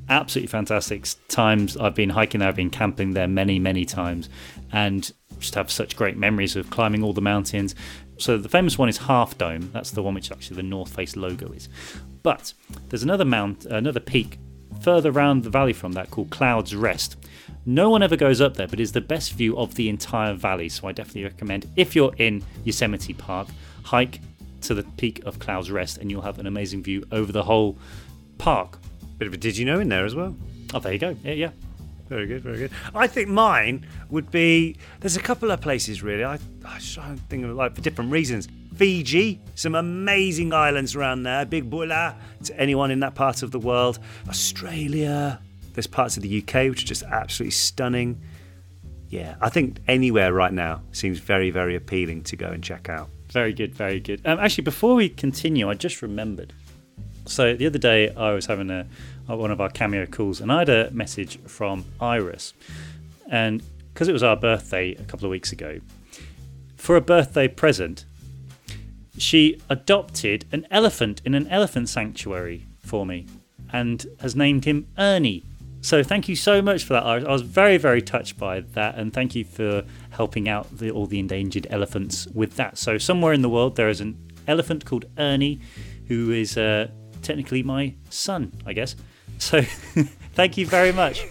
Absolutely 0.09 0.47
fantastic 0.47 1.07
times. 1.27 1.77
I've 1.77 1.95
been 1.95 2.09
hiking 2.09 2.39
there, 2.39 2.49
I've 2.49 2.55
been 2.55 2.69
camping 2.69 3.13
there 3.13 3.27
many, 3.27 3.59
many 3.59 3.85
times, 3.85 4.29
and 4.71 5.11
just 5.39 5.55
have 5.55 5.69
such 5.71 5.95
great 5.95 6.17
memories 6.17 6.55
of 6.55 6.69
climbing 6.69 7.03
all 7.03 7.13
the 7.13 7.21
mountains. 7.21 7.75
So, 8.17 8.37
the 8.37 8.49
famous 8.49 8.77
one 8.77 8.89
is 8.89 8.97
Half 8.97 9.37
Dome. 9.37 9.69
That's 9.73 9.91
the 9.91 10.01
one 10.01 10.15
which 10.15 10.31
actually 10.31 10.57
the 10.57 10.63
North 10.63 10.93
Face 10.93 11.15
logo 11.15 11.51
is. 11.51 11.69
But 12.25 12.55
there's 12.89 13.03
another 13.03 13.23
mount, 13.23 13.65
another 13.65 13.99
peak 13.99 14.39
further 14.81 15.11
around 15.11 15.43
the 15.43 15.51
valley 15.51 15.73
from 15.73 15.91
that 15.91 16.09
called 16.09 16.31
Clouds 16.31 16.75
Rest. 16.75 17.17
No 17.67 17.91
one 17.91 18.01
ever 18.01 18.15
goes 18.15 18.41
up 18.41 18.57
there, 18.57 18.67
but 18.67 18.79
it's 18.79 18.93
the 18.93 18.99
best 18.99 19.33
view 19.33 19.55
of 19.59 19.75
the 19.75 19.89
entire 19.89 20.33
valley. 20.33 20.67
So 20.69 20.87
I 20.87 20.91
definitely 20.91 21.25
recommend 21.25 21.67
if 21.75 21.95
you're 21.95 22.15
in 22.17 22.43
Yosemite 22.63 23.13
Park, 23.13 23.49
hike 23.83 24.21
to 24.61 24.73
the 24.73 24.81
peak 24.97 25.23
of 25.23 25.37
Clouds 25.37 25.69
Rest 25.69 25.99
and 25.99 26.09
you'll 26.09 26.23
have 26.23 26.39
an 26.39 26.47
amazing 26.47 26.81
view 26.81 27.05
over 27.11 27.31
the 27.31 27.43
whole 27.43 27.77
park. 28.39 28.79
Bit 29.19 29.27
of 29.27 29.35
a 29.35 29.37
did 29.37 29.55
you 29.55 29.65
know 29.65 29.79
in 29.79 29.89
there 29.89 30.03
as 30.03 30.15
well. 30.15 30.35
Oh, 30.73 30.79
there 30.79 30.93
you 30.93 30.99
go. 30.99 31.15
Yeah, 31.23 31.33
yeah. 31.33 31.51
Very 32.09 32.25
good, 32.25 32.41
very 32.41 32.57
good. 32.57 32.71
I 32.95 33.05
think 33.05 33.29
mine 33.29 33.85
would 34.09 34.31
be. 34.31 34.77
There's 34.99 35.15
a 35.15 35.21
couple 35.21 35.51
of 35.51 35.61
places 35.61 36.01
really. 36.01 36.23
I 36.23 36.39
I 36.65 36.79
try 36.79 37.09
and 37.09 37.19
think 37.29 37.45
of 37.45 37.51
like 37.51 37.75
for 37.75 37.81
different 37.81 38.11
reasons. 38.11 38.47
Fiji, 38.75 39.39
some 39.55 39.75
amazing 39.75 40.53
islands 40.53 40.95
around 40.95 41.23
there. 41.23 41.45
Big 41.45 41.69
Bula 41.69 42.15
to 42.43 42.59
anyone 42.59 42.91
in 42.91 42.99
that 42.99 43.15
part 43.15 43.41
of 43.41 43.51
the 43.51 43.59
world. 43.59 43.99
Australia. 44.27 45.39
There's 45.73 45.87
parts 45.87 46.17
of 46.17 46.23
the 46.23 46.41
UK 46.41 46.69
which 46.69 46.83
are 46.83 46.87
just 46.87 47.03
absolutely 47.03 47.51
stunning. 47.51 48.21
Yeah, 49.09 49.35
I 49.39 49.49
think 49.49 49.79
anywhere 49.87 50.33
right 50.33 50.51
now 50.51 50.81
seems 50.91 51.19
very, 51.19 51.51
very 51.51 51.75
appealing 51.75 52.23
to 52.23 52.35
go 52.35 52.47
and 52.47 52.63
check 52.63 52.89
out. 52.89 53.09
Very 53.29 53.53
good, 53.53 53.73
very 53.75 53.99
good. 53.99 54.21
Um, 54.25 54.39
actually, 54.39 54.63
before 54.63 54.95
we 54.95 55.09
continue, 55.09 55.69
I 55.69 55.73
just 55.73 56.01
remembered. 56.01 56.53
So 57.25 57.55
the 57.55 57.65
other 57.65 57.79
day, 57.79 58.13
I 58.13 58.31
was 58.31 58.45
having 58.45 58.69
a 58.69 58.87
one 59.27 59.51
of 59.51 59.59
our 59.59 59.69
cameo 59.69 60.05
calls, 60.05 60.41
and 60.41 60.51
I 60.51 60.59
had 60.59 60.69
a 60.69 60.91
message 60.91 61.39
from 61.47 61.85
Iris, 61.99 62.53
and 63.29 63.63
because 63.93 64.07
it 64.07 64.13
was 64.13 64.21
our 64.21 64.35
birthday 64.35 64.93
a 64.93 65.03
couple 65.03 65.25
of 65.25 65.31
weeks 65.31 65.51
ago, 65.51 65.79
for 66.75 66.95
a 66.95 67.01
birthday 67.01 67.47
present, 67.47 68.05
she 69.17 69.61
adopted 69.69 70.45
an 70.51 70.67
elephant 70.71 71.21
in 71.25 71.33
an 71.33 71.47
elephant 71.47 71.89
sanctuary 71.89 72.65
for 72.79 73.05
me 73.05 73.27
and 73.71 74.05
has 74.19 74.35
named 74.35 74.65
him 74.65 74.87
Ernie. 74.97 75.43
So 75.81 76.01
thank 76.01 76.27
you 76.27 76.35
so 76.35 76.61
much 76.61 76.83
for 76.83 76.93
that. 76.93 77.03
I 77.03 77.19
was 77.31 77.43
very, 77.43 77.77
very 77.77 78.01
touched 78.01 78.37
by 78.37 78.61
that, 78.61 78.95
and 78.95 79.13
thank 79.13 79.35
you 79.35 79.45
for 79.45 79.83
helping 80.09 80.49
out 80.49 80.75
the, 80.75 80.89
all 80.89 81.05
the 81.05 81.19
endangered 81.19 81.67
elephants 81.69 82.25
with 82.27 82.55
that. 82.55 82.77
So 82.77 82.97
somewhere 82.97 83.33
in 83.33 83.43
the 83.43 83.49
world 83.49 83.75
there 83.75 83.89
is 83.89 84.01
an 84.01 84.17
elephant 84.47 84.85
called 84.85 85.05
Ernie, 85.17 85.59
who 86.07 86.31
is 86.31 86.57
uh, 86.57 86.89
technically 87.21 87.61
my 87.61 87.93
son, 88.09 88.51
I 88.65 88.73
guess. 88.73 88.95
So 89.37 89.61
thank 90.33 90.57
you 90.57 90.65
very 90.65 90.91
much. 90.91 91.23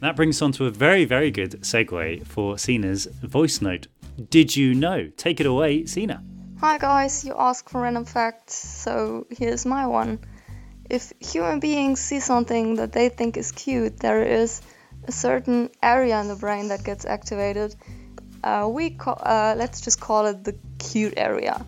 That 0.00 0.14
brings 0.14 0.36
us 0.36 0.42
on 0.42 0.52
to 0.52 0.66
a 0.66 0.70
very, 0.70 1.06
very 1.06 1.30
good 1.30 1.52
segue 1.62 2.26
for 2.26 2.58
Sina's 2.58 3.06
voice 3.06 3.62
note. 3.62 3.86
Did 4.28 4.56
you 4.56 4.74
know? 4.74 5.10
Take 5.16 5.40
it 5.40 5.46
away, 5.46 5.86
Sina. 5.86 6.22
Hi 6.58 6.78
guys, 6.78 7.22
you 7.22 7.34
ask 7.36 7.68
for 7.68 7.82
random 7.82 8.06
facts, 8.06 8.54
so 8.54 9.26
here's 9.28 9.66
my 9.66 9.86
one. 9.86 10.20
If 10.88 11.12
human 11.20 11.60
beings 11.60 12.00
see 12.00 12.18
something 12.18 12.76
that 12.76 12.92
they 12.92 13.10
think 13.10 13.36
is 13.36 13.52
cute, 13.52 13.98
there 13.98 14.22
is 14.22 14.62
a 15.06 15.12
certain 15.12 15.68
area 15.82 16.18
in 16.18 16.28
the 16.28 16.34
brain 16.34 16.68
that 16.68 16.82
gets 16.82 17.04
activated. 17.04 17.76
Uh, 18.42 18.70
we 18.72 18.88
call, 18.88 19.20
uh, 19.20 19.54
let's 19.58 19.82
just 19.82 20.00
call 20.00 20.24
it 20.24 20.44
the 20.44 20.56
cute 20.78 21.12
area. 21.18 21.62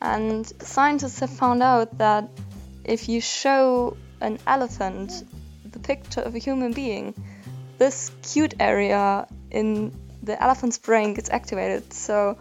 And 0.00 0.50
scientists 0.62 1.20
have 1.20 1.30
found 1.30 1.62
out 1.62 1.98
that 1.98 2.30
if 2.84 3.10
you 3.10 3.20
show 3.20 3.98
an 4.22 4.38
elephant 4.46 5.24
the 5.70 5.78
picture 5.78 6.22
of 6.22 6.34
a 6.34 6.38
human 6.38 6.72
being, 6.72 7.12
this 7.76 8.10
cute 8.22 8.54
area 8.58 9.26
in 9.50 9.92
the 10.22 10.42
elephant's 10.42 10.78
brain 10.78 11.12
gets 11.12 11.28
activated. 11.28 11.92
So 11.92 12.38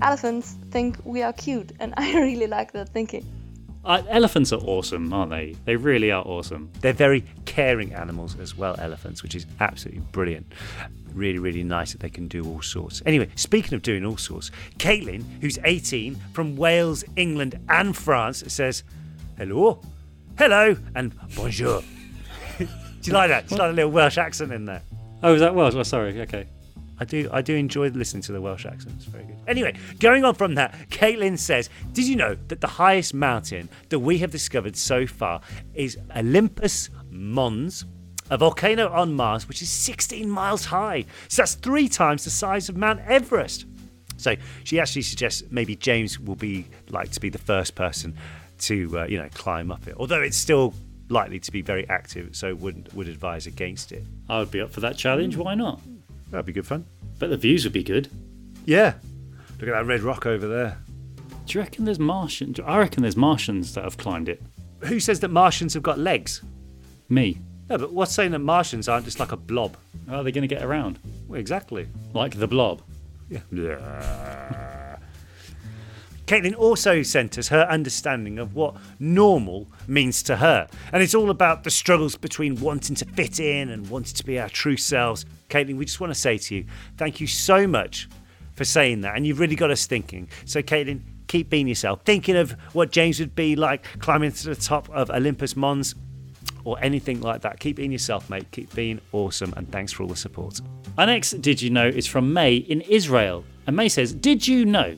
elephants 0.00 0.56
think 0.70 0.98
we 1.04 1.22
are 1.22 1.32
cute, 1.32 1.72
and 1.80 1.94
I 1.98 2.14
really 2.14 2.46
like 2.46 2.72
that 2.72 2.90
thinking. 2.90 3.24
Uh, 3.84 4.02
elephants 4.08 4.50
are 4.50 4.60
awesome, 4.60 5.12
aren't 5.12 5.30
they? 5.30 5.54
They 5.66 5.76
really 5.76 6.10
are 6.10 6.22
awesome. 6.24 6.70
They're 6.80 6.94
very 6.94 7.22
caring 7.44 7.92
animals 7.92 8.38
as 8.38 8.56
well, 8.56 8.76
elephants, 8.78 9.22
which 9.22 9.34
is 9.34 9.46
absolutely 9.60 10.00
brilliant. 10.10 10.50
Really, 11.12 11.38
really 11.38 11.62
nice 11.62 11.92
that 11.92 12.00
they 12.00 12.08
can 12.08 12.26
do 12.26 12.46
all 12.46 12.62
sorts. 12.62 13.02
Anyway, 13.04 13.28
speaking 13.36 13.74
of 13.74 13.82
doing 13.82 14.04
all 14.04 14.16
sorts, 14.16 14.50
Caitlin, 14.78 15.22
who's 15.42 15.58
18 15.64 16.14
from 16.32 16.56
Wales, 16.56 17.04
England, 17.16 17.60
and 17.68 17.94
France, 17.94 18.42
says, 18.48 18.84
Hello, 19.36 19.80
hello, 20.38 20.76
and 20.94 21.14
bonjour. 21.36 21.82
do 22.58 22.66
you 23.02 23.12
like 23.12 23.28
that? 23.28 23.48
Do 23.48 23.54
you 23.54 23.58
like 23.58 23.70
a 23.70 23.74
little 23.74 23.90
Welsh 23.90 24.16
accent 24.16 24.50
in 24.50 24.64
there? 24.64 24.82
Oh, 25.22 25.34
is 25.34 25.40
that 25.40 25.54
Welsh? 25.54 25.74
Oh, 25.74 25.82
sorry. 25.82 26.20
Okay. 26.22 26.46
I 26.98 27.04
do 27.04 27.28
I 27.32 27.42
do 27.42 27.54
enjoy 27.54 27.88
listening 27.88 28.22
to 28.24 28.32
the 28.32 28.40
Welsh 28.40 28.66
accents. 28.66 29.04
Very 29.04 29.24
good. 29.24 29.36
Anyway, 29.46 29.74
going 29.98 30.24
on 30.24 30.34
from 30.34 30.54
that, 30.54 30.74
Caitlin 30.90 31.38
says, 31.38 31.70
Did 31.92 32.06
you 32.06 32.16
know 32.16 32.36
that 32.48 32.60
the 32.60 32.66
highest 32.66 33.14
mountain 33.14 33.68
that 33.88 33.98
we 33.98 34.18
have 34.18 34.30
discovered 34.30 34.76
so 34.76 35.06
far 35.06 35.40
is 35.74 35.98
Olympus 36.16 36.90
Mons? 37.10 37.84
a 38.30 38.38
volcano 38.38 38.88
on 38.88 39.12
Mars, 39.12 39.46
which 39.48 39.60
is 39.60 39.68
16 39.68 40.28
miles 40.28 40.64
high. 40.64 41.04
So 41.28 41.42
that's 41.42 41.56
three 41.56 41.88
times 41.88 42.24
the 42.24 42.30
size 42.30 42.70
of 42.70 42.76
Mount 42.76 43.00
Everest. 43.00 43.66
So 44.16 44.34
she 44.62 44.80
actually 44.80 45.02
suggests 45.02 45.42
maybe 45.50 45.76
James 45.76 46.18
will 46.18 46.36
be 46.36 46.66
like 46.88 47.10
to 47.10 47.20
be 47.20 47.28
the 47.28 47.38
first 47.38 47.74
person 47.74 48.16
to 48.60 49.00
uh, 49.00 49.04
you 49.06 49.18
know 49.18 49.28
climb 49.34 49.70
up 49.70 49.86
it. 49.86 49.94
Although 49.98 50.22
it's 50.22 50.36
still 50.36 50.74
likely 51.08 51.38
to 51.40 51.52
be 51.52 51.62
very 51.62 51.88
active, 51.88 52.34
so 52.34 52.54
would 52.54 52.92
would 52.94 53.08
advise 53.08 53.46
against 53.46 53.92
it. 53.92 54.04
I 54.28 54.38
would 54.38 54.50
be 54.50 54.60
up 54.60 54.70
for 54.70 54.80
that 54.80 54.96
challenge. 54.96 55.36
Why 55.36 55.54
not? 55.54 55.80
That'd 56.30 56.46
be 56.46 56.52
good 56.52 56.66
fun. 56.66 56.86
But 57.18 57.30
the 57.30 57.36
views 57.36 57.64
would 57.64 57.72
be 57.72 57.82
good. 57.82 58.08
Yeah. 58.64 58.94
Look 59.60 59.68
at 59.68 59.72
that 59.72 59.86
red 59.86 60.02
rock 60.02 60.26
over 60.26 60.46
there. 60.46 60.78
Do 61.46 61.58
you 61.58 61.60
reckon 61.60 61.84
there's 61.84 61.98
Martians? 61.98 62.58
I 62.60 62.78
reckon 62.78 63.02
there's 63.02 63.16
Martians 63.16 63.74
that 63.74 63.84
have 63.84 63.96
climbed 63.96 64.28
it. 64.28 64.42
Who 64.80 64.98
says 65.00 65.20
that 65.20 65.28
Martians 65.28 65.74
have 65.74 65.82
got 65.82 65.98
legs? 65.98 66.42
Me. 67.08 67.38
No, 67.68 67.78
but 67.78 67.92
what's 67.92 68.12
saying 68.12 68.32
that 68.32 68.40
Martians 68.40 68.88
aren't 68.88 69.04
just 69.04 69.20
like 69.20 69.32
a 69.32 69.36
blob? 69.36 69.76
How 70.08 70.16
are 70.16 70.22
they 70.22 70.32
going 70.32 70.46
to 70.46 70.54
get 70.54 70.62
around? 70.62 70.98
Well, 71.28 71.40
exactly. 71.40 71.88
Like 72.12 72.38
the 72.38 72.48
blob. 72.48 72.82
Yeah. 73.30 73.40
Caitlin 76.26 76.56
also 76.56 77.02
sent 77.02 77.36
us 77.36 77.48
her 77.48 77.66
understanding 77.70 78.38
of 78.38 78.54
what 78.54 78.74
normal 78.98 79.68
means 79.86 80.22
to 80.24 80.36
her. 80.36 80.66
And 80.92 81.02
it's 81.02 81.14
all 81.14 81.30
about 81.30 81.64
the 81.64 81.70
struggles 81.70 82.16
between 82.16 82.60
wanting 82.60 82.96
to 82.96 83.04
fit 83.04 83.40
in 83.40 83.70
and 83.70 83.88
wanting 83.90 84.14
to 84.14 84.24
be 84.24 84.38
our 84.38 84.48
true 84.48 84.76
selves. 84.76 85.26
Caitlin, 85.50 85.76
we 85.76 85.84
just 85.84 86.00
want 86.00 86.12
to 86.12 86.18
say 86.18 86.38
to 86.38 86.54
you, 86.54 86.64
thank 86.96 87.20
you 87.20 87.26
so 87.26 87.66
much 87.66 88.08
for 88.54 88.64
saying 88.64 89.02
that. 89.02 89.16
And 89.16 89.26
you've 89.26 89.40
really 89.40 89.56
got 89.56 89.70
us 89.70 89.86
thinking. 89.86 90.28
So, 90.46 90.62
Caitlin, 90.62 91.02
keep 91.26 91.50
being 91.50 91.68
yourself. 91.68 92.00
Thinking 92.04 92.36
of 92.36 92.52
what 92.72 92.90
James 92.90 93.20
would 93.20 93.34
be 93.34 93.56
like 93.56 93.84
climbing 93.98 94.32
to 94.32 94.48
the 94.48 94.56
top 94.56 94.88
of 94.90 95.10
Olympus 95.10 95.56
Mons 95.56 95.94
or 96.64 96.78
anything 96.80 97.20
like 97.20 97.42
that. 97.42 97.60
Keep 97.60 97.76
being 97.76 97.92
yourself, 97.92 98.30
mate. 98.30 98.50
Keep 98.50 98.74
being 98.74 99.00
awesome. 99.12 99.52
And 99.56 99.70
thanks 99.70 99.92
for 99.92 100.04
all 100.04 100.08
the 100.08 100.16
support. 100.16 100.60
Our 100.96 101.06
next 101.06 101.42
Did 101.42 101.60
You 101.60 101.70
Know 101.70 101.86
is 101.86 102.06
from 102.06 102.32
May 102.32 102.56
in 102.56 102.80
Israel. 102.82 103.44
And 103.66 103.76
May 103.76 103.88
says, 103.88 104.14
Did 104.14 104.46
you 104.46 104.64
know 104.64 104.96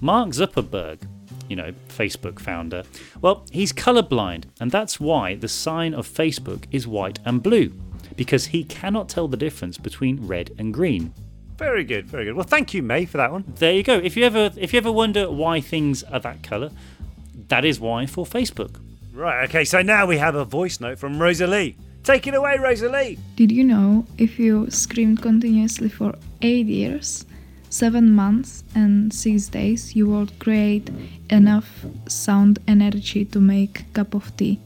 Mark 0.00 0.30
Zuckerberg, 0.30 1.00
you 1.48 1.56
know, 1.56 1.72
Facebook 1.88 2.38
founder, 2.38 2.82
well, 3.20 3.44
he's 3.50 3.72
colorblind. 3.72 4.44
And 4.60 4.70
that's 4.70 5.00
why 5.00 5.34
the 5.34 5.48
sign 5.48 5.94
of 5.94 6.06
Facebook 6.08 6.64
is 6.70 6.86
white 6.86 7.18
and 7.24 7.42
blue, 7.42 7.72
because 8.16 8.46
he 8.46 8.64
cannot 8.64 9.08
tell 9.08 9.28
the 9.28 9.36
difference 9.36 9.78
between 9.78 10.26
red 10.26 10.52
and 10.58 10.72
green. 10.72 11.12
Very 11.56 11.82
good, 11.84 12.06
very 12.06 12.24
good. 12.24 12.36
Well, 12.36 12.44
thank 12.44 12.72
you, 12.72 12.82
May, 12.82 13.04
for 13.04 13.16
that 13.16 13.32
one. 13.32 13.44
There 13.56 13.72
you 13.72 13.82
go. 13.82 13.94
If 13.94 14.16
you 14.16 14.24
ever 14.24 14.52
if 14.56 14.72
you 14.72 14.76
ever 14.76 14.92
wonder 14.92 15.28
why 15.28 15.60
things 15.60 16.04
are 16.04 16.20
that 16.20 16.42
color, 16.44 16.70
that 17.48 17.64
is 17.64 17.80
why 17.80 18.06
for 18.06 18.24
Facebook. 18.24 18.80
Right, 19.12 19.48
okay, 19.48 19.64
so 19.64 19.82
now 19.82 20.06
we 20.06 20.18
have 20.18 20.36
a 20.36 20.44
voice 20.44 20.78
note 20.78 21.00
from 21.00 21.20
Rosalie. 21.20 21.76
Take 22.04 22.28
it 22.28 22.34
away, 22.34 22.56
Rosalie. 22.58 23.18
Did 23.34 23.50
you 23.50 23.64
know 23.64 24.06
if 24.18 24.38
you 24.38 24.70
screamed 24.70 25.20
continuously 25.20 25.88
for 25.88 26.14
8 26.42 26.66
years, 26.66 27.26
7 27.70 28.10
months, 28.10 28.64
and 28.74 29.12
6 29.12 29.48
days, 29.48 29.94
you 29.94 30.06
will 30.06 30.28
create 30.38 30.90
enough 31.30 31.84
sound 32.08 32.58
energy 32.66 33.24
to 33.26 33.40
make 33.40 33.80
a 33.80 33.84
cup 33.94 34.14
of 34.14 34.36
tea? 34.36 34.58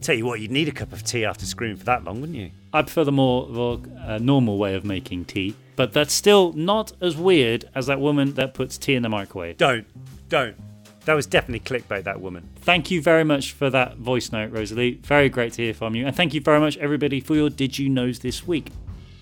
Tell 0.00 0.14
you 0.14 0.26
what, 0.26 0.40
you'd 0.40 0.50
need 0.50 0.68
a 0.68 0.72
cup 0.72 0.92
of 0.92 1.02
tea 1.02 1.24
after 1.24 1.46
screaming 1.46 1.76
for 1.78 1.84
that 1.84 2.04
long, 2.04 2.20
wouldn't 2.20 2.38
you? 2.38 2.50
I 2.72 2.82
prefer 2.82 3.04
the 3.04 3.12
more 3.12 3.46
the, 3.46 3.90
uh, 4.06 4.18
normal 4.18 4.58
way 4.58 4.74
of 4.74 4.84
making 4.84 5.24
tea, 5.24 5.54
but 5.76 5.92
that's 5.92 6.12
still 6.12 6.52
not 6.52 6.92
as 7.00 7.16
weird 7.16 7.64
as 7.74 7.86
that 7.86 8.00
woman 8.00 8.34
that 8.34 8.52
puts 8.52 8.76
tea 8.76 8.94
in 8.94 9.02
the 9.02 9.08
microwave. 9.08 9.56
Don't, 9.56 9.86
don't. 10.28 10.56
That 11.04 11.14
was 11.14 11.26
definitely 11.26 11.60
clickbait, 11.60 12.04
that 12.04 12.20
woman. 12.20 12.48
Thank 12.56 12.90
you 12.90 13.02
very 13.02 13.24
much 13.24 13.52
for 13.52 13.68
that 13.70 13.96
voice 13.96 14.32
note, 14.32 14.52
Rosalie. 14.52 15.00
Very 15.02 15.28
great 15.28 15.52
to 15.54 15.62
hear 15.62 15.74
from 15.74 15.94
you. 15.94 16.06
And 16.06 16.16
thank 16.16 16.32
you 16.34 16.40
very 16.40 16.60
much, 16.60 16.76
everybody, 16.78 17.20
for 17.20 17.34
your 17.34 17.50
Did 17.50 17.78
You 17.78 17.88
Knows 17.88 18.20
this 18.20 18.46
week. 18.46 18.70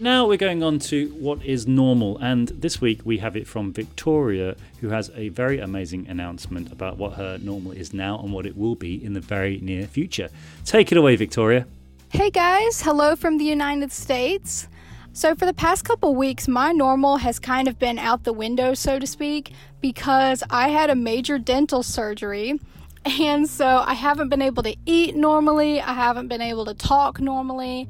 Now 0.03 0.27
we're 0.27 0.37
going 0.37 0.65
on 0.65 0.81
to 0.91 1.11
what 1.11 1.45
is 1.45 1.69
normal, 1.69 2.19
and 2.19 2.49
this 2.49 2.81
week 2.81 3.03
we 3.05 3.19
have 3.19 3.37
it 3.37 3.47
from 3.47 3.73
Victoria, 3.73 4.57
who 4.81 4.88
has 4.88 5.12
a 5.15 5.29
very 5.29 5.61
amazing 5.61 6.09
announcement 6.09 6.73
about 6.73 6.97
what 6.99 7.12
her 7.12 7.38
normal 7.38 7.71
is 7.71 7.95
now 7.95 8.19
and 8.19 8.33
what 8.33 8.45
it 8.45 8.57
will 8.57 8.75
be 8.75 8.97
in 9.05 9.12
the 9.12 9.21
very 9.21 9.61
near 9.61 9.87
future. 9.87 10.29
Take 10.65 10.91
it 10.91 10.99
away, 10.99 11.15
Victoria. 11.15 11.69
Hey 12.09 12.31
guys, 12.31 12.83
hello 12.83 13.15
from 13.15 13.38
the 13.38 13.45
United 13.45 13.93
States. 13.93 14.67
So, 15.12 15.37
for 15.37 15.47
the 15.47 15.55
past 15.55 15.85
couple 15.85 16.17
weeks, 16.17 16.49
my 16.49 16.73
normal 16.73 17.19
has 17.19 17.38
kind 17.38 17.69
of 17.69 17.79
been 17.79 18.01
out 18.01 18.25
the 18.25 18.33
window, 18.33 18.75
so 18.75 18.99
to 18.99 19.07
speak, 19.07 19.53
because 19.81 20.43
I 20.51 20.71
had 20.71 20.91
a 20.91 20.97
major 20.97 21.38
dental 21.38 21.85
surgery. 21.85 22.59
And 23.05 23.49
so 23.49 23.85
I 23.87 23.95
haven't 23.95 24.31
been 24.31 24.43
able 24.43 24.62
to 24.65 24.77
eat 24.85 25.15
normally, 25.15 25.81
I 25.81 25.93
haven't 25.93 26.27
been 26.27 26.41
able 26.41 26.65
to 26.65 26.75
talk 26.75 27.21
normally. 27.21 27.88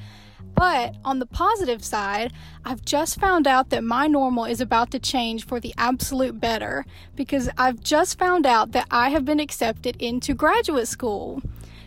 But 0.54 0.94
on 1.04 1.18
the 1.18 1.26
positive 1.26 1.84
side, 1.84 2.32
I've 2.64 2.84
just 2.84 3.18
found 3.18 3.46
out 3.46 3.70
that 3.70 3.84
my 3.84 4.06
normal 4.06 4.44
is 4.44 4.60
about 4.60 4.90
to 4.92 4.98
change 4.98 5.46
for 5.46 5.58
the 5.58 5.74
absolute 5.76 6.40
better 6.40 6.84
because 7.16 7.48
I've 7.58 7.80
just 7.80 8.18
found 8.18 8.46
out 8.46 8.72
that 8.72 8.86
I 8.90 9.10
have 9.10 9.24
been 9.24 9.40
accepted 9.40 9.96
into 10.00 10.34
graduate 10.34 10.88
school. 10.88 11.42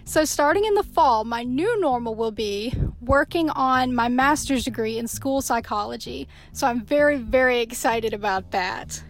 So, 0.07 0.23
starting 0.23 0.65
in 0.65 0.75
the 0.75 0.83
fall, 0.83 1.23
my 1.23 1.43
new 1.43 1.79
normal 1.81 2.13
will 2.13 2.31
be 2.31 2.73
working 3.01 3.49
on 3.49 3.95
my 3.95 4.07
master's 4.07 4.63
degree 4.63 4.99
in 4.99 5.07
school 5.07 5.41
psychology. 5.41 6.27
So, 6.53 6.67
I'm 6.67 6.81
very, 6.81 7.17
very 7.17 7.61
excited 7.61 8.13
about 8.13 8.51
that. 8.51 9.01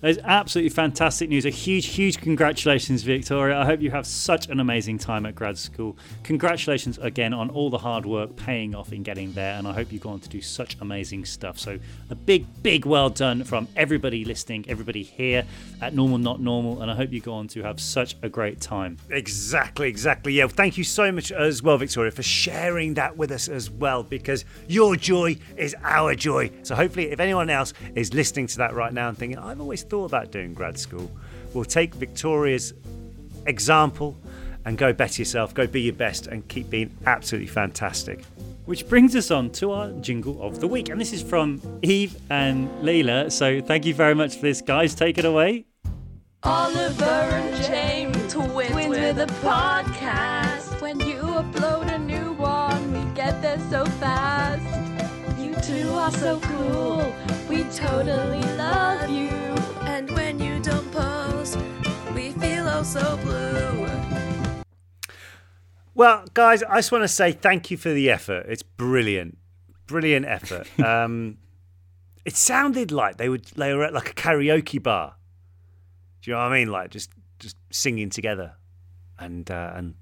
That 0.00 0.08
is 0.08 0.18
absolutely 0.24 0.70
fantastic 0.70 1.28
news. 1.28 1.44
A 1.44 1.50
huge, 1.50 1.88
huge 1.88 2.22
congratulations, 2.22 3.02
Victoria. 3.02 3.58
I 3.58 3.66
hope 3.66 3.82
you 3.82 3.90
have 3.90 4.06
such 4.06 4.48
an 4.48 4.58
amazing 4.58 4.96
time 4.96 5.26
at 5.26 5.34
grad 5.34 5.58
school. 5.58 5.94
Congratulations 6.22 6.96
again 7.02 7.34
on 7.34 7.50
all 7.50 7.68
the 7.68 7.76
hard 7.76 8.06
work 8.06 8.34
paying 8.34 8.74
off 8.74 8.94
in 8.94 9.02
getting 9.02 9.34
there, 9.34 9.58
and 9.58 9.68
I 9.68 9.74
hope 9.74 9.92
you 9.92 9.98
go 9.98 10.08
on 10.08 10.20
to 10.20 10.28
do 10.30 10.40
such 10.40 10.78
amazing 10.80 11.26
stuff. 11.26 11.58
So, 11.58 11.78
a 12.08 12.14
big, 12.14 12.46
big 12.62 12.86
well 12.86 13.10
done 13.10 13.44
from 13.44 13.68
everybody 13.76 14.24
listening, 14.24 14.64
everybody 14.68 15.02
here 15.02 15.44
at 15.82 15.94
Normal 15.94 16.16
Not 16.16 16.40
Normal, 16.40 16.80
and 16.80 16.90
I 16.90 16.94
hope 16.94 17.12
you 17.12 17.20
go 17.20 17.34
on 17.34 17.46
to 17.48 17.62
have 17.62 17.78
such 17.78 18.16
a 18.22 18.28
great 18.30 18.58
time. 18.58 18.96
Exactly, 19.10 19.90
exactly. 19.90 20.32
Yeah, 20.32 20.46
thank 20.46 20.78
you 20.78 20.84
so 20.84 21.12
much 21.12 21.30
as 21.30 21.62
well, 21.62 21.76
Victoria, 21.76 22.10
for 22.10 22.22
sharing 22.22 22.94
that 22.94 23.18
with 23.18 23.30
us 23.30 23.48
as 23.48 23.70
well, 23.70 24.02
because 24.02 24.46
your 24.66 24.96
joy 24.96 25.36
is 25.58 25.76
our 25.82 26.14
joy. 26.14 26.50
So, 26.62 26.74
hopefully, 26.74 27.10
if 27.10 27.20
anyone 27.20 27.50
else 27.50 27.74
is 27.94 28.14
listening 28.14 28.46
to 28.46 28.56
that 28.58 28.72
right 28.72 28.94
now 28.94 29.10
and 29.10 29.18
thinking, 29.18 29.38
I've 29.38 29.60
always 29.60 29.89
thought 29.90 30.06
about 30.06 30.30
doing 30.30 30.54
grad 30.54 30.78
school, 30.78 31.10
we'll 31.52 31.64
take 31.64 31.94
Victoria's 31.94 32.72
example 33.46 34.16
and 34.64 34.78
go 34.78 34.92
better 34.92 35.20
yourself, 35.20 35.52
go 35.52 35.66
be 35.66 35.82
your 35.82 35.94
best, 35.94 36.26
and 36.26 36.46
keep 36.48 36.70
being 36.70 36.96
absolutely 37.06 37.48
fantastic. 37.48 38.24
Which 38.66 38.88
brings 38.88 39.16
us 39.16 39.30
on 39.30 39.50
to 39.52 39.72
our 39.72 39.90
jingle 40.00 40.40
of 40.40 40.60
the 40.60 40.68
week. 40.68 40.90
And 40.90 41.00
this 41.00 41.12
is 41.12 41.22
from 41.22 41.60
Eve 41.82 42.16
and 42.30 42.70
Leila. 42.82 43.30
So 43.30 43.60
thank 43.60 43.84
you 43.84 43.94
very 43.94 44.14
much 44.14 44.36
for 44.36 44.42
this, 44.42 44.60
guys. 44.60 44.94
Take 44.94 45.18
it 45.18 45.24
away. 45.24 45.64
Oliver 46.42 47.04
and 47.04 47.64
James 47.64 48.32
twins, 48.32 48.70
twins 48.70 48.88
with 48.88 49.18
a 49.18 49.26
podcast. 49.42 50.80
When 50.80 51.00
you 51.00 51.16
upload 51.16 51.92
a 51.92 51.98
new 51.98 52.32
one, 52.34 52.92
we 52.92 53.14
get 53.14 53.42
there 53.42 53.58
so 53.70 53.84
fast. 53.84 54.62
You 55.38 55.54
two 55.62 55.90
are 55.94 56.12
so 56.12 56.38
cool. 56.40 57.12
We 57.48 57.64
totally 57.64 58.42
love 58.56 59.10
you. 59.10 59.59
And 60.00 60.10
when 60.12 60.38
you 60.40 60.58
don't 60.60 60.90
post, 60.92 61.58
we 62.14 62.30
feel 62.30 62.66
oh 62.66 62.82
so 62.82 63.18
blue. 63.18 63.86
Well, 65.94 66.24
guys, 66.32 66.62
I 66.62 66.76
just 66.76 66.90
want 66.90 67.04
to 67.04 67.08
say 67.08 67.32
thank 67.32 67.70
you 67.70 67.76
for 67.76 67.90
the 67.90 68.08
effort. 68.08 68.46
It's 68.48 68.62
brilliant, 68.62 69.36
brilliant 69.86 70.24
effort. 70.24 70.66
um, 70.82 71.36
it 72.24 72.34
sounded 72.34 72.90
like 72.90 73.18
they 73.18 73.28
would 73.28 73.44
they 73.56 73.74
were 73.74 73.84
at 73.84 73.92
like 73.92 74.08
a 74.08 74.14
karaoke 74.14 74.82
bar. 74.82 75.16
Do 76.22 76.30
you 76.30 76.34
know 76.34 76.44
what 76.44 76.52
I 76.52 76.58
mean? 76.58 76.68
Like 76.68 76.88
just 76.88 77.10
just 77.38 77.56
singing 77.70 78.08
together 78.08 78.54
and 79.18 79.50
uh, 79.50 79.72
and 79.74 79.96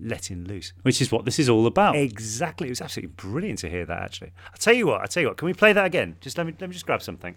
letting 0.00 0.46
loose. 0.46 0.72
Which 0.82 1.00
is 1.00 1.12
what 1.12 1.24
this 1.26 1.38
is 1.38 1.48
all 1.48 1.68
about. 1.68 1.94
Exactly. 1.94 2.66
It 2.66 2.70
was 2.70 2.80
absolutely 2.80 3.14
brilliant 3.14 3.60
to 3.60 3.70
hear 3.70 3.86
that. 3.86 4.02
Actually, 4.02 4.32
I'll 4.48 4.58
tell 4.58 4.74
you 4.74 4.88
what. 4.88 5.00
I'll 5.00 5.06
tell 5.06 5.20
you 5.20 5.28
what. 5.28 5.36
Can 5.36 5.46
we 5.46 5.54
play 5.54 5.72
that 5.72 5.86
again? 5.86 6.16
Just 6.20 6.38
let 6.38 6.44
me 6.44 6.54
let 6.58 6.68
me 6.68 6.72
just 6.72 6.86
grab 6.86 7.02
something. 7.02 7.36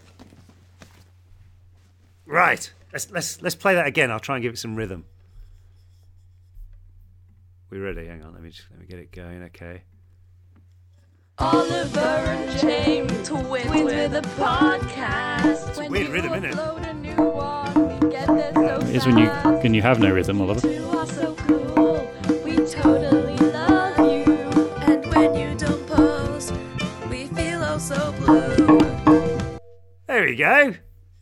Right. 2.28 2.71
Let's 2.92 3.10
let's 3.10 3.42
let's 3.42 3.56
play 3.56 3.73
that 3.75 3.88
again. 3.88 4.12
I'll 4.12 4.19
try 4.19 4.36
and 4.36 4.44
give 4.44 4.54
it 4.54 4.58
some 4.58 4.75
rhythm. 4.75 5.06
We 7.69 7.80
ready? 7.80 8.06
Hang 8.06 8.23
on. 8.23 8.34
Let 8.34 8.44
me 8.44 8.50
just 8.50 8.67
let 8.69 8.80
me 8.80 8.86
get 8.86 9.00
it 9.00 9.12
going. 9.12 9.44
Okay. 9.44 9.84
Oliver 11.40 12.00
and 12.00 12.60
James 12.60 13.28
twins, 13.28 13.65
twins 13.67 13.84
with 13.84 14.15
a 14.15 14.21
podcast. 14.40 15.69
It's 15.69 15.80
a 15.80 15.88
weird 15.88 16.10
rhythm, 16.10 16.34
isn't 16.34 16.46
it? 16.46 16.56
Upload 16.56 17.34
one, 17.34 18.00
we 18.00 18.12
so 18.12 18.88
It 18.88 18.96
is 18.96 19.06
when 19.06 19.17
you 19.17 19.30
when 19.30 19.73
you 19.73 19.82
have 19.82 20.00
no 20.00 20.12
rhythm, 20.12 20.42
Oliver. 20.42 20.62
So 21.08 21.36
cool. 21.36 22.12
We 22.44 22.56
totally 22.65 23.38
love 23.38 23.98
you. 24.00 24.23
And 24.82 25.06
when 25.13 25.36
you 25.36 25.56
don't 25.56 25.86
post, 25.88 26.54
we 27.10 27.28
feel 27.28 27.63
oh 27.63 27.78
so 27.78 28.12
blue. 28.13 29.60
There 30.08 30.25
we 30.25 30.36
go. 30.36 30.73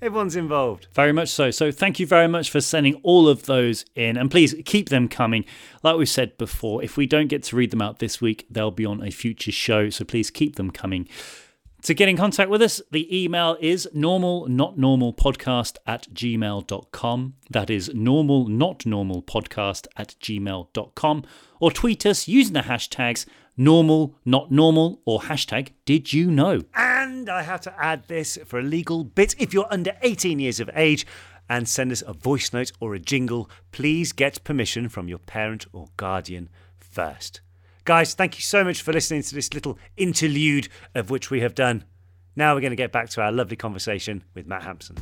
Everyone's 0.02 0.36
involved. 0.36 0.88
Very 0.94 1.14
much 1.14 1.30
so. 1.30 1.52
So 1.52 1.72
thank 1.72 2.00
you 2.00 2.06
very 2.06 2.28
much 2.28 2.50
for 2.50 2.62
sending 2.62 2.96
all 2.96 3.28
of 3.28 3.46
those 3.46 3.86
in. 3.96 4.18
And 4.18 4.30
please 4.30 4.54
keep 4.66 4.90
them 4.90 5.08
coming. 5.08 5.46
Like 5.84 5.96
we 5.98 6.06
said 6.06 6.38
before, 6.38 6.84
if 6.84 6.98
we 6.98 7.08
don't 7.08 7.28
get 7.28 7.44
to 7.44 7.56
read 7.56 7.72
them 7.72 7.82
out 7.82 8.00
this 8.00 8.20
week, 8.20 8.46
they'll 8.50 8.72
be 8.72 8.86
on 8.86 9.02
a 9.02 9.10
future 9.10 9.52
show. 9.52 9.90
So 9.90 10.04
please 10.04 10.30
keep 10.30 10.58
them 10.58 10.70
coming. 10.70 11.08
To 11.84 11.94
get 11.94 12.10
in 12.10 12.18
contact 12.18 12.50
with 12.50 12.64
us, 12.64 12.82
the 12.92 13.24
email 13.24 13.58
is 13.62 13.88
normal 13.94 14.48
not 14.48 14.76
normal 14.76 15.14
podcast 15.14 15.78
at 15.86 16.08
gmail.com. 16.14 17.36
That 17.52 17.70
is 17.70 17.94
normal 17.94 18.48
not 18.48 18.88
normal 18.88 19.22
podcast 19.22 19.86
at 19.96 20.16
gmail.com. 20.20 21.24
Or 21.60 21.72
tweet 21.72 22.06
us 22.08 22.28
using 22.28 22.54
the 22.54 22.62
hashtags 22.62 23.28
normal 23.58 24.16
not 24.26 24.52
normal 24.52 25.02
or 25.06 25.22
hashtag 25.22 25.70
did 25.86 26.14
you 26.14 26.30
know. 26.30 26.62
And 26.74 27.30
I 27.30 27.44
have 27.44 27.62
to 27.62 27.74
add 27.82 28.08
this 28.08 28.38
for 28.46 28.60
a 28.60 28.64
legal 28.64 29.04
bit. 29.04 29.36
If 29.40 29.54
you're 29.54 29.72
under 29.72 29.94
18 30.02 30.40
years 30.40 30.60
of 30.60 30.70
age 30.74 31.06
and 31.50 31.68
send 31.68 31.92
us 31.92 32.04
a 32.06 32.14
voice 32.14 32.52
note 32.54 32.72
or 32.80 32.96
a 32.96 33.00
jingle, 33.00 33.50
please 33.72 34.12
get 34.12 34.44
permission 34.44 34.90
from 34.90 35.08
your 35.08 35.20
parent 35.20 35.66
or 35.74 35.88
guardian 35.98 36.50
first. 36.80 37.42
Guys, 37.84 38.16
thank 38.16 38.36
you 38.36 38.42
so 38.42 38.64
much 38.64 38.82
for 38.82 38.92
listening 38.92 39.22
to 39.22 39.36
this 39.36 39.54
little 39.54 39.78
interlude 39.96 40.68
of 40.96 41.10
which 41.10 41.30
we 41.30 41.42
have 41.42 41.54
done. 41.54 41.84
Now 42.36 42.54
we're 42.54 42.62
going 42.62 42.72
to 42.72 42.76
get 42.76 42.92
back 42.92 43.10
to 43.10 43.22
our 43.22 43.32
lovely 43.32 43.56
conversation 43.56 44.24
with 44.34 44.48
Matt 44.48 44.64
Hampson. 44.64 44.98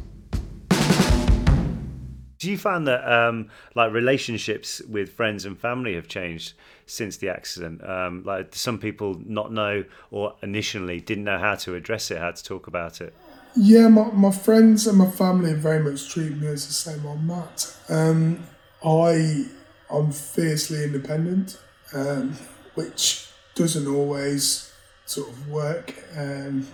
Do 2.43 2.51
you 2.51 2.57
find 2.57 2.85
that 2.87 3.09
um, 3.09 3.49
like 3.73 3.93
relationships 3.93 4.81
with 4.81 5.13
friends 5.13 5.45
and 5.45 5.57
family 5.57 5.95
have 5.95 6.09
changed 6.09 6.55
since 6.85 7.17
the 7.17 7.29
accident? 7.29 7.83
Um, 7.87 8.23
like 8.23 8.55
some 8.55 8.79
people 8.79 9.21
not 9.25 9.51
know 9.51 9.85
or 10.11 10.35
initially 10.41 11.01
didn't 11.01 11.23
know 11.23 11.39
how 11.39 11.55
to 11.55 11.75
address 11.75 12.11
it, 12.11 12.17
how 12.17 12.31
to 12.31 12.43
talk 12.43 12.67
about 12.67 13.01
it. 13.01 13.13
Yeah, 13.55 13.87
my, 13.87 14.05
my 14.11 14.31
friends 14.31 14.87
and 14.87 14.97
my 14.97 15.09
family 15.09 15.53
very 15.53 15.79
much 15.79 16.09
treat 16.09 16.35
me 16.37 16.47
as 16.47 16.65
the 16.65 16.73
same 16.73 17.05
on 17.05 17.27
Matt. 17.27 17.75
Um, 17.87 18.47
I 18.83 19.45
I'm 19.89 20.11
fiercely 20.11 20.83
independent, 20.83 21.59
um, 21.93 22.35
which 22.73 23.27
doesn't 23.53 23.87
always 23.87 24.73
sort 25.05 25.29
of 25.29 25.49
work. 25.49 25.93
Um, 26.17 26.67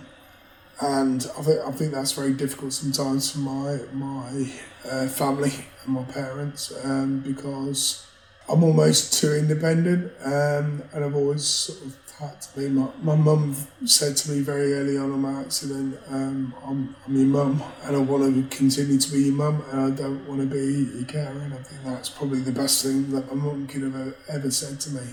and 0.80 1.26
I 1.38 1.42
think 1.42 1.60
I 1.66 1.70
think 1.72 1.92
that's 1.92 2.12
very 2.12 2.32
difficult 2.32 2.72
sometimes 2.72 3.30
for 3.30 3.38
my 3.38 3.80
my 3.92 4.50
uh, 4.88 5.06
family 5.08 5.52
and 5.84 5.94
my 5.94 6.04
parents 6.04 6.72
um, 6.84 7.20
because 7.20 8.06
I'm 8.50 8.64
almost 8.64 9.20
too 9.20 9.34
independent, 9.34 10.12
um, 10.24 10.82
and 10.92 11.04
I've 11.04 11.14
always 11.14 11.44
sort 11.44 11.82
of 11.82 11.96
had 12.18 12.42
to 12.42 12.60
be. 12.60 12.68
My 12.68 12.88
my 13.02 13.14
mum 13.14 13.54
said 13.86 14.16
to 14.18 14.32
me 14.32 14.40
very 14.40 14.74
early 14.74 14.98
on 14.98 15.12
on 15.12 15.20
my 15.20 15.40
accident, 15.40 15.98
um, 16.08 16.54
"I'm 16.66 16.96
I'm 17.06 17.16
your 17.16 17.26
mum, 17.26 17.62
and 17.84 17.96
I 17.96 17.98
want 18.00 18.50
to 18.50 18.56
continue 18.56 18.98
to 18.98 19.12
be 19.12 19.20
your 19.24 19.34
mum, 19.34 19.62
and 19.70 19.80
I 19.80 19.90
don't 19.90 20.26
want 20.26 20.40
to 20.40 20.46
be 20.46 20.98
your 20.98 21.04
carer." 21.04 21.40
And 21.40 21.54
I 21.54 21.58
think 21.58 21.84
that's 21.84 22.08
probably 22.08 22.40
the 22.40 22.52
best 22.52 22.82
thing 22.84 23.10
that 23.12 23.32
my 23.32 23.40
mum 23.40 23.66
could 23.66 23.82
have 23.82 23.94
ever, 23.94 24.16
ever 24.28 24.50
said 24.50 24.80
to 24.80 24.90
me. 24.90 25.06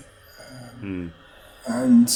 Mm. 0.80 1.10
and 1.66 2.08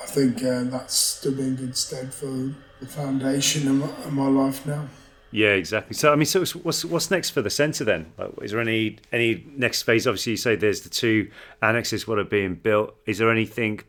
I 0.00 0.06
think 0.06 0.44
uh, 0.44 0.62
that's 0.64 0.94
still 0.94 1.32
me 1.32 1.42
in 1.42 1.56
good 1.56 1.76
stead 1.76 2.14
for 2.14 2.54
the 2.80 2.86
foundation 2.86 3.66
of 3.68 3.74
my, 3.74 3.86
of 4.06 4.12
my 4.12 4.28
life 4.28 4.64
now. 4.64 4.88
Yeah, 5.32 5.50
exactly. 5.50 5.94
So, 5.94 6.12
I 6.12 6.16
mean, 6.16 6.26
so 6.26 6.44
what's 6.62 6.84
what's 6.84 7.10
next 7.10 7.30
for 7.30 7.42
the 7.42 7.50
centre 7.50 7.84
then? 7.84 8.12
Like, 8.18 8.30
is 8.42 8.50
there 8.50 8.60
any 8.60 8.98
any 9.12 9.46
next 9.56 9.82
phase? 9.82 10.06
Obviously, 10.06 10.32
you 10.32 10.36
say 10.36 10.56
there's 10.56 10.80
the 10.80 10.90
two 10.90 11.30
annexes 11.62 12.08
what 12.08 12.18
are 12.18 12.24
being 12.24 12.56
built. 12.56 12.94
Is 13.06 13.18
there 13.18 13.30
anything 13.30 13.80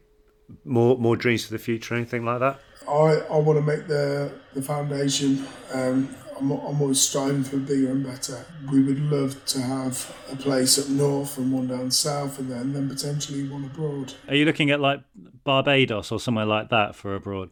more 0.65 0.97
more 0.97 1.15
dreams 1.15 1.45
for 1.45 1.53
the 1.53 1.59
future? 1.59 1.95
Anything 1.95 2.25
like 2.25 2.39
that? 2.39 2.59
I, 2.87 3.23
I 3.31 3.37
want 3.37 3.57
to 3.57 3.63
make 3.63 3.87
the 3.87 4.31
the 4.53 4.61
foundation. 4.61 5.47
Um, 5.73 6.15
I'm, 6.37 6.51
I'm 6.51 6.81
always 6.81 6.99
striving 6.99 7.43
for 7.43 7.57
bigger 7.57 7.91
and 7.91 8.03
better. 8.03 8.45
We 8.71 8.83
would 8.83 8.99
love 8.99 9.43
to 9.45 9.61
have 9.61 10.15
a 10.31 10.35
place 10.35 10.79
up 10.79 10.89
north 10.89 11.37
and 11.37 11.51
one 11.51 11.67
down 11.67 11.91
south, 11.91 12.39
and 12.39 12.51
then, 12.51 12.73
then 12.73 12.89
potentially 12.89 13.47
one 13.47 13.65
abroad. 13.65 14.13
Are 14.27 14.35
you 14.35 14.45
looking 14.45 14.71
at 14.71 14.79
like 14.79 15.01
Barbados 15.43 16.11
or 16.11 16.19
somewhere 16.19 16.45
like 16.45 16.69
that 16.69 16.95
for 16.95 17.15
abroad? 17.15 17.51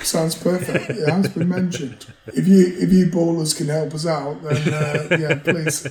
Sounds 0.00 0.34
perfect. 0.34 0.90
It 0.90 1.08
has 1.08 1.28
been 1.28 1.48
mentioned. 1.48 2.06
If 2.26 2.46
you 2.46 2.66
if 2.78 2.92
you 2.92 3.06
ballers 3.06 3.56
can 3.56 3.68
help 3.68 3.94
us 3.94 4.06
out, 4.06 4.42
then 4.42 4.74
uh, 4.74 5.16
yeah, 5.18 5.34
please. 5.36 5.88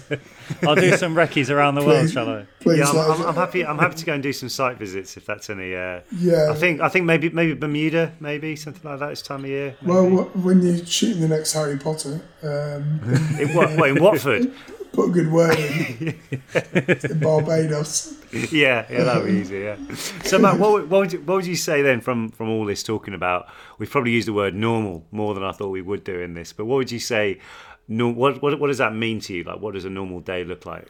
I'll 0.62 0.76
do 0.76 0.96
some 0.98 1.16
recce's 1.16 1.50
around 1.50 1.76
the 1.76 1.86
world, 1.86 2.10
shall 2.12 2.30
I? 2.30 2.46
Please 2.60 2.80
yeah, 2.80 2.90
I'm, 2.90 3.12
I'm, 3.12 3.28
I'm 3.30 3.36
happy. 3.36 3.66
I'm 3.66 3.80
happy 3.80 3.96
to 3.96 4.06
go 4.06 4.14
and 4.14 4.22
do 4.22 4.34
some 4.34 4.50
site 4.50 4.78
visits 4.78 5.18
if 5.18 5.26
that's 5.26 5.50
any. 5.50 5.76
Uh, 5.76 6.02
Yeah. 6.12 6.50
I 6.52 6.56
think 6.56 6.82
I 6.82 6.90
think 6.90 7.06
maybe 7.06 7.30
maybe 7.30 7.54
Bermuda, 7.54 8.14
maybe 8.20 8.56
something 8.56 8.90
like 8.90 9.00
that 9.00 9.10
this 9.10 9.22
time 9.22 9.46
of 9.46 9.50
year. 9.50 9.76
Well, 9.82 10.08
when 10.36 10.62
you're 10.62 10.86
shooting 10.86 11.22
the 11.22 11.28
next 11.28 11.54
Harry 11.54 11.78
Potter, 11.78 12.22
um, 12.44 13.00
In 13.40 13.54
what? 13.56 13.76
What 13.78 13.90
in 13.90 14.04
Watford? 14.04 14.52
Put 14.94 15.10
a 15.10 15.12
good 15.12 15.32
word 15.32 15.58
in, 15.58 16.20
in 17.12 17.20
Barbados. 17.20 18.16
yeah, 18.32 18.86
yeah, 18.90 19.04
that 19.04 19.18
would 19.18 19.28
be 19.28 19.34
easy. 19.40 19.60
Yeah. 19.60 19.78
So, 20.24 20.40
Matt, 20.40 20.60
what 20.60 20.72
would, 20.72 20.90
what 20.90 21.00
would 21.00 21.14
you, 21.14 21.20
what 21.22 21.36
would 21.36 21.46
you 21.46 21.56
say 21.56 21.82
then 21.82 22.00
from 22.00 22.30
from 22.30 22.50
all 22.50 22.66
this 22.66 22.84
talking 22.84 23.14
about? 23.14 23.48
We've 23.80 23.90
probably 23.90 24.12
used 24.12 24.28
the 24.28 24.34
word 24.34 24.56
normal 24.56 25.06
more 25.12 25.34
than 25.34 25.44
I 25.44 25.52
thought 25.52 25.70
we 25.70 25.82
would 25.82 26.04
do 26.04 26.20
in 26.20 26.36
this. 26.36 26.54
But 26.54 26.66
what 26.66 26.78
would 26.78 26.92
you 26.92 27.00
say? 27.00 27.40
No, 27.88 28.08
what 28.10 28.42
what 28.42 28.60
what 28.60 28.68
does 28.68 28.78
that 28.78 28.96
mean 28.96 29.20
to 29.22 29.34
you? 29.34 29.44
Like, 29.44 29.60
what 29.60 29.74
does 29.74 29.86
a 29.86 29.90
normal 29.90 30.22
day 30.22 30.44
look 30.44 30.66
like? 30.66 30.88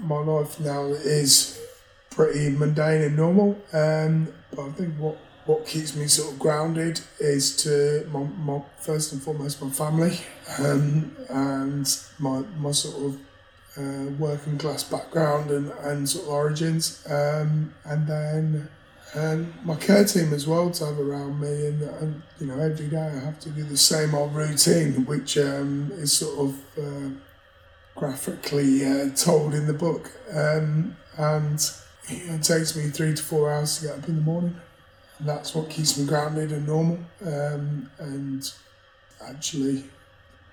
My 0.00 0.18
life 0.18 0.58
now 0.60 0.84
is 0.86 1.60
pretty 2.10 2.50
mundane 2.50 3.02
and 3.02 3.16
normal, 3.16 3.56
um, 3.72 4.28
but 4.54 4.66
I 4.66 4.70
think 4.72 4.94
what 4.98 5.16
what 5.46 5.66
keeps 5.66 5.94
me 5.94 6.06
sort 6.06 6.32
of 6.32 6.38
grounded 6.38 7.00
is 7.20 7.54
to 7.58 8.08
my, 8.10 8.20
my 8.22 8.62
first 8.80 9.12
and 9.12 9.22
foremost 9.22 9.60
my 9.62 9.68
family 9.70 10.18
um, 10.58 11.14
and 11.28 11.86
my 12.18 12.42
my 12.58 12.72
sort 12.72 12.96
of 13.04 13.20
uh, 13.76 14.10
working 14.18 14.58
class 14.58 14.84
background 14.84 15.50
and, 15.50 15.70
and 15.82 16.08
sort 16.08 16.24
of 16.24 16.30
origins, 16.30 17.04
um, 17.08 17.74
and 17.84 18.06
then 18.06 18.68
um, 19.14 19.54
my 19.64 19.76
care 19.76 20.04
team 20.04 20.32
as 20.32 20.46
well 20.46 20.70
to 20.70 20.86
have 20.86 20.98
around 20.98 21.40
me. 21.40 21.66
And, 21.66 21.82
and 21.82 22.22
you 22.40 22.46
know, 22.46 22.58
every 22.58 22.88
day 22.88 22.96
I 22.98 23.24
have 23.24 23.38
to 23.40 23.50
do 23.50 23.62
the 23.62 23.76
same 23.76 24.14
old 24.14 24.34
routine, 24.34 25.06
which 25.06 25.38
um, 25.38 25.90
is 25.94 26.12
sort 26.12 26.48
of 26.48 26.78
uh, 26.78 27.10
graphically 27.94 28.84
uh, 28.84 29.10
told 29.10 29.54
in 29.54 29.66
the 29.66 29.72
book. 29.72 30.10
Um, 30.32 30.96
and 31.16 31.70
it 32.08 32.42
takes 32.42 32.76
me 32.76 32.90
three 32.90 33.14
to 33.14 33.22
four 33.22 33.52
hours 33.52 33.78
to 33.78 33.86
get 33.86 33.98
up 33.98 34.08
in 34.08 34.16
the 34.16 34.22
morning. 34.22 34.56
And 35.18 35.28
that's 35.28 35.54
what 35.54 35.70
keeps 35.70 35.96
me 35.96 36.06
grounded 36.06 36.50
and 36.50 36.66
normal. 36.66 36.98
Um, 37.24 37.90
and 37.98 38.52
actually, 39.24 39.84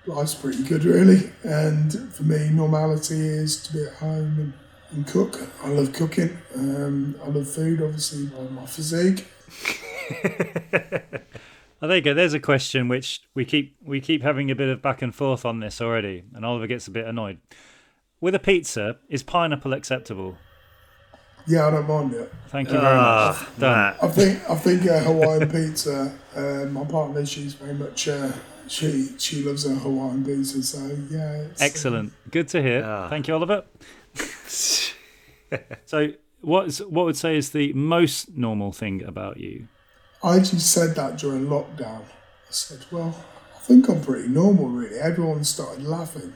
life's 0.06 0.34
pretty 0.34 0.62
good, 0.64 0.84
really. 0.84 1.30
And 1.42 2.12
for 2.12 2.22
me, 2.24 2.48
normality 2.50 3.20
is 3.20 3.62
to 3.64 3.72
be 3.72 3.84
at 3.84 3.94
home 3.94 4.38
and, 4.38 4.52
and 4.90 5.06
cook. 5.06 5.48
I 5.62 5.68
love 5.68 5.92
cooking. 5.92 6.36
Um, 6.56 7.14
I 7.24 7.28
love 7.28 7.48
food, 7.48 7.82
obviously, 7.82 8.26
by 8.26 8.42
my 8.42 8.66
physique. 8.66 9.26
Oh, 11.82 11.88
there 11.88 11.96
you 11.96 12.02
go. 12.02 12.14
There's 12.14 12.32
a 12.32 12.38
question 12.38 12.86
which 12.86 13.22
we 13.34 13.44
keep 13.44 13.74
we 13.84 14.00
keep 14.00 14.22
having 14.22 14.52
a 14.52 14.54
bit 14.54 14.68
of 14.68 14.80
back 14.80 15.02
and 15.02 15.12
forth 15.12 15.44
on 15.44 15.58
this 15.58 15.80
already, 15.80 16.22
and 16.32 16.44
Oliver 16.44 16.68
gets 16.68 16.86
a 16.86 16.92
bit 16.92 17.06
annoyed. 17.06 17.38
With 18.20 18.36
a 18.36 18.38
pizza, 18.38 18.98
is 19.08 19.24
pineapple 19.24 19.72
acceptable? 19.72 20.38
Yeah, 21.44 21.66
I 21.66 21.70
don't 21.72 21.88
mind 21.88 22.14
it. 22.14 22.32
Thank 22.50 22.68
you 22.68 22.74
very 22.78 22.96
much. 22.96 23.34
Ah, 23.34 23.48
Done. 23.58 23.96
I 24.00 24.06
think 24.06 24.48
I 24.48 24.54
think 24.54 24.88
uh, 24.88 25.00
Hawaiian 25.00 25.50
pizza. 25.50 26.16
Uh, 26.36 26.66
my 26.70 26.84
partner, 26.84 27.26
she's 27.26 27.54
very 27.54 27.74
much. 27.74 28.06
Uh, 28.06 28.30
she 28.68 29.08
she 29.18 29.42
loves 29.42 29.64
her 29.68 29.74
Hawaiian 29.74 30.24
pizza, 30.24 30.62
so 30.62 30.78
yeah. 31.10 31.32
It's, 31.50 31.60
Excellent. 31.62 32.12
Good 32.30 32.48
to 32.48 32.62
hear. 32.62 32.82
Ah. 32.84 33.08
Thank 33.08 33.28
you, 33.28 33.34
Oliver. 33.34 33.64
so, 35.84 36.12
what's 36.40 36.78
what 36.80 37.04
would 37.04 37.16
say 37.16 37.36
is 37.36 37.50
the 37.50 37.72
most 37.74 38.36
normal 38.36 38.72
thing 38.72 39.02
about 39.02 39.38
you? 39.38 39.68
I 40.22 40.36
actually 40.38 40.60
said 40.60 40.94
that 40.96 41.18
during 41.18 41.46
lockdown. 41.46 42.02
I 42.02 42.50
said, 42.50 42.84
"Well, 42.90 43.14
I 43.56 43.58
think 43.60 43.88
I'm 43.88 44.00
pretty 44.00 44.28
normal, 44.28 44.68
really." 44.68 44.98
Everyone 44.98 45.44
started 45.44 45.84
laughing. 45.84 46.32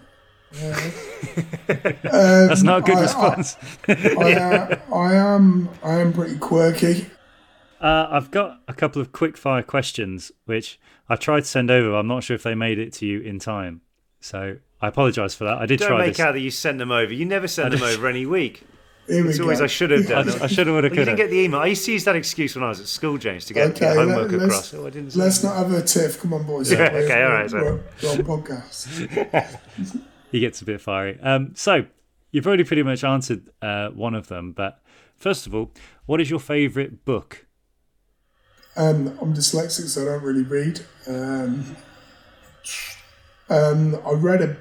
Uh, 1.68 2.46
That's 2.46 2.62
not 2.62 2.78
a 2.78 2.82
good 2.82 2.96
I- 2.96 2.98
I- 2.98 3.02
response. 3.02 3.56
I, 3.88 4.34
uh, 4.34 4.78
I 4.94 5.14
am 5.14 5.68
I 5.82 5.94
am 5.94 6.12
pretty 6.12 6.38
quirky. 6.38 7.06
Uh, 7.80 8.06
I've 8.10 8.30
got 8.30 8.60
a 8.68 8.72
couple 8.72 9.02
of 9.02 9.12
quick 9.12 9.36
fire 9.36 9.62
questions 9.62 10.32
which 10.46 10.78
I 11.09 11.16
tried 11.16 11.40
to 11.40 11.46
send 11.46 11.70
over. 11.70 11.90
but 11.90 11.96
I'm 11.96 12.07
not 12.09 12.22
sure 12.24 12.34
if 12.34 12.42
they 12.42 12.54
made 12.54 12.78
it 12.78 12.92
to 12.94 13.07
you 13.07 13.20
in 13.20 13.38
time. 13.38 13.80
So 14.20 14.57
I 14.80 14.88
apologise 14.88 15.34
for 15.34 15.44
that. 15.44 15.59
I 15.59 15.66
did 15.66 15.78
Don't 15.80 15.88
try 15.88 15.98
make 15.98 16.16
this. 16.16 16.20
out 16.20 16.32
that 16.32 16.40
you 16.40 16.50
sent 16.50 16.78
them 16.78 16.90
over. 16.90 17.12
You 17.12 17.24
never 17.24 17.46
send 17.48 17.72
them 17.72 17.82
over 17.82 18.07
any 18.09 18.26
week. 18.26 18.62
Here 19.07 19.22
we 19.24 19.38
always 19.38 19.59
go. 19.61 19.64
I 19.64 19.68
should 19.68 19.92
have 19.92 20.09
done. 20.09 20.28
I- 20.28 20.44
I 20.44 20.46
shoulda, 20.48 20.72
woulda, 20.72 20.88
Well, 20.88 20.98
You 20.98 21.04
didn't 21.04 21.07
coulda. 21.07 21.16
get 21.16 21.30
the 21.30 21.38
email. 21.38 21.61
I 21.61 21.66
used 21.66 21.84
to 21.86 21.92
use 21.92 22.02
that 22.04 22.16
excuse 22.16 22.57
when 22.57 22.64
I 22.64 22.68
was 22.70 22.80
at 22.80 22.88
school, 22.88 23.18
James, 23.18 23.44
to 23.46 23.54
get, 23.54 23.68
Okay, 23.70 23.80
get 23.80 23.94
homework 23.96 24.32
let, 24.32 24.42
across. 24.42 24.59
us 24.59 24.74
Oh, 24.74 24.84
I 24.86 24.90
didn't. 24.90 25.12
say 25.12 25.20
let's 25.20 25.38
that. 25.38 25.48
not 25.48 25.57
have 25.59 25.72
a 25.72 25.82
tiff. 25.82 26.20
Come 26.20 26.32
on, 26.34 26.42
boys. 26.44 26.72
Yeah, 26.72 26.92
We're- 26.92 27.04
okay, 27.04 27.22
all 27.22 27.30
right, 27.30 27.50
we're- 27.52 27.80
sorry. 28.00 28.16
We're 28.26 28.34
on 28.36 28.42
podcast. 28.42 29.59
he 30.32 30.40
gets 30.40 30.61
a 30.61 30.64
bit 30.64 30.80
fiery. 30.80 31.20
Um, 31.22 31.52
so 31.54 31.86
you've 32.32 32.46
already 32.48 32.64
pretty 32.64 32.82
much 32.82 33.04
answered 33.04 33.48
uh, 33.62 33.90
one 33.90 34.16
of 34.16 34.26
them. 34.26 34.50
But 34.52 34.80
first 35.14 35.46
of 35.46 35.54
all, 35.54 35.70
what 36.07 36.20
is 36.20 36.28
your 36.28 36.40
favourite 36.40 37.04
book? 37.04 37.45
Um, 38.76 39.16
I'm 39.20 39.32
dyslexic, 39.34 39.88
so 39.88 40.02
I 40.02 40.04
don't 40.06 40.22
really 40.22 40.42
read. 40.42 40.80
Um, 41.06 41.76
Um, 43.48 43.94
I 44.04 44.10
read 44.12 44.42
a, 44.42 44.56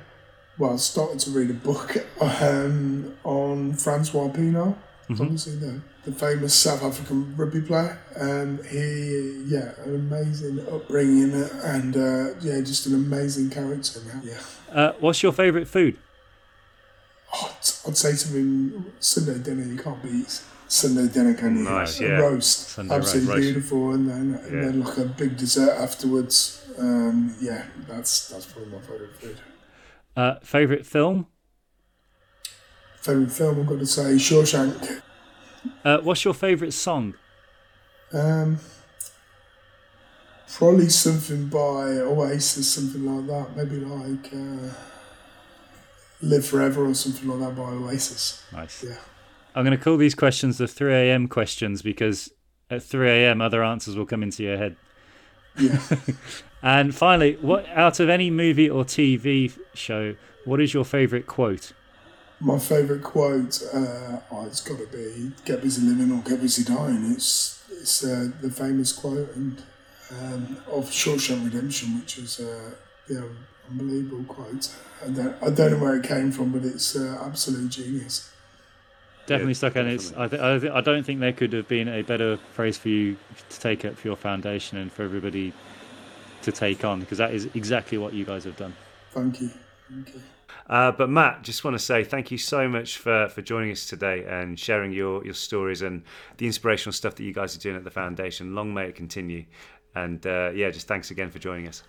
well, 0.59 0.74
I 0.74 0.76
started 0.76 1.20
to 1.22 1.32
read 1.32 1.49
a 1.49 1.53
book 1.55 1.97
um, 2.22 3.16
on 3.24 3.74
Francois 3.74 4.30
Pienaar. 4.30 4.76
Mhm. 5.09 5.22
Obviously, 5.22 5.55
the, 5.55 5.82
the 6.05 6.11
famous 6.11 6.53
South 6.53 6.84
African 6.84 7.36
rugby 7.36 7.61
player. 7.61 7.97
Um, 8.20 8.59
he, 8.70 9.43
yeah, 9.47 9.72
an 9.84 9.95
amazing 9.95 10.59
upbringing 10.72 11.34
and 11.63 11.97
uh, 11.97 12.34
yeah, 12.41 12.59
just 12.61 12.86
an 12.86 12.93
amazing 12.95 13.49
character. 13.49 13.99
Now. 14.05 14.22
Yeah, 14.24 14.39
Uh, 14.72 14.93
what's 14.99 15.22
your 15.24 15.34
favourite 15.34 15.68
food? 15.68 15.97
I'd 17.88 17.97
say 17.97 18.13
something 18.13 18.86
Sunday 18.99 19.39
dinner, 19.39 19.63
you 19.63 19.78
can't 19.78 20.01
beat 20.01 20.41
Sunday 20.76 21.08
dinner, 21.12 21.34
can 21.34 21.58
you? 21.58 21.64
Nice, 21.64 22.00
yeah. 22.00 22.10
roast, 22.20 22.70
Sunday 22.70 22.96
absolutely 22.96 23.30
roast. 23.34 23.42
beautiful, 23.42 23.92
and 23.94 24.10
then 24.10 24.40
and 24.44 24.54
Yeah. 24.54 24.62
then 24.66 24.84
like 24.84 24.98
a 24.98 25.06
big 25.06 25.38
dessert 25.38 25.72
afterwards. 25.80 26.62
Um, 26.78 27.36
yeah, 27.40 27.66
that's 27.88 28.30
that's 28.30 28.46
probably 28.46 28.72
my 28.72 28.80
favourite 28.82 29.16
food. 29.16 29.38
Uh, 30.16 30.36
favourite 30.44 30.86
film? 30.86 31.28
Favourite 33.02 33.32
film, 33.32 33.60
I've 33.62 33.68
got 33.68 33.80
to 33.80 33.86
say, 33.86 34.16
Shawshank. 34.16 35.02
Uh, 35.84 36.00
what's 36.00 36.24
your 36.26 36.34
favourite 36.34 36.74
song? 36.74 37.14
Um, 38.14 38.60
probably 40.54 40.90
something 40.90 41.48
by 41.48 42.00
Oasis, 42.02 42.72
something 42.74 43.04
like 43.06 43.28
that. 43.28 43.56
Maybe 43.58 43.78
like 43.86 44.34
uh, 44.34 44.74
Live 46.22 46.46
Forever 46.46 46.86
or 46.88 46.94
something 46.94 47.28
like 47.28 47.40
that 47.40 47.56
by 47.56 47.70
Oasis. 47.72 48.44
Nice. 48.52 48.84
Yeah. 48.84 48.96
I'm 49.56 49.64
going 49.64 49.78
to 49.78 49.82
call 49.82 49.95
these 49.95 50.16
questions 50.16 50.58
the 50.58 50.68
3 50.68 50.93
a.m. 50.93 51.28
questions 51.30 51.82
because 51.82 52.30
at 52.70 52.84
3 52.84 53.10
a.m. 53.10 53.41
other 53.41 53.64
answers 53.64 53.95
will 53.95 54.06
come 54.06 54.22
into 54.22 54.43
your 54.43 54.58
head. 54.58 54.76
Yeah. 55.58 55.80
and 56.62 56.93
finally, 56.93 57.38
what 57.39 57.66
out 57.70 58.01
of 58.01 58.10
any 58.10 58.30
movie 58.30 58.70
or 58.70 58.84
TV 58.84 59.58
show, 59.74 60.16
what 60.43 60.60
is 60.60 60.74
your 60.74 60.84
favourite 60.84 61.26
quote? 61.26 61.72
My 62.41 62.60
favourite 62.60 63.01
quote, 63.01 63.64
uh, 63.74 64.20
oh, 64.30 64.45
it's 64.45 64.60
got 64.60 64.78
to 64.78 64.88
be 64.88 65.32
"Get 65.45 65.62
busy 65.62 65.82
living 65.88 66.12
or 66.12 66.22
get 66.22 66.41
busy 66.41 66.66
dying." 66.66 67.14
It's 67.14 67.64
it's 67.70 68.03
uh, 68.03 68.30
the 68.41 68.51
famous 68.51 68.91
quote 68.91 69.34
and 69.36 69.64
um, 70.12 70.58
of 70.70 70.89
Shawshank 70.89 71.45
Redemption, 71.45 71.97
which 71.97 72.18
is 72.18 72.41
uh, 72.41 72.72
yeah, 73.10 73.22
unbelievable 73.72 74.26
quote. 74.26 74.70
I 75.01 75.10
don't, 75.10 75.36
I 75.41 75.49
don't 75.49 75.72
know 75.72 75.78
where 75.78 75.95
it 75.95 76.03
came 76.03 76.34
from, 76.34 76.51
but 76.51 76.66
it's 76.66 76.97
uh, 76.97 77.24
absolute 77.26 77.70
genius. 77.70 78.30
Definitely 79.28 79.56
stuck, 79.56 79.76
and 79.76 79.90
it's. 79.90 80.14
I, 80.14 80.28
th- 80.28 80.42
I, 80.42 80.60
th- 80.60 80.72
I 80.72 80.82
don't 80.82 81.04
think 81.04 81.20
there 81.20 81.34
could 81.34 81.52
have 81.54 81.68
been 81.68 81.88
a 81.88 82.04
better 82.04 82.38
phrase 82.54 82.78
for 82.78 82.90
you 82.90 83.18
to 83.50 83.60
take 83.60 83.84
up 83.84 83.96
for 83.96 84.08
your 84.08 84.16
foundation 84.16 84.78
and 84.78 84.92
for 84.92 85.04
everybody 85.04 85.52
to 86.44 86.52
take 86.52 86.86
on 86.86 87.00
because 87.00 87.18
that 87.18 87.34
is 87.34 87.50
exactly 87.56 87.98
what 87.98 88.14
you 88.14 88.24
guys 88.24 88.44
have 88.44 88.56
done. 88.56 88.76
Thank 89.12 89.42
you. 89.42 89.50
Thank 89.90 90.14
you. 90.14 90.22
Uh, 90.68 90.92
but 90.92 91.10
Matt, 91.10 91.44
just 91.44 91.64
want 91.64 91.76
to 91.76 91.84
say 91.84 92.04
thank 92.04 92.32
you 92.32 92.38
so 92.38 92.68
much 92.68 92.98
for, 92.98 93.30
for 93.30 93.42
joining 93.42 93.72
us 93.72 93.86
today 93.86 94.26
and 94.26 94.60
sharing 94.60 94.92
your, 94.92 95.24
your 95.24 95.34
stories 95.34 95.82
and 95.82 96.04
the 96.38 96.48
inspirational 96.48 96.94
stuff 96.94 97.16
that 97.16 97.24
you 97.24 97.34
guys 97.34 97.56
are 97.56 97.60
doing 97.60 97.76
at 97.76 97.84
the 97.84 97.92
foundation. 97.92 98.56
Long 98.56 98.74
may 98.74 98.86
it 98.88 98.96
continue. 98.96 99.46
And 99.94 100.26
uh, 100.26 100.52
yeah, 100.56 100.72
just 100.72 100.88
thanks 100.88 101.12
again 101.12 101.30
for 101.30 101.40
joining 101.40 101.68
us. 101.68 101.84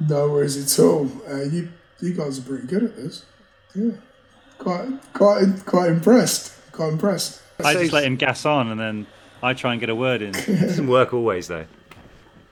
No 0.00 0.30
worries 0.30 0.56
at 0.56 0.82
all. 0.82 1.10
Uh, 1.28 1.42
you 1.44 1.70
you 2.00 2.12
guys 2.12 2.38
are 2.38 2.42
pretty 2.42 2.66
good 2.66 2.84
at 2.84 2.96
this. 2.96 3.24
Yeah, 3.74 3.92
quite 4.58 4.88
quite 5.14 5.64
quite 5.64 5.90
impressed. 5.90 6.52
Quite 6.76 6.92
impressed. 6.92 7.40
I 7.64 7.72
just 7.72 7.94
let 7.94 8.04
him 8.04 8.16
gas 8.16 8.44
on, 8.44 8.70
and 8.70 8.78
then 8.78 9.06
I 9.42 9.54
try 9.54 9.72
and 9.72 9.80
get 9.80 9.88
a 9.88 9.94
word 9.94 10.20
in. 10.20 10.34
It 10.46 10.60
doesn't 10.60 10.86
work 10.86 11.14
always 11.14 11.48
though. 11.48 11.64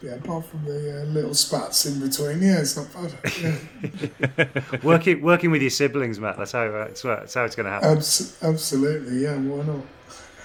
Yeah, 0.01 0.15
apart 0.15 0.47
from 0.47 0.65
the 0.65 1.03
uh, 1.03 1.05
little 1.05 1.35
spats 1.35 1.85
in 1.87 2.01
between, 2.01 2.43
yeah, 2.43 2.61
it's 2.61 2.77
not 2.77 2.89
bad. 2.93 3.15
Yeah. 3.43 4.79
working 4.83 5.21
working 5.21 5.51
with 5.51 5.61
your 5.61 5.71
siblings, 5.71 6.19
Matt. 6.19 6.39
That's 6.39 6.53
how 6.53 6.63
uh, 6.63 6.87
it's, 6.91 7.03
that's 7.03 7.35
how 7.35 7.45
it's 7.45 7.55
going 7.55 7.67
to 7.67 7.73
happen. 7.73 7.91
Abs- 7.91 8.43
absolutely, 8.43 9.23
yeah. 9.23 9.37
Why 9.37 9.65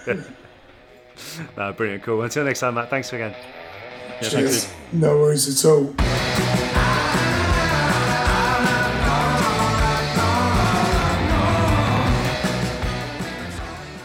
not? 0.07 0.17
no, 1.57 1.73
brilliant, 1.73 2.03
cool. 2.03 2.21
Until 2.21 2.43
next 2.43 2.59
time, 2.59 2.75
Matt. 2.75 2.89
Thanks 2.89 3.13
again. 3.13 3.33
Cheers. 4.21 4.69
No 4.91 5.15
worries 5.17 5.65
at 5.65 5.69
all. 5.69 5.95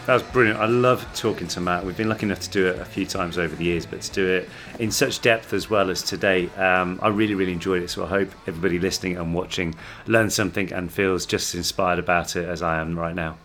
That 0.05 0.13
was 0.13 0.21
brilliant. 0.21 0.59
I 0.59 0.67
love 0.67 1.03
talking 1.15 1.47
to 1.47 1.59
Matt. 1.59 1.83
We've 1.83 1.97
been 1.97 2.09
lucky 2.09 2.27
enough 2.27 2.41
to 2.41 2.49
do 2.51 2.67
it 2.67 2.77
a 2.79 2.85
few 2.85 3.07
times 3.07 3.39
over 3.39 3.55
the 3.55 3.63
years, 3.63 3.87
but 3.87 4.03
to 4.03 4.11
do 4.11 4.27
it 4.27 4.49
in 4.77 4.91
such 4.91 5.19
depth 5.19 5.51
as 5.51 5.67
well 5.67 5.89
as 5.89 6.03
today, 6.03 6.47
um, 6.57 6.99
I 7.01 7.07
really, 7.07 7.33
really 7.33 7.53
enjoyed 7.53 7.81
it. 7.81 7.89
So 7.89 8.05
I 8.05 8.07
hope 8.07 8.29
everybody 8.45 8.77
listening 8.77 9.17
and 9.17 9.33
watching 9.33 9.73
learns 10.05 10.35
something 10.35 10.71
and 10.71 10.93
feels 10.93 11.25
just 11.25 11.55
as 11.55 11.57
inspired 11.57 11.97
about 11.97 12.35
it 12.35 12.47
as 12.47 12.61
I 12.61 12.79
am 12.79 12.99
right 12.99 13.15
now. 13.15 13.37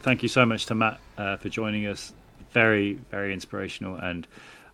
Thank 0.00 0.24
you 0.24 0.28
so 0.28 0.44
much 0.44 0.66
to 0.66 0.74
Matt 0.74 0.98
uh, 1.18 1.36
for 1.36 1.50
joining 1.50 1.86
us. 1.86 2.12
Very, 2.50 2.94
very 3.12 3.32
inspirational, 3.32 3.94
and 3.94 4.26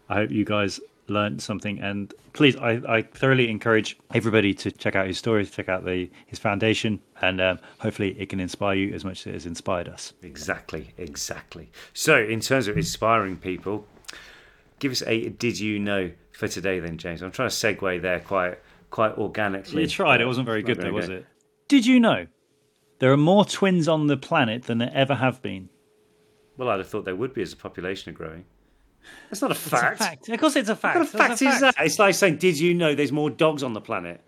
I 0.09 0.15
hope 0.15 0.31
you 0.31 0.47
guys 0.47 0.81
learned 1.09 1.43
something. 1.43 1.79
And 1.81 2.13
please, 2.33 2.57
I, 2.57 2.81
I 2.89 3.03
thoroughly 3.03 3.51
encourage 3.51 3.99
everybody 4.15 4.55
to 4.55 4.71
check 4.71 4.97
out 4.97 5.07
his 5.07 5.19
story, 5.19 5.45
check 5.47 5.69
out 5.69 5.85
the 5.85 6.11
his 6.27 6.39
foundation, 6.39 7.01
and 7.21 7.41
um, 7.41 7.59
hopefully 7.79 8.17
it 8.19 8.29
can 8.29 8.41
inspire 8.41 8.75
you 8.75 8.95
as 8.95 9.05
much 9.05 9.21
as 9.23 9.27
it 9.27 9.33
has 9.35 9.47
inspired 9.47 9.89
us. 9.89 10.13
Exactly, 10.23 10.93
exactly. 10.97 11.71
So, 11.93 12.19
in 12.19 12.41
terms 12.41 12.69
of 12.69 12.77
inspiring 12.77 13.37
people, 13.37 13.87
give 14.79 14.93
us 14.93 15.03
a 15.07 15.29
did 15.29 15.59
you 15.59 15.79
know 15.79 16.11
for 16.33 16.49
today, 16.49 16.81
then, 16.81 16.99
James. 16.99 17.23
I'm 17.23 17.31
trying 17.31 17.51
to 17.51 17.55
segue 17.55 18.03
there 18.03 18.21
quite 18.21 18.59
quite 18.91 19.17
organically. 19.19 19.83
You 19.83 19.89
tried. 19.89 20.21
It 20.21 20.27
wasn't 20.27 20.47
very 20.47 20.63
good, 20.63 20.77
very 20.77 20.91
though, 20.91 20.97
was 20.97 21.09
it? 21.09 21.27
Did 21.69 21.87
you 21.87 21.99
know 22.01 22.27
there 22.99 23.13
are 23.13 23.17
more 23.17 23.45
twins 23.45 23.89
on 23.89 24.07
the 24.07 24.17
planet 24.17 24.65
than 24.65 24.79
there 24.79 24.93
ever 24.95 25.15
have 25.15 25.43
been? 25.43 25.69
Well, 26.57 26.69
I'd 26.69 26.79
have 26.79 26.89
thought 26.89 27.05
there 27.05 27.17
would 27.17 27.35
be 27.35 27.43
as 27.43 27.51
the 27.51 27.57
population 27.57 28.13
are 28.13 28.17
growing. 28.17 28.45
That's 29.31 29.43
not 29.43 29.51
a 29.51 29.55
It's 29.55 29.67
a 29.67 29.71
fact. 29.71 29.99
fact. 29.99 30.29
Of 30.29 30.41
course, 30.41 30.57
it's 30.57 30.69
a 30.69 30.77
fact. 30.77 30.99
What 30.99 31.13
kind 31.13 31.33
of 31.33 31.33
It's 31.33 31.41
fact 31.41 31.43
a 31.43 31.55
is 31.57 31.61
that? 31.61 31.75
It's 31.79 31.99
like 31.99 32.15
saying, 32.15 32.37
did 32.37 32.59
you 32.59 32.75
know 32.75 32.95
there's 32.95 33.13
more 33.13 33.31
dogs 33.31 33.63
on 33.63 33.73
the 33.73 33.81
planet? 33.81 34.21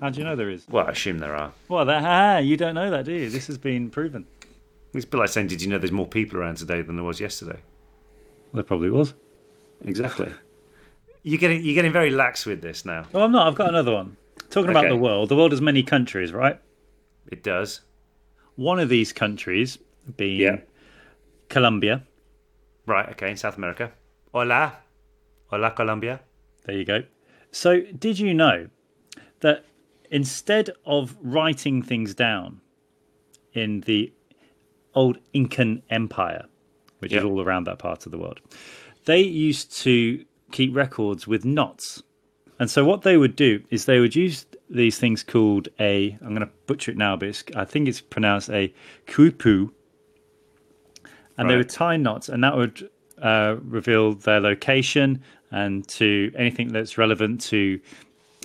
How 0.00 0.10
do 0.10 0.18
you 0.18 0.24
know 0.24 0.36
there 0.36 0.50
is? 0.50 0.66
Well, 0.68 0.86
I 0.86 0.90
assume 0.90 1.18
there 1.18 1.34
are. 1.34 1.52
Well, 1.68 1.84
that, 1.86 2.02
ha, 2.02 2.38
you 2.38 2.56
don't 2.56 2.74
know 2.74 2.90
that, 2.90 3.04
do 3.06 3.12
you? 3.12 3.30
This 3.30 3.46
has 3.46 3.56
been 3.58 3.88
proven. 3.90 4.26
It's 4.92 5.04
a 5.04 5.08
bit 5.08 5.18
like 5.18 5.28
saying, 5.28 5.48
did 5.48 5.62
you 5.62 5.68
know 5.68 5.78
there's 5.78 5.92
more 5.92 6.06
people 6.06 6.38
around 6.38 6.56
today 6.56 6.82
than 6.82 6.96
there 6.96 7.04
was 7.04 7.20
yesterday? 7.20 7.58
There 8.52 8.62
probably 8.62 8.90
was. 8.90 9.14
Exactly. 9.84 10.32
You're 11.22 11.38
getting 11.38 11.62
you're 11.64 11.74
getting 11.74 11.92
very 11.92 12.10
lax 12.10 12.46
with 12.46 12.62
this 12.62 12.84
now. 12.84 13.04
Well, 13.12 13.24
I'm 13.24 13.32
not. 13.32 13.46
I've 13.48 13.54
got 13.56 13.68
another 13.68 13.92
one. 13.92 14.16
Talking 14.48 14.70
about 14.70 14.88
the 14.88 14.96
world, 14.96 15.28
the 15.28 15.36
world 15.36 15.50
has 15.52 15.60
many 15.60 15.82
countries, 15.82 16.32
right? 16.32 16.58
It 17.30 17.42
does. 17.42 17.80
One 18.54 18.78
of 18.78 18.88
these 18.88 19.12
countries 19.12 19.76
being 20.16 20.40
Yeah. 20.40 20.58
Colombia. 21.48 22.04
Right. 22.86 23.08
Okay. 23.10 23.30
In 23.30 23.36
South 23.36 23.56
America. 23.56 23.92
Hola. 24.32 24.74
Hola, 25.48 25.70
Colombia. 25.72 26.20
There 26.64 26.76
you 26.76 26.84
go. 26.84 27.02
So, 27.52 27.80
did 27.80 28.18
you 28.18 28.34
know 28.34 28.68
that 29.40 29.64
instead 30.10 30.70
of 30.84 31.16
writing 31.20 31.82
things 31.82 32.14
down 32.14 32.60
in 33.52 33.80
the 33.82 34.12
old 34.94 35.18
Incan 35.32 35.82
Empire, 35.90 36.46
which 36.98 37.12
is 37.12 37.24
all 37.24 37.40
around 37.40 37.64
that 37.64 37.78
part 37.78 38.06
of 38.06 38.12
the 38.12 38.18
world, 38.18 38.40
they 39.04 39.20
used 39.20 39.76
to 39.78 40.24
keep 40.52 40.74
records 40.74 41.26
with 41.26 41.44
knots. 41.44 42.02
And 42.58 42.70
so, 42.70 42.84
what 42.84 43.02
they 43.02 43.16
would 43.16 43.36
do 43.36 43.62
is 43.70 43.84
they 43.84 44.00
would 44.00 44.16
use 44.16 44.46
these 44.68 44.98
things 44.98 45.22
called 45.22 45.68
a, 45.78 46.16
I'm 46.20 46.28
going 46.28 46.40
to 46.40 46.50
butcher 46.66 46.90
it 46.90 46.96
now, 46.96 47.16
but 47.16 47.28
it's, 47.28 47.44
I 47.54 47.64
think 47.64 47.88
it's 47.88 48.00
pronounced 48.00 48.50
a 48.50 48.72
kupu. 49.06 49.70
And 51.38 51.48
they 51.50 51.54
Right. 51.54 51.58
would 51.58 51.68
tie 51.68 51.96
knots, 51.96 52.28
and 52.28 52.42
that 52.44 52.56
would 52.56 52.88
uh, 53.22 53.56
reveal 53.62 54.12
their 54.14 54.40
location 54.40 55.22
and 55.50 55.86
to 55.88 56.30
anything 56.36 56.68
that's 56.68 56.98
relevant 56.98 57.40
to 57.40 57.80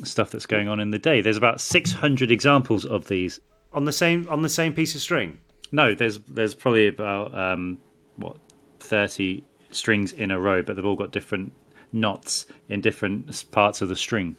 stuff 0.03 0.31
that's 0.31 0.45
going 0.45 0.67
on 0.67 0.79
in 0.79 0.91
the 0.91 0.99
day. 0.99 1.21
There's 1.21 1.37
about 1.37 1.59
600 1.61 2.31
examples 2.31 2.85
of 2.85 3.07
these. 3.07 3.39
On 3.73 3.85
the 3.85 3.91
same 3.91 4.27
on 4.29 4.41
the 4.41 4.49
same 4.49 4.73
piece 4.73 4.95
of 4.95 5.01
string. 5.01 5.39
No, 5.71 5.93
there's 5.95 6.19
there's 6.27 6.53
probably 6.55 6.87
about 6.87 7.33
um, 7.37 7.77
what 8.17 8.37
30 8.79 9.43
strings 9.71 10.11
in 10.13 10.31
a 10.31 10.39
row, 10.39 10.61
but 10.61 10.75
they've 10.75 10.85
all 10.85 10.95
got 10.97 11.11
different 11.11 11.53
knots 11.93 12.45
in 12.69 12.81
different 12.81 13.49
parts 13.51 13.81
of 13.81 13.89
the 13.89 13.95
string. 13.95 14.35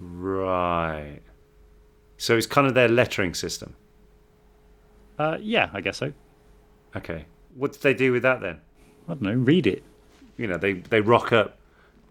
Right. 0.00 1.20
So 2.18 2.36
it's 2.36 2.46
kind 2.46 2.66
of 2.66 2.74
their 2.74 2.88
lettering 2.88 3.34
system. 3.34 3.74
Uh, 5.18 5.38
yeah, 5.40 5.70
I 5.72 5.80
guess 5.80 5.98
so. 5.98 6.12
Okay. 6.94 7.24
What 7.56 7.72
did 7.72 7.82
they 7.82 7.94
do 7.94 8.12
with 8.12 8.22
that 8.22 8.40
then? 8.40 8.60
I 9.08 9.14
don't 9.14 9.22
know. 9.22 9.32
Read 9.32 9.66
it. 9.66 9.82
You 10.36 10.46
know, 10.46 10.58
they 10.58 10.74
they 10.74 11.00
rock 11.00 11.32
up. 11.32 11.58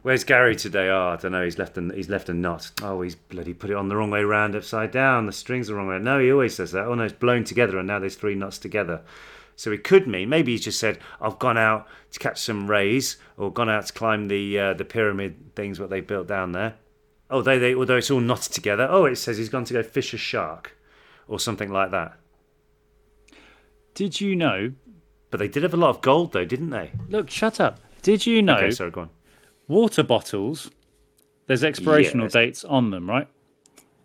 Where's 0.01 0.23
Gary 0.23 0.55
today? 0.55 0.89
Oh, 0.89 1.09
I 1.09 1.15
don't 1.15 1.31
know. 1.31 1.43
He's 1.43 1.57
left 1.57 1.77
a 1.77 1.81
he's 1.93 2.09
left 2.09 2.29
a 2.29 2.33
knot. 2.33 2.71
Oh, 2.81 3.01
he's 3.01 3.15
bloody 3.15 3.53
put 3.53 3.69
it 3.69 3.75
on 3.75 3.87
the 3.87 3.95
wrong 3.95 4.11
way 4.11 4.23
round, 4.23 4.55
upside 4.55 4.91
down. 4.91 5.25
The 5.25 5.31
strings 5.31 5.69
are 5.69 5.73
the 5.73 5.77
wrong 5.77 5.87
way. 5.87 5.99
No, 5.99 6.19
he 6.19 6.31
always 6.31 6.55
says 6.55 6.71
that. 6.71 6.85
Oh 6.85 6.95
no, 6.95 7.03
it's 7.03 7.13
blown 7.13 7.43
together, 7.43 7.77
and 7.77 7.87
now 7.87 7.99
there's 7.99 8.15
three 8.15 8.35
knots 8.35 8.57
together. 8.57 9.01
So 9.55 9.71
it 9.71 9.83
could 9.83 10.07
mean 10.07 10.29
maybe 10.29 10.51
he's 10.51 10.63
just 10.63 10.79
said, 10.79 10.99
"I've 11.21 11.39
gone 11.39 11.57
out 11.57 11.87
to 12.11 12.19
catch 12.19 12.41
some 12.41 12.69
rays, 12.69 13.17
or 13.37 13.51
gone 13.51 13.69
out 13.69 13.85
to 13.87 13.93
climb 13.93 14.27
the 14.27 14.59
uh, 14.59 14.73
the 14.73 14.85
pyramid 14.85 15.55
things 15.55 15.79
what 15.79 15.89
they 15.89 16.01
built 16.01 16.27
down 16.27 16.51
there." 16.51 16.75
Oh, 17.29 17.41
they, 17.41 17.57
they 17.57 17.73
although 17.73 17.97
it's 17.97 18.11
all 18.11 18.19
knotted 18.19 18.53
together. 18.53 18.87
Oh, 18.89 19.05
it 19.05 19.15
says 19.15 19.37
he's 19.37 19.49
gone 19.49 19.65
to 19.65 19.73
go 19.73 19.83
fish 19.83 20.13
a 20.13 20.17
shark, 20.17 20.77
or 21.27 21.39
something 21.39 21.71
like 21.71 21.91
that. 21.91 22.17
Did 23.95 24.19
you 24.19 24.35
know? 24.35 24.73
But 25.36 25.39
they 25.39 25.47
did 25.49 25.63
have 25.63 25.73
a 25.73 25.77
lot 25.77 25.89
of 25.89 25.99
gold, 25.99 26.31
though, 26.31 26.45
didn't 26.45 26.69
they? 26.69 26.91
Look, 27.09 27.29
shut 27.29 27.59
up. 27.59 27.81
Did 28.01 28.25
you 28.25 28.41
know? 28.41 28.55
Okay, 28.55 28.71
sorry, 28.71 28.89
go 28.89 29.01
on. 29.01 29.09
Water 29.67 30.01
bottles. 30.01 30.71
There's 31.47 31.61
expirational 31.61 32.23
Yes. 32.23 32.31
dates 32.31 32.63
on 32.63 32.91
them, 32.91 33.09
right? 33.09 33.27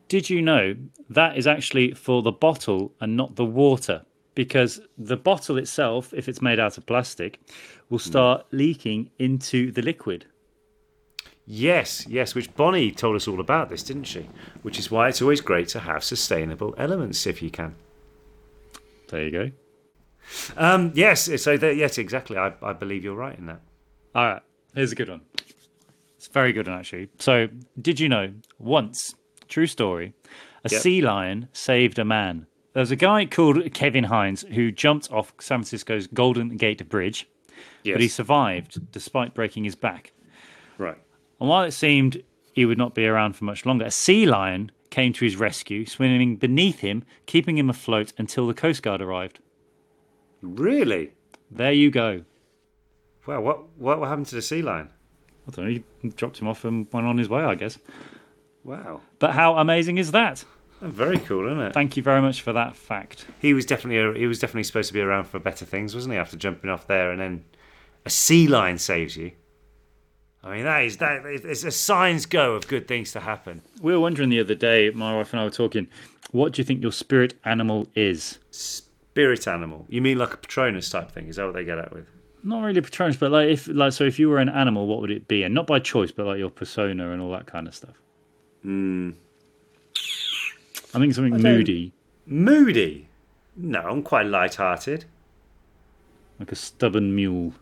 Did 0.08 0.28
you 0.28 0.42
know 0.42 0.74
that 1.08 1.38
is 1.38 1.46
actually 1.46 1.92
for 1.92 2.20
the 2.22 2.32
bottle 2.32 2.92
and 3.00 3.16
not 3.16 3.36
the 3.36 3.44
water? 3.44 4.04
Because 4.34 4.80
the 4.98 5.16
bottle 5.16 5.56
itself, 5.56 6.12
if 6.12 6.28
it's 6.28 6.42
made 6.42 6.58
out 6.58 6.76
of 6.76 6.84
plastic, 6.84 7.38
will 7.90 7.98
hmm. 7.98 8.10
start 8.10 8.46
leaking 8.50 9.10
into 9.20 9.70
the 9.70 9.82
liquid. 9.82 10.26
Yes, 11.46 12.08
yes, 12.08 12.34
which 12.34 12.52
Bonnie 12.56 12.90
told 12.90 13.14
us 13.14 13.28
all 13.28 13.38
about 13.38 13.68
this, 13.68 13.84
didn't 13.84 14.08
she? 14.08 14.28
Which 14.62 14.80
is 14.80 14.90
why 14.90 15.08
it's 15.08 15.22
always 15.22 15.40
great 15.40 15.68
to 15.68 15.78
have 15.78 16.02
sustainable 16.02 16.74
elements 16.76 17.24
if 17.24 17.40
you 17.40 17.50
can. 17.50 17.76
There 19.10 19.22
you 19.22 19.30
go. 19.30 19.50
Um, 20.56 20.92
yes, 20.94 21.28
so 21.42 21.56
that, 21.56 21.76
yes, 21.76 21.98
exactly. 21.98 22.36
I, 22.36 22.52
I 22.62 22.72
believe 22.72 23.04
you're 23.04 23.14
right 23.16 23.36
in 23.36 23.46
that. 23.46 23.60
All 24.14 24.24
right, 24.24 24.42
here's 24.74 24.92
a 24.92 24.94
good 24.94 25.08
one. 25.08 25.22
It's 26.16 26.28
a 26.28 26.32
very 26.32 26.52
good 26.52 26.68
one, 26.68 26.78
actually. 26.78 27.08
So, 27.18 27.48
did 27.80 27.98
you 27.98 28.08
know 28.08 28.32
once, 28.58 29.14
true 29.48 29.66
story, 29.66 30.12
a 30.64 30.68
Yep. 30.70 30.82
sea 30.82 31.00
lion 31.00 31.48
saved 31.52 31.98
a 31.98 32.04
man? 32.04 32.46
There 32.72 32.80
was 32.80 32.90
a 32.90 32.96
guy 32.96 33.24
called 33.26 33.72
Kevin 33.74 34.04
Hines 34.04 34.44
who 34.52 34.70
jumped 34.70 35.10
off 35.10 35.32
San 35.40 35.58
Francisco's 35.60 36.06
Golden 36.06 36.56
Gate 36.56 36.88
Bridge, 36.88 37.26
but 37.84 38.00
he 38.00 38.08
survived 38.08 38.92
despite 38.92 39.34
breaking 39.34 39.64
his 39.64 39.74
back. 39.74 40.12
Right. 40.78 40.98
And 41.40 41.48
while 41.48 41.64
it 41.64 41.72
seemed 41.72 42.22
he 42.52 42.64
would 42.66 42.78
not 42.78 42.94
be 42.94 43.06
around 43.06 43.34
for 43.34 43.44
much 43.44 43.66
longer, 43.66 43.86
a 43.86 43.90
sea 43.90 44.26
lion 44.26 44.70
came 44.90 45.12
to 45.14 45.24
his 45.24 45.36
rescue, 45.36 45.86
swimming 45.86 46.36
beneath 46.36 46.80
him, 46.80 47.04
keeping 47.26 47.56
him 47.58 47.70
afloat 47.70 48.12
until 48.18 48.46
the 48.46 48.54
Coast 48.54 48.82
Guard 48.82 49.00
arrived. 49.00 49.38
Really? 50.42 51.12
There 51.50 51.72
you 51.72 51.90
go. 51.90 52.24
Wow, 53.26 53.40
what, 53.40 53.68
what, 53.76 54.00
what 54.00 54.08
happened 54.08 54.26
to 54.26 54.34
the 54.34 54.42
sea 54.42 54.62
lion? 54.62 54.88
I 55.46 55.50
don't 55.50 55.64
know, 55.64 55.82
he 56.00 56.08
dropped 56.10 56.38
him 56.38 56.48
off 56.48 56.64
and 56.64 56.86
went 56.92 57.06
on 57.06 57.18
his 57.18 57.28
way, 57.28 57.42
I 57.42 57.54
guess. 57.54 57.78
Wow. 58.64 59.00
But 59.18 59.32
how 59.32 59.56
amazing 59.56 59.98
is 59.98 60.12
that? 60.12 60.44
Very 60.80 61.18
cool, 61.18 61.46
isn't 61.46 61.60
it? 61.60 61.74
Thank 61.74 61.96
you 61.96 62.02
very 62.02 62.22
much 62.22 62.40
for 62.40 62.52
that 62.54 62.74
fact. 62.74 63.26
He 63.38 63.52
was 63.52 63.66
definitely 63.66 64.18
he 64.18 64.26
was 64.26 64.38
definitely 64.38 64.64
supposed 64.64 64.88
to 64.88 64.94
be 64.94 65.00
around 65.00 65.24
for 65.24 65.38
better 65.38 65.66
things, 65.66 65.94
wasn't 65.94 66.14
he? 66.14 66.18
After 66.18 66.38
jumping 66.38 66.70
off 66.70 66.86
there, 66.86 67.10
and 67.10 67.20
then 67.20 67.44
a 68.06 68.10
sea 68.10 68.48
lion 68.48 68.78
saves 68.78 69.14
you. 69.14 69.32
I 70.42 70.54
mean, 70.54 70.64
that 70.64 70.84
is 70.84 70.96
that 70.96 71.26
is 71.26 71.64
a 71.64 71.70
signs 71.70 72.24
go 72.24 72.54
of 72.54 72.66
good 72.66 72.88
things 72.88 73.12
to 73.12 73.20
happen. 73.20 73.60
We 73.82 73.92
were 73.92 74.00
wondering 74.00 74.30
the 74.30 74.40
other 74.40 74.54
day, 74.54 74.88
my 74.90 75.14
wife 75.14 75.34
and 75.34 75.40
I 75.40 75.44
were 75.44 75.50
talking, 75.50 75.86
what 76.30 76.52
do 76.52 76.62
you 76.62 76.64
think 76.64 76.82
your 76.82 76.92
spirit 76.92 77.34
animal 77.44 77.86
is? 77.94 78.38
Spirit 78.50 78.89
animal. 79.16 79.86
You 79.88 80.00
mean 80.00 80.18
like 80.18 80.34
a 80.34 80.36
Patronus 80.36 80.88
type 80.90 81.12
thing? 81.12 81.28
Is 81.28 81.36
that 81.36 81.44
what 81.44 81.54
they 81.54 81.64
get 81.64 81.78
at 81.78 81.92
with? 81.92 82.06
Not 82.42 82.62
really 82.62 82.80
Patronus, 82.80 83.16
but 83.16 83.30
like 83.30 83.48
if 83.48 83.68
like 83.68 83.92
so 83.92 84.04
if 84.04 84.18
you 84.18 84.28
were 84.28 84.38
an 84.38 84.48
animal, 84.48 84.86
what 84.86 85.00
would 85.00 85.10
it 85.10 85.28
be? 85.28 85.42
And 85.42 85.54
not 85.54 85.66
by 85.66 85.78
choice, 85.78 86.10
but 86.10 86.26
like 86.26 86.38
your 86.38 86.50
persona 86.50 87.10
and 87.12 87.20
all 87.20 87.30
that 87.32 87.46
kind 87.46 87.68
of 87.68 87.74
stuff. 87.74 88.00
Hmm. 88.62 89.10
I 90.94 90.98
think 90.98 91.14
something 91.14 91.34
I 91.34 91.38
moody, 91.38 91.92
Moody. 92.26 93.08
No, 93.56 93.80
I'm 93.80 94.02
quite 94.02 94.26
light-hearted. 94.26 95.04
like 96.38 96.50
a 96.50 96.56
stubborn 96.56 97.14
mule. 97.14 97.52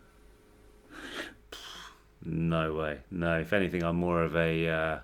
No 2.25 2.75
way. 2.75 2.99
No. 3.11 3.41
If 3.41 3.53
anything, 3.53 3.83
I'm 3.83 3.97
more 3.97 4.23
of 4.23 4.37
a. 4.37 4.69
Uh, 4.69 4.99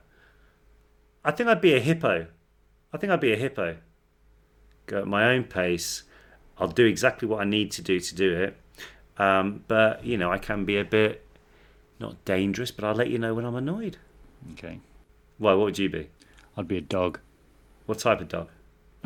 I 1.24 1.30
think 1.32 1.48
I'd 1.48 1.60
be 1.60 1.74
a 1.74 1.80
hippo. 1.80 2.26
I 2.92 2.96
think 2.98 3.12
I'd 3.12 3.20
be 3.20 3.32
a 3.32 3.36
hippo. 3.36 3.76
Go 4.86 4.98
at 5.00 5.06
my 5.06 5.32
own 5.32 5.44
pace. 5.44 6.04
I'll 6.58 6.68
do 6.68 6.84
exactly 6.86 7.26
what 7.28 7.40
I 7.40 7.44
need 7.44 7.70
to 7.72 7.82
do 7.82 7.98
to 8.00 8.14
do 8.14 8.32
it. 8.34 8.56
Um, 9.18 9.64
but 9.68 10.04
you 10.04 10.16
know, 10.18 10.30
I 10.32 10.38
can 10.38 10.64
be 10.64 10.76
a 10.78 10.84
bit 10.84 11.24
not 12.00 12.24
dangerous, 12.24 12.70
but 12.70 12.84
I'll 12.84 12.94
let 12.94 13.10
you 13.10 13.18
know 13.18 13.34
when 13.34 13.44
I'm 13.44 13.54
annoyed. 13.54 13.96
Okay. 14.52 14.80
Why? 15.38 15.54
What 15.54 15.64
would 15.66 15.78
you 15.78 15.88
be? 15.88 16.08
I'd 16.56 16.68
be 16.68 16.76
a 16.78 16.80
dog. 16.80 17.20
What 17.86 17.98
type 17.98 18.20
of 18.20 18.28
dog? 18.28 18.48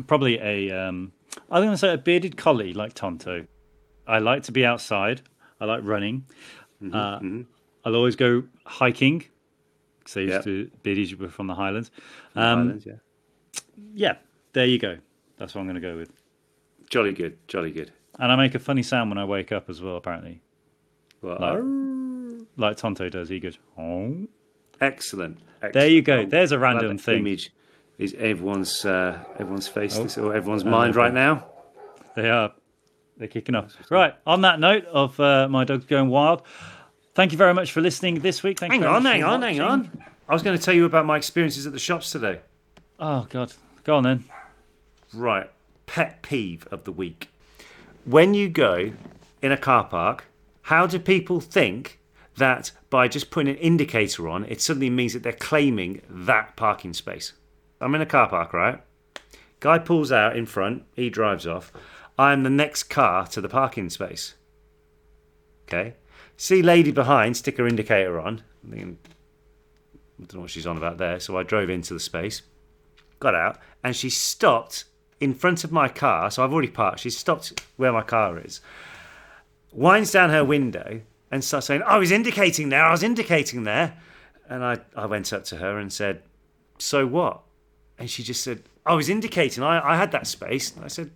Probably 0.07 0.39
a 0.39 0.71
um 0.71 1.11
I 1.51 1.59
was 1.59 1.65
gonna 1.65 1.77
say 1.77 1.93
a 1.93 1.97
bearded 1.97 2.37
collie 2.37 2.73
like 2.73 2.93
Tonto. 2.93 3.45
I 4.07 4.19
like 4.19 4.43
to 4.43 4.51
be 4.51 4.65
outside. 4.65 5.21
I 5.61 5.65
like 5.65 5.81
running. 5.83 6.25
Mm-hmm, 6.81 6.95
uh, 6.95 7.43
I'll 7.85 7.95
always 7.95 8.15
go 8.15 8.43
hiking. 8.65 9.25
Because 9.99 10.17
I 10.17 10.19
used 10.21 10.33
Yep. 10.33 10.43
to 10.45 10.71
beardies 10.83 11.13
were 11.19 11.29
from 11.29 11.47
the 11.47 11.53
Highlands. 11.55 11.91
the 12.33 12.41
Um, 12.41 12.59
Highlands, 12.59 12.85
yeah. 12.85 12.93
yeah, 13.93 14.15
there 14.53 14.65
you 14.65 14.79
go. 14.79 14.97
That's 15.37 15.53
what 15.53 15.61
I'm 15.61 15.67
going 15.67 15.75
to 15.75 15.81
go 15.81 15.95
with. 15.97 16.11
Jolly 16.89 17.13
good. 17.13 17.37
Jolly 17.47 17.71
good. 17.71 17.91
And 18.19 18.31
I 18.31 18.35
make 18.35 18.55
a 18.55 18.59
funny 18.59 18.83
sound 18.83 19.09
when 19.11 19.17
I 19.17 19.25
wake 19.25 19.51
up 19.51 19.69
as 19.69 19.81
well. 19.81 19.95
Apparently, 19.95 20.41
Well, 21.21 21.37
like, 21.39 22.47
like 22.57 22.77
Tonto 22.77 23.09
does. 23.09 23.29
He 23.29 23.39
goes, 23.39 23.57
"Oh." 23.77 24.27
excellent. 24.81 25.37
excellent. 25.57 25.73
There 25.73 25.87
you 25.87 26.01
go. 26.01 26.19
Oh, 26.19 26.25
There's 26.25 26.51
a 26.51 26.59
random 26.59 26.97
that 26.97 27.03
thing. 27.03 27.19
Image 27.19 27.51
is 27.97 28.13
everyone's 28.17 28.85
uh, 28.85 29.17
everyone's 29.39 29.67
face 29.67 29.97
Oh. 29.97 30.03
this, 30.03 30.17
or 30.17 30.33
everyone's 30.35 30.63
Oh, 30.63 30.69
mind 30.69 30.91
okay. 30.91 30.99
right 30.99 31.13
now. 31.13 31.45
They 32.15 32.29
are. 32.29 32.51
They're 33.17 33.27
kicking 33.27 33.55
off. 33.55 33.73
Right. 33.91 34.13
On 34.25 34.41
that 34.41 34.59
note 34.59 34.85
of 34.85 35.19
uh, 35.19 35.47
my 35.49 35.63
dog 35.65 35.87
going 35.87 36.07
wild, 36.09 36.41
thank 37.15 37.31
you 37.33 37.37
very 37.37 37.53
much 37.53 37.71
for 37.73 37.81
listening 37.81 38.19
this 38.21 38.41
week. 38.43 38.59
Thank 38.59 38.71
Hang 38.71 38.81
you 38.81 38.87
on, 38.87 39.03
hang 39.03 39.23
on, 39.23 39.41
hang 39.41 39.59
on. 39.59 39.91
I 40.29 40.33
was 40.33 40.41
going 40.41 40.57
to 40.57 40.63
tell 40.63 40.73
you 40.73 40.85
about 40.85 41.05
my 41.05 41.17
experiences 41.17 41.67
at 41.67 41.73
the 41.73 41.79
shops 41.79 42.11
today. 42.11 42.39
Oh 42.99 43.27
God, 43.29 43.53
go 43.83 43.95
on 43.97 44.03
then. 44.03 44.25
Right. 45.13 45.49
Pet 45.89 46.21
peeve 46.21 46.67
of 46.69 46.83
the 46.83 46.91
week. 46.91 47.29
When 48.05 48.35
you 48.35 48.47
go 48.47 48.93
in 49.41 49.51
a 49.51 49.57
car 49.57 49.85
park, 49.85 50.25
how 50.61 50.85
do 50.85 50.99
people 50.99 51.39
think 51.39 51.99
that 52.37 52.71
by 52.91 53.07
just 53.07 53.31
putting 53.31 53.55
an 53.55 53.59
indicator 53.59 54.29
on, 54.29 54.45
it 54.45 54.61
suddenly 54.61 54.91
means 54.91 55.13
that 55.13 55.23
they're 55.23 55.33
claiming 55.33 56.03
that 56.07 56.55
parking 56.55 56.93
space? 56.93 57.33
I'm 57.81 57.95
in 57.95 58.01
a 58.01 58.05
car 58.05 58.29
park, 58.29 58.53
right? 58.53 58.83
Guy 59.61 59.79
pulls 59.79 60.11
out 60.11 60.37
in 60.37 60.45
front, 60.45 60.83
he 60.95 61.09
drives 61.09 61.47
off. 61.47 61.73
I'm 62.19 62.43
the 62.43 62.51
next 62.51 62.83
car 62.83 63.25
to 63.25 63.41
the 63.41 63.49
parking 63.49 63.89
space. 63.89 64.35
Okay. 65.67 65.95
See 66.37 66.61
lady 66.61 66.91
behind, 66.91 67.35
stick 67.35 67.57
her 67.57 67.67
indicator 67.67 68.19
on. 68.19 68.43
I 68.63 68.75
don't 68.75 70.35
know 70.35 70.41
what 70.41 70.51
she's 70.51 70.67
on 70.67 70.77
about 70.77 70.99
there. 70.99 71.19
So 71.19 71.35
I 71.35 71.41
drove 71.41 71.71
into 71.71 71.95
the 71.95 71.99
space, 71.99 72.43
got 73.19 73.33
out, 73.33 73.57
and 73.83 73.95
she 73.95 74.11
stopped 74.11 74.83
in 75.19 75.33
front 75.33 75.63
of 75.63 75.71
my 75.71 75.87
car. 75.87 76.31
So 76.31 76.43
I've 76.43 76.53
already 76.53 76.69
parked. 76.69 77.01
She 77.01 77.09
stopped 77.09 77.61
where 77.77 77.91
my 77.91 78.01
car 78.01 78.39
is, 78.39 78.61
winds 79.71 80.11
down 80.11 80.29
her 80.29 80.43
window, 80.43 81.01
and 81.31 81.43
starts 81.43 81.67
saying, 81.67 81.81
oh, 81.83 81.89
I 81.89 81.97
was 81.97 82.11
indicating 82.11 82.69
there, 82.69 82.83
I 82.83 82.91
was 82.91 83.03
indicating 83.03 83.63
there. 83.63 83.97
And 84.47 84.63
I, 84.63 84.79
I 84.95 85.05
went 85.05 85.31
up 85.31 85.43
to 85.45 85.57
her 85.57 85.77
and 85.77 85.93
said, 85.93 86.23
So 86.79 87.05
what? 87.05 87.41
And 87.99 88.09
she 88.09 88.23
just 88.23 88.43
said, 88.43 88.63
oh, 88.85 88.93
I 88.93 88.95
was 88.95 89.09
indicating, 89.09 89.63
I, 89.63 89.93
I 89.93 89.95
had 89.95 90.11
that 90.13 90.25
space. 90.25 90.75
And 90.75 90.83
I 90.83 90.87
said, 90.87 91.11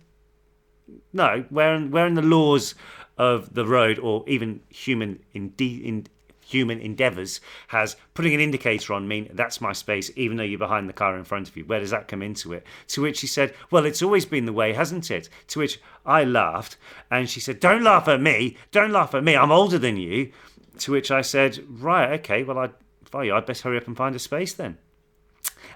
No, 1.12 1.44
where 1.50 1.74
in, 1.74 1.90
where 1.90 2.06
in 2.06 2.14
the 2.14 2.22
laws 2.22 2.76
of 3.18 3.54
the 3.54 3.66
road 3.66 3.98
or 3.98 4.24
even 4.28 4.60
human 4.68 5.20
in, 5.32 5.52
in 5.58 6.06
human 6.54 6.80
endeavours 6.80 7.40
has 7.68 7.96
putting 8.14 8.32
an 8.32 8.40
indicator 8.40 8.94
on 8.94 9.08
mean 9.08 9.28
that's 9.32 9.60
my 9.60 9.72
space, 9.72 10.10
even 10.16 10.36
though 10.36 10.44
you're 10.44 10.58
behind 10.58 10.88
the 10.88 10.92
car 10.92 11.16
in 11.16 11.24
front 11.24 11.48
of 11.48 11.56
you? 11.56 11.64
Where 11.64 11.80
does 11.80 11.90
that 11.90 12.08
come 12.08 12.22
into 12.22 12.52
it? 12.52 12.64
To 12.88 13.02
which 13.02 13.18
she 13.18 13.26
said, 13.26 13.54
Well, 13.70 13.84
it's 13.84 14.02
always 14.02 14.24
been 14.24 14.46
the 14.46 14.52
way, 14.52 14.72
hasn't 14.72 15.10
it? 15.10 15.28
To 15.48 15.58
which 15.58 15.80
I 16.06 16.24
laughed 16.24 16.76
and 17.10 17.28
she 17.28 17.40
said, 17.40 17.60
Don't 17.60 17.82
laugh 17.82 18.08
at 18.08 18.20
me, 18.20 18.56
don't 18.70 18.92
laugh 18.92 19.14
at 19.14 19.24
me, 19.24 19.36
I'm 19.36 19.52
older 19.52 19.78
than 19.78 19.96
you. 19.96 20.32
To 20.78 20.92
which 20.92 21.10
I 21.10 21.20
said, 21.20 21.64
Right, 21.68 22.12
okay, 22.20 22.42
well, 22.42 22.58
I, 22.58 22.70
I'd 23.18 23.46
best 23.46 23.62
hurry 23.62 23.76
up 23.76 23.86
and 23.86 23.96
find 23.96 24.14
a 24.14 24.18
space 24.18 24.54
then. 24.54 24.78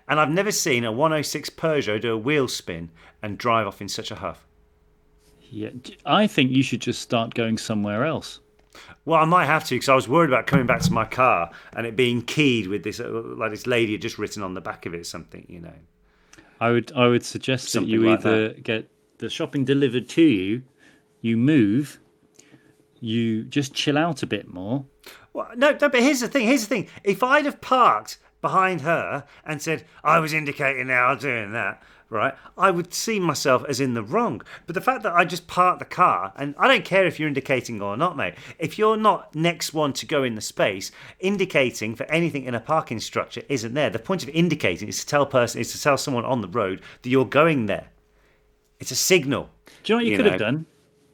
And 0.08 0.18
I've 0.18 0.30
never 0.30 0.52
seen 0.52 0.84
a 0.84 0.92
106 0.92 1.50
Peugeot 1.50 2.00
do 2.00 2.12
a 2.12 2.16
wheel 2.16 2.48
spin 2.48 2.90
and 3.22 3.36
drive 3.36 3.66
off 3.66 3.80
in 3.80 3.88
such 3.88 4.10
a 4.10 4.16
huff. 4.16 4.46
Yeah, 5.50 5.70
I 6.04 6.26
think 6.26 6.50
you 6.50 6.62
should 6.62 6.80
just 6.80 7.00
start 7.00 7.34
going 7.34 7.58
somewhere 7.58 8.04
else. 8.04 8.40
Well, 9.08 9.22
I 9.22 9.24
might 9.24 9.46
have 9.46 9.64
to 9.64 9.74
because 9.74 9.88
I 9.88 9.94
was 9.94 10.06
worried 10.06 10.28
about 10.28 10.46
coming 10.46 10.66
back 10.66 10.82
to 10.82 10.92
my 10.92 11.06
car 11.06 11.50
and 11.72 11.86
it 11.86 11.96
being 11.96 12.20
keyed 12.20 12.66
with 12.66 12.82
this, 12.82 13.00
uh, 13.00 13.08
like 13.08 13.50
this 13.50 13.66
lady 13.66 13.92
had 13.92 14.02
just 14.02 14.18
written 14.18 14.42
on 14.42 14.52
the 14.52 14.60
back 14.60 14.84
of 14.84 14.92
it 14.92 15.06
something, 15.06 15.46
you 15.48 15.60
know. 15.60 15.72
I 16.60 16.72
would 16.72 16.92
I 16.94 17.08
would 17.08 17.24
suggest 17.24 17.70
Something 17.70 17.88
that 17.88 17.94
you 17.94 18.10
like 18.10 18.18
either 18.18 18.52
get 18.52 18.90
the 19.16 19.30
shopping 19.30 19.64
delivered 19.64 20.10
to 20.10 20.22
you, 20.22 20.62
you 21.22 21.38
move, 21.38 22.00
you 23.00 23.44
just 23.44 23.72
chill 23.72 23.96
out 23.96 24.22
a 24.22 24.26
bit 24.26 24.46
more. 24.46 24.84
Well, 25.32 25.48
no, 25.56 25.70
no, 25.70 25.88
but 25.88 26.00
here's 26.00 26.20
the 26.20 26.28
thing. 26.28 26.46
Here's 26.46 26.68
the 26.68 26.74
thing. 26.74 26.88
If 27.02 27.22
I'd 27.22 27.46
have 27.46 27.62
parked 27.62 28.18
behind 28.42 28.82
her 28.82 29.24
and 29.42 29.62
said 29.62 29.86
I 30.04 30.18
was 30.18 30.34
indicating 30.34 30.88
now, 30.88 31.06
I 31.06 31.12
was 31.14 31.22
doing 31.22 31.52
that, 31.52 31.82
right, 32.10 32.34
I 32.56 32.70
would 32.70 32.94
see 32.94 33.20
myself 33.20 33.64
as 33.68 33.80
in 33.80 33.94
the 33.94 34.02
wrong. 34.02 34.42
But 34.66 34.74
the 34.74 34.80
fact 34.80 35.02
that 35.02 35.12
I 35.12 35.24
just 35.24 35.46
park 35.46 35.78
the 35.78 35.84
car, 35.84 36.32
and 36.36 36.54
I 36.58 36.68
don't 36.68 36.84
care 36.84 37.06
if 37.06 37.18
you're 37.18 37.28
indicating 37.28 37.82
or 37.82 37.96
not, 37.96 38.16
mate, 38.16 38.34
if 38.58 38.78
you're 38.78 38.96
not 38.96 39.34
next 39.34 39.74
one 39.74 39.92
to 39.94 40.06
go 40.06 40.22
in 40.22 40.34
the 40.34 40.40
space, 40.40 40.90
indicating 41.20 41.94
for 41.94 42.04
anything 42.04 42.44
in 42.44 42.54
a 42.54 42.60
parking 42.60 43.00
structure 43.00 43.42
isn't 43.48 43.74
there. 43.74 43.90
The 43.90 43.98
point 43.98 44.22
of 44.22 44.28
indicating 44.30 44.88
is 44.88 45.00
to 45.00 45.06
tell 45.06 45.26
person 45.26 45.60
is 45.60 45.72
to 45.72 45.80
tell 45.80 45.98
someone 45.98 46.24
on 46.24 46.40
the 46.40 46.48
road 46.48 46.80
that 47.02 47.10
you're 47.10 47.24
going 47.24 47.66
there. 47.66 47.88
It's 48.80 48.90
a 48.90 48.96
signal. 48.96 49.50
Do 49.82 49.92
you 49.92 49.94
know 49.94 49.98
what 49.98 50.10
you, 50.10 50.16
could 50.16 50.24
know. 50.24 50.30
have 50.32 50.40
done? 50.40 50.66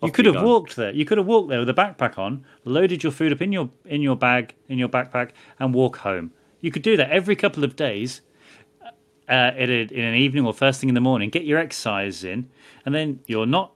You 0.02 0.12
could 0.12 0.26
have 0.26 0.42
walked 0.42 0.76
there. 0.76 0.92
You 0.92 1.04
could 1.04 1.18
have 1.18 1.26
walked 1.26 1.48
there 1.48 1.60
with 1.60 1.68
a 1.68 1.74
backpack 1.74 2.18
on, 2.18 2.44
loaded 2.64 3.02
your 3.02 3.12
food 3.12 3.32
up 3.32 3.40
in 3.40 3.52
your 3.52 3.70
in 3.86 4.02
your 4.02 4.16
bag, 4.16 4.54
in 4.68 4.78
your 4.78 4.88
backpack, 4.88 5.30
and 5.58 5.72
walk 5.72 5.98
home. 5.98 6.32
You 6.60 6.70
could 6.70 6.82
do 6.82 6.96
that 6.96 7.10
every 7.10 7.36
couple 7.36 7.64
of 7.64 7.74
days, 7.74 8.20
uh, 9.28 9.52
in, 9.56 9.70
a, 9.70 9.82
in 9.82 10.04
an 10.04 10.14
evening 10.14 10.46
or 10.46 10.52
first 10.52 10.80
thing 10.80 10.88
in 10.88 10.94
the 10.94 11.00
morning. 11.00 11.30
Get 11.30 11.44
your 11.44 11.58
exercise 11.58 12.24
in, 12.24 12.48
and 12.84 12.94
then 12.94 13.20
you're 13.26 13.46
not. 13.46 13.72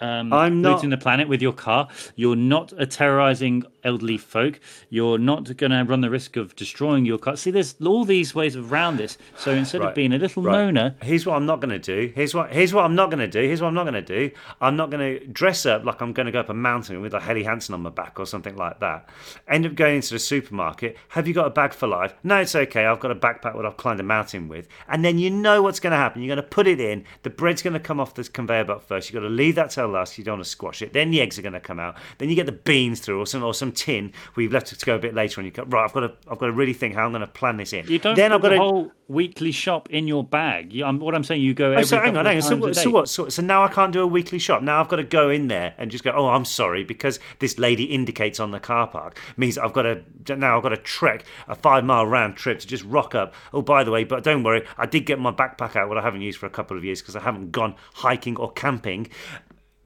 Um, 0.00 0.32
I'm 0.32 0.62
not- 0.62 0.70
polluting 0.70 0.90
the 0.90 0.96
planet 0.98 1.28
with 1.28 1.42
your 1.42 1.52
car. 1.52 1.88
You're 2.16 2.36
not 2.36 2.72
terrorizing 2.90 3.64
elderly 3.84 4.18
folk. 4.18 4.60
You're 4.88 5.18
not 5.18 5.56
going 5.56 5.70
to 5.72 5.82
run 5.84 6.00
the 6.00 6.10
risk 6.10 6.36
of 6.36 6.54
destroying 6.56 7.04
your 7.04 7.18
car. 7.18 7.36
See, 7.36 7.50
there's 7.50 7.74
all 7.84 8.04
these 8.04 8.34
ways 8.34 8.56
around 8.56 8.96
this. 8.98 9.18
So 9.36 9.52
instead 9.52 9.82
of 9.82 9.94
being 9.94 10.12
a 10.12 10.18
little 10.18 10.42
Right. 10.42 10.72
moaner, 10.74 10.94
Here's 11.02 11.26
what 11.26 11.36
I'm 11.36 11.46
not 11.46 11.60
going 11.60 11.70
to 11.70 11.78
do. 11.78 12.12
Here's 12.14 12.34
what 12.34 12.50
here's 12.52 12.72
what 12.72 12.84
I'm 12.84 12.94
not 12.94 13.10
going 13.10 13.18
to 13.20 13.28
do. 13.28 13.40
Here's 13.46 13.60
what 13.60 13.68
I'm 13.68 13.74
not 13.74 13.84
going 13.84 13.94
to 13.94 14.02
do. 14.02 14.30
I'm 14.60 14.76
not 14.76 14.90
going 14.90 15.18
to 15.20 15.26
dress 15.26 15.66
up 15.66 15.84
like 15.84 16.00
I'm 16.00 16.12
going 16.12 16.26
to 16.26 16.32
go 16.32 16.40
up 16.40 16.48
a 16.48 16.54
mountain 16.54 17.00
with 17.00 17.14
a 17.14 17.20
Helly 17.20 17.42
Hansen 17.44 17.74
on 17.74 17.82
my 17.82 17.90
back 17.90 18.18
or 18.18 18.26
something 18.26 18.56
like 18.56 18.80
that. 18.80 19.08
End 19.48 19.66
up 19.66 19.74
going 19.74 19.96
into 19.96 20.14
the 20.14 20.18
supermarket. 20.18 20.96
Have 21.10 21.26
you 21.28 21.34
got 21.34 21.46
a 21.46 21.50
bag 21.50 21.72
for 21.72 21.86
life? 21.86 22.14
No, 22.22 22.36
it's 22.40 22.54
okay. 22.54 22.86
I've 22.86 23.00
got 23.00 23.10
a 23.10 23.14
backpack 23.14 23.56
that 23.56 23.66
I've 23.66 23.76
climbed 23.76 24.00
a 24.00 24.04
mountain 24.04 24.48
with. 24.48 24.68
And 24.88 25.04
then 25.04 25.18
you 25.18 25.30
know 25.30 25.62
what's 25.62 25.80
going 25.80 25.90
to 25.92 25.96
happen. 25.96 26.22
You're 26.22 26.34
going 26.34 26.44
to 26.44 26.50
put 26.50 26.66
it 26.66 26.80
in. 26.80 27.04
The 27.22 27.30
bread's 27.30 27.62
going 27.62 27.74
to 27.74 27.80
come 27.80 28.00
off 28.00 28.14
this 28.14 28.28
conveyor 28.28 28.64
belt 28.64 28.82
first. 28.82 29.08
You've 29.10 29.20
got 29.22 29.28
to 29.28 29.32
leave 29.34 29.54
that 29.56 29.70
till 29.70 29.88
last. 29.88 30.16
You 30.18 30.24
don't 30.24 30.34
want 30.38 30.44
to 30.44 30.50
squash 30.50 30.82
it. 30.82 30.92
Then 30.92 31.10
the 31.10 31.20
eggs 31.20 31.38
are 31.38 31.42
going 31.42 31.52
to 31.52 31.60
come 31.60 31.80
out. 31.80 31.96
Then 32.18 32.28
you 32.28 32.34
get 32.34 32.46
the 32.46 32.52
beans 32.52 33.00
through 33.00 33.20
or 33.20 33.26
some 33.26 33.42
or 33.42 33.54
some 33.54 33.69
tin 33.72 34.12
where 34.34 34.42
you've 34.42 34.52
left 34.52 34.72
it 34.72 34.78
to 34.78 34.86
go 34.86 34.96
a 34.96 34.98
bit 34.98 35.14
later. 35.14 35.40
And 35.40 35.46
you 35.46 35.50
go 35.52 35.64
right. 35.64 35.84
I've 35.84 35.92
got 35.92 36.00
to 36.00 36.12
I've 36.30 36.38
got 36.38 36.46
to 36.46 36.52
really 36.52 36.72
think 36.72 36.94
how 36.94 37.04
I'm 37.04 37.12
going 37.12 37.20
to 37.20 37.26
plan 37.26 37.56
this 37.56 37.72
in. 37.72 37.86
you 37.86 37.98
don't 37.98 38.14
Then 38.16 38.32
I've 38.32 38.42
got 38.42 38.50
the 38.50 38.54
to 38.56 38.60
whole 38.60 38.92
weekly 39.08 39.50
shop 39.52 39.90
in 39.90 40.06
your 40.06 40.22
bag. 40.22 40.72
You, 40.72 40.84
I'm, 40.84 40.98
what 41.00 41.14
I'm 41.14 41.24
saying, 41.24 41.42
you 41.42 41.52
go 41.54 41.74
Oh, 41.74 41.82
so 41.82 41.98
hang 41.98 42.16
on, 42.16 42.26
hang 42.26 42.36
on. 42.36 42.42
So, 42.42 42.56
what- 42.56 42.76
so 42.76 42.90
what? 42.90 43.08
So, 43.08 43.28
so 43.28 43.42
now 43.42 43.64
I 43.64 43.68
can't 43.68 43.92
do 43.92 44.02
a 44.02 44.06
weekly 44.06 44.38
shop. 44.38 44.62
Now 44.62 44.80
I've 44.80 44.88
got 44.88 44.96
to 44.96 45.04
go 45.04 45.30
in 45.30 45.48
there 45.48 45.74
and 45.78 45.90
just 45.90 46.04
go. 46.04 46.12
Oh, 46.12 46.28
I'm 46.28 46.44
sorry 46.44 46.84
because 46.84 47.18
this 47.38 47.58
lady 47.58 47.84
indicates 47.84 48.38
on 48.40 48.50
the 48.50 48.60
car 48.60 48.86
park 48.86 49.18
means 49.36 49.58
I've 49.58 49.72
got 49.72 49.82
to 49.82 50.02
now 50.36 50.56
I've 50.56 50.62
got 50.62 50.70
to 50.70 50.76
trek 50.76 51.24
a 51.48 51.54
five 51.54 51.84
mile 51.84 52.06
round 52.06 52.36
trip 52.36 52.60
to 52.60 52.66
just 52.66 52.84
rock 52.84 53.14
up. 53.14 53.34
Oh, 53.52 53.62
by 53.62 53.84
the 53.84 53.90
way, 53.90 54.04
but 54.04 54.22
don't 54.24 54.42
worry, 54.42 54.64
I 54.78 54.86
did 54.86 55.06
get 55.06 55.18
my 55.18 55.32
backpack 55.32 55.76
out, 55.76 55.88
what 55.88 55.98
I 55.98 56.02
haven't 56.02 56.20
used 56.22 56.38
for 56.38 56.46
a 56.46 56.50
couple 56.50 56.76
of 56.76 56.84
years 56.84 57.00
because 57.00 57.16
I 57.16 57.20
haven't 57.20 57.50
gone 57.52 57.74
hiking 57.94 58.36
or 58.36 58.52
camping. 58.52 59.08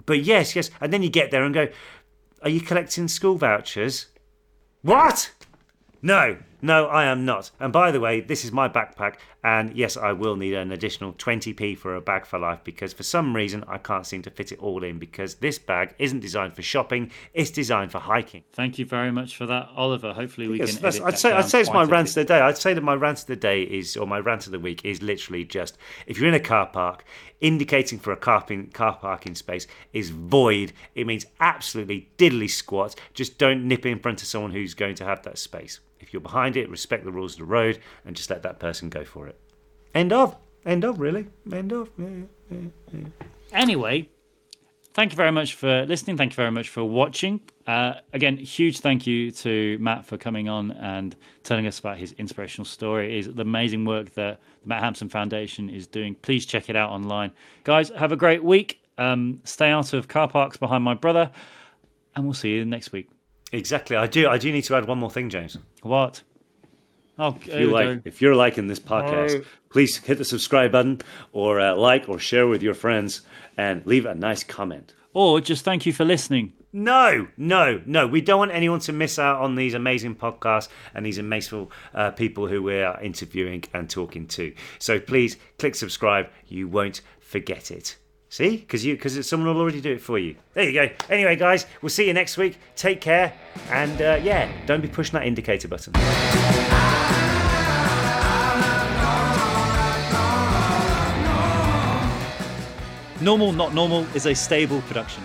But 0.07 0.22
yes, 0.22 0.55
yes, 0.55 0.70
and 0.80 0.93
then 0.93 1.03
you 1.03 1.09
get 1.09 1.30
there 1.30 1.45
and 1.45 1.55
go, 1.55 1.68
are 2.45 2.51
you 2.51 2.61
collecting 2.61 3.09
school 3.09 3.36
vouchers? 3.36 4.07
What? 4.82 5.32
No, 6.03 6.36
no, 6.65 6.87
I 6.87 7.05
am 7.05 7.25
not. 7.27 7.51
And 7.61 7.73
by 7.73 7.91
the 7.91 8.01
way, 8.01 8.21
this 8.23 8.43
is 8.45 8.51
my 8.51 8.69
backpack, 8.71 9.17
and 9.45 9.77
yes, 9.77 9.99
I 9.99 10.12
will 10.12 10.35
need 10.37 10.55
an 10.55 10.73
additional 10.73 11.12
20p 11.12 11.77
for 11.77 11.95
a 11.95 12.01
bag 12.01 12.25
for 12.25 12.39
life 12.39 12.61
because 12.65 12.95
for 12.95 13.03
some 13.03 13.37
reason 13.37 13.62
I 13.69 13.77
can't 13.77 14.07
seem 14.07 14.23
to 14.23 14.31
fit 14.31 14.51
it 14.51 14.59
all 14.61 14.83
in 14.83 14.99
because 14.99 15.35
this 15.37 15.59
bag 15.59 15.95
isn't 15.99 16.21
designed 16.21 16.55
for 16.57 16.62
shopping, 16.62 17.11
it's 17.35 17.51
designed 17.51 17.93
for 17.93 17.99
hiking. 17.99 18.45
Thank 18.55 18.79
you 18.79 18.87
very 18.87 19.12
much 19.12 19.37
for 19.37 19.45
that, 19.45 19.69
Oliver. 19.77 20.15
Hopefully, 20.15 20.49
we 20.49 20.59
Yes, 20.59 20.79
can. 20.79 20.87
edit 20.87 21.03
I'd 21.03 21.19
say 21.19 21.33
I'd 21.33 21.45
say 21.45 21.61
it's 21.61 21.71
my 21.73 21.85
rant 21.85 22.09
of 22.09 22.15
the 22.15 22.25
day. 22.25 22.41
I'd 22.41 22.57
say 22.57 22.73
that 22.73 22.81
my 22.83 22.95
rant 22.95 23.21
of 23.21 23.27
the 23.27 23.37
day 23.37 23.62
is, 23.62 23.97
or 23.97 24.07
my 24.07 24.19
rant 24.19 24.47
of 24.47 24.53
the 24.53 24.59
week 24.59 24.85
is 24.87 25.03
literally 25.03 25.45
just 25.45 25.77
if 26.07 26.19
you're 26.19 26.29
in 26.29 26.35
a 26.35 26.41
car 26.41 26.67
park, 26.67 27.05
indicating 27.43 27.99
for 27.99 28.11
a 28.12 28.17
car, 28.17 28.43
pin- 28.43 28.69
car 28.69 28.97
parking 28.97 29.35
space 29.35 29.67
is 29.93 30.09
void. 30.09 30.73
It 30.95 31.07
means 31.07 31.27
absolutely 31.41 32.09
diddly 32.17 32.49
squat. 32.51 32.95
Just 33.12 33.37
don't 33.37 33.69
nip 33.69 33.85
in 33.85 33.99
front 33.99 34.23
of 34.23 34.29
someone 34.29 34.53
who's 34.53 34.73
going 34.73 34.95
to 34.97 35.05
have 35.05 35.23
that 35.25 35.37
space. 35.37 35.81
You're 36.15 36.21
behind 36.21 36.57
it, 36.57 36.71
respect 36.71 37.05
the 37.05 37.11
rules 37.11 37.33
of 37.33 37.39
the 37.39 37.45
road 37.45 37.81
and 38.05 38.15
just 38.15 38.31
let 38.31 38.45
that 38.45 38.61
person 38.61 38.89
go 38.89 39.05
for 39.05 39.27
it. 39.27 39.37
End 39.97 40.12
of. 40.12 40.37
End 40.65 40.85
of. 40.85 41.01
Really. 41.01 41.27
End 41.53 41.73
of. 41.73 41.91
Yeah, 41.99 42.09
yeah, 42.53 42.59
yeah. 42.93 43.01
Anyway, 43.53 44.09
thank 44.93 45.11
you 45.11 45.17
very 45.17 45.33
much 45.33 45.55
for 45.55 45.85
listening. 45.87 46.17
Thank 46.17 46.31
you 46.31 46.37
very 46.37 46.53
much 46.53 46.69
for 46.69 46.85
watching. 46.85 47.41
Uh, 47.67 47.95
again, 48.12 48.37
huge 48.37 48.79
thank 48.79 49.09
you 49.09 49.33
to 49.33 49.77
Matt 49.81 50.07
for 50.07 50.17
coming 50.17 50.49
on 50.49 50.71
and 50.71 51.17
telling 51.43 51.67
us 51.67 51.81
about 51.81 51.99
his 51.99 52.12
inspirational 52.12 52.65
story. 52.65 53.17
It 53.17 53.27
is 53.27 53.35
the 53.35 53.43
amazing 53.43 53.85
work 53.85 54.15
that 54.15 54.39
the 54.62 54.69
Matt 54.69 54.85
Hampson 54.85 55.09
Foundation 55.09 55.69
is 55.69 55.89
doing. 55.89 56.15
Please 56.15 56.47
check 56.47 56.71
it 56.71 56.77
out 56.77 56.91
online. 56.91 57.33
Guys, 57.65 57.89
have 57.91 58.12
a 58.12 58.17
great 58.17 58.45
week. 58.45 58.81
Um, 58.99 59.41
stay 59.43 59.71
out 59.71 59.93
of 59.93 60.07
car 60.07 60.29
parks 60.29 60.59
behind 60.59 60.85
my 60.85 60.95
brother, 60.95 61.33
and 62.15 62.25
we'll 62.25 62.35
see 62.35 62.53
you 62.53 62.65
next 62.65 62.93
week. 62.93 63.09
Exactly. 63.55 63.96
I 63.96 64.07
do. 64.07 64.28
I 64.28 64.38
do 64.38 64.50
need 64.52 64.62
to 64.64 64.74
add 64.76 64.86
one 64.86 64.98
more 64.98 65.11
thing, 65.11 65.30
James. 65.30 65.57
What? 65.82 66.22
Oh, 67.18 67.36
If 67.46 67.61
you 67.61 67.70
like, 67.70 68.00
if 68.05 68.20
you're 68.20 68.34
liking 68.34 68.66
this 68.66 68.80
podcast, 68.80 69.40
Oh. 69.40 69.44
please 69.70 69.98
hit 69.98 70.18
the 70.18 70.24
subscribe 70.24 70.72
button 70.72 71.00
or 71.32 71.61
uh, 71.61 71.76
like 71.76 72.09
or 72.09 72.18
share 72.18 72.48
with 72.48 72.61
your 72.62 72.74
friends 72.74 73.22
and 73.57 73.86
leave 73.86 74.05
a 74.07 74.14
nice 74.16 74.42
comment. 74.42 74.94
Or 75.12 75.40
just 75.40 75.64
thank 75.64 75.86
you 75.86 75.92
for 75.92 76.05
listening. 76.05 76.55
No, 76.72 77.28
no, 77.36 77.80
no. 77.86 78.09
We 78.09 78.20
don't 78.20 78.40
want 78.40 78.50
anyone 78.50 78.80
to 78.80 78.92
miss 78.92 79.16
out 79.20 79.40
on 79.40 79.55
these 79.55 79.74
amazing 79.74 80.16
podcasts 80.16 80.66
and 80.92 81.07
these 81.07 81.18
amazing 81.18 81.68
uh, 81.94 82.11
people 82.11 82.48
who 82.48 82.61
we 82.64 82.80
are 82.82 83.00
interviewing 83.00 83.62
and 83.72 83.88
talking 83.88 84.26
to. 84.28 84.52
So 84.80 84.98
please 84.98 85.36
click 85.61 85.76
subscribe. 85.76 86.26
You 86.48 86.66
won't 86.66 87.00
forget 87.20 87.70
it. 87.70 87.96
See, 88.35 88.57
because 88.57 88.85
you 88.85 88.97
because 88.97 89.28
someone 89.28 89.55
will 89.55 89.62
already 89.62 89.80
do 89.80 89.93
it 89.93 90.01
for 90.01 90.18
you. 90.18 90.35
There 90.55 90.64
you 90.68 90.72
go. 90.72 90.89
Anyway, 91.09 91.37
guys, 91.37 91.66
we'll 91.80 91.89
see 91.89 92.09
you 92.09 92.12
next 92.12 92.37
week. 92.37 92.59
Take 92.74 93.01
care, 93.01 93.32
and 93.70 94.03
uh, 94.03 94.18
yeah, 94.24 94.51
don't 94.66 94.80
be 94.80 94.89
pushing 94.89 95.12
that 95.12 95.24
indicator 95.24 95.68
button. 95.68 95.93
Normal, 103.20 103.53
not 103.53 103.72
normal 103.72 104.05
is 104.16 104.26
a 104.26 104.35
stable 104.35 104.80
production. 104.89 105.22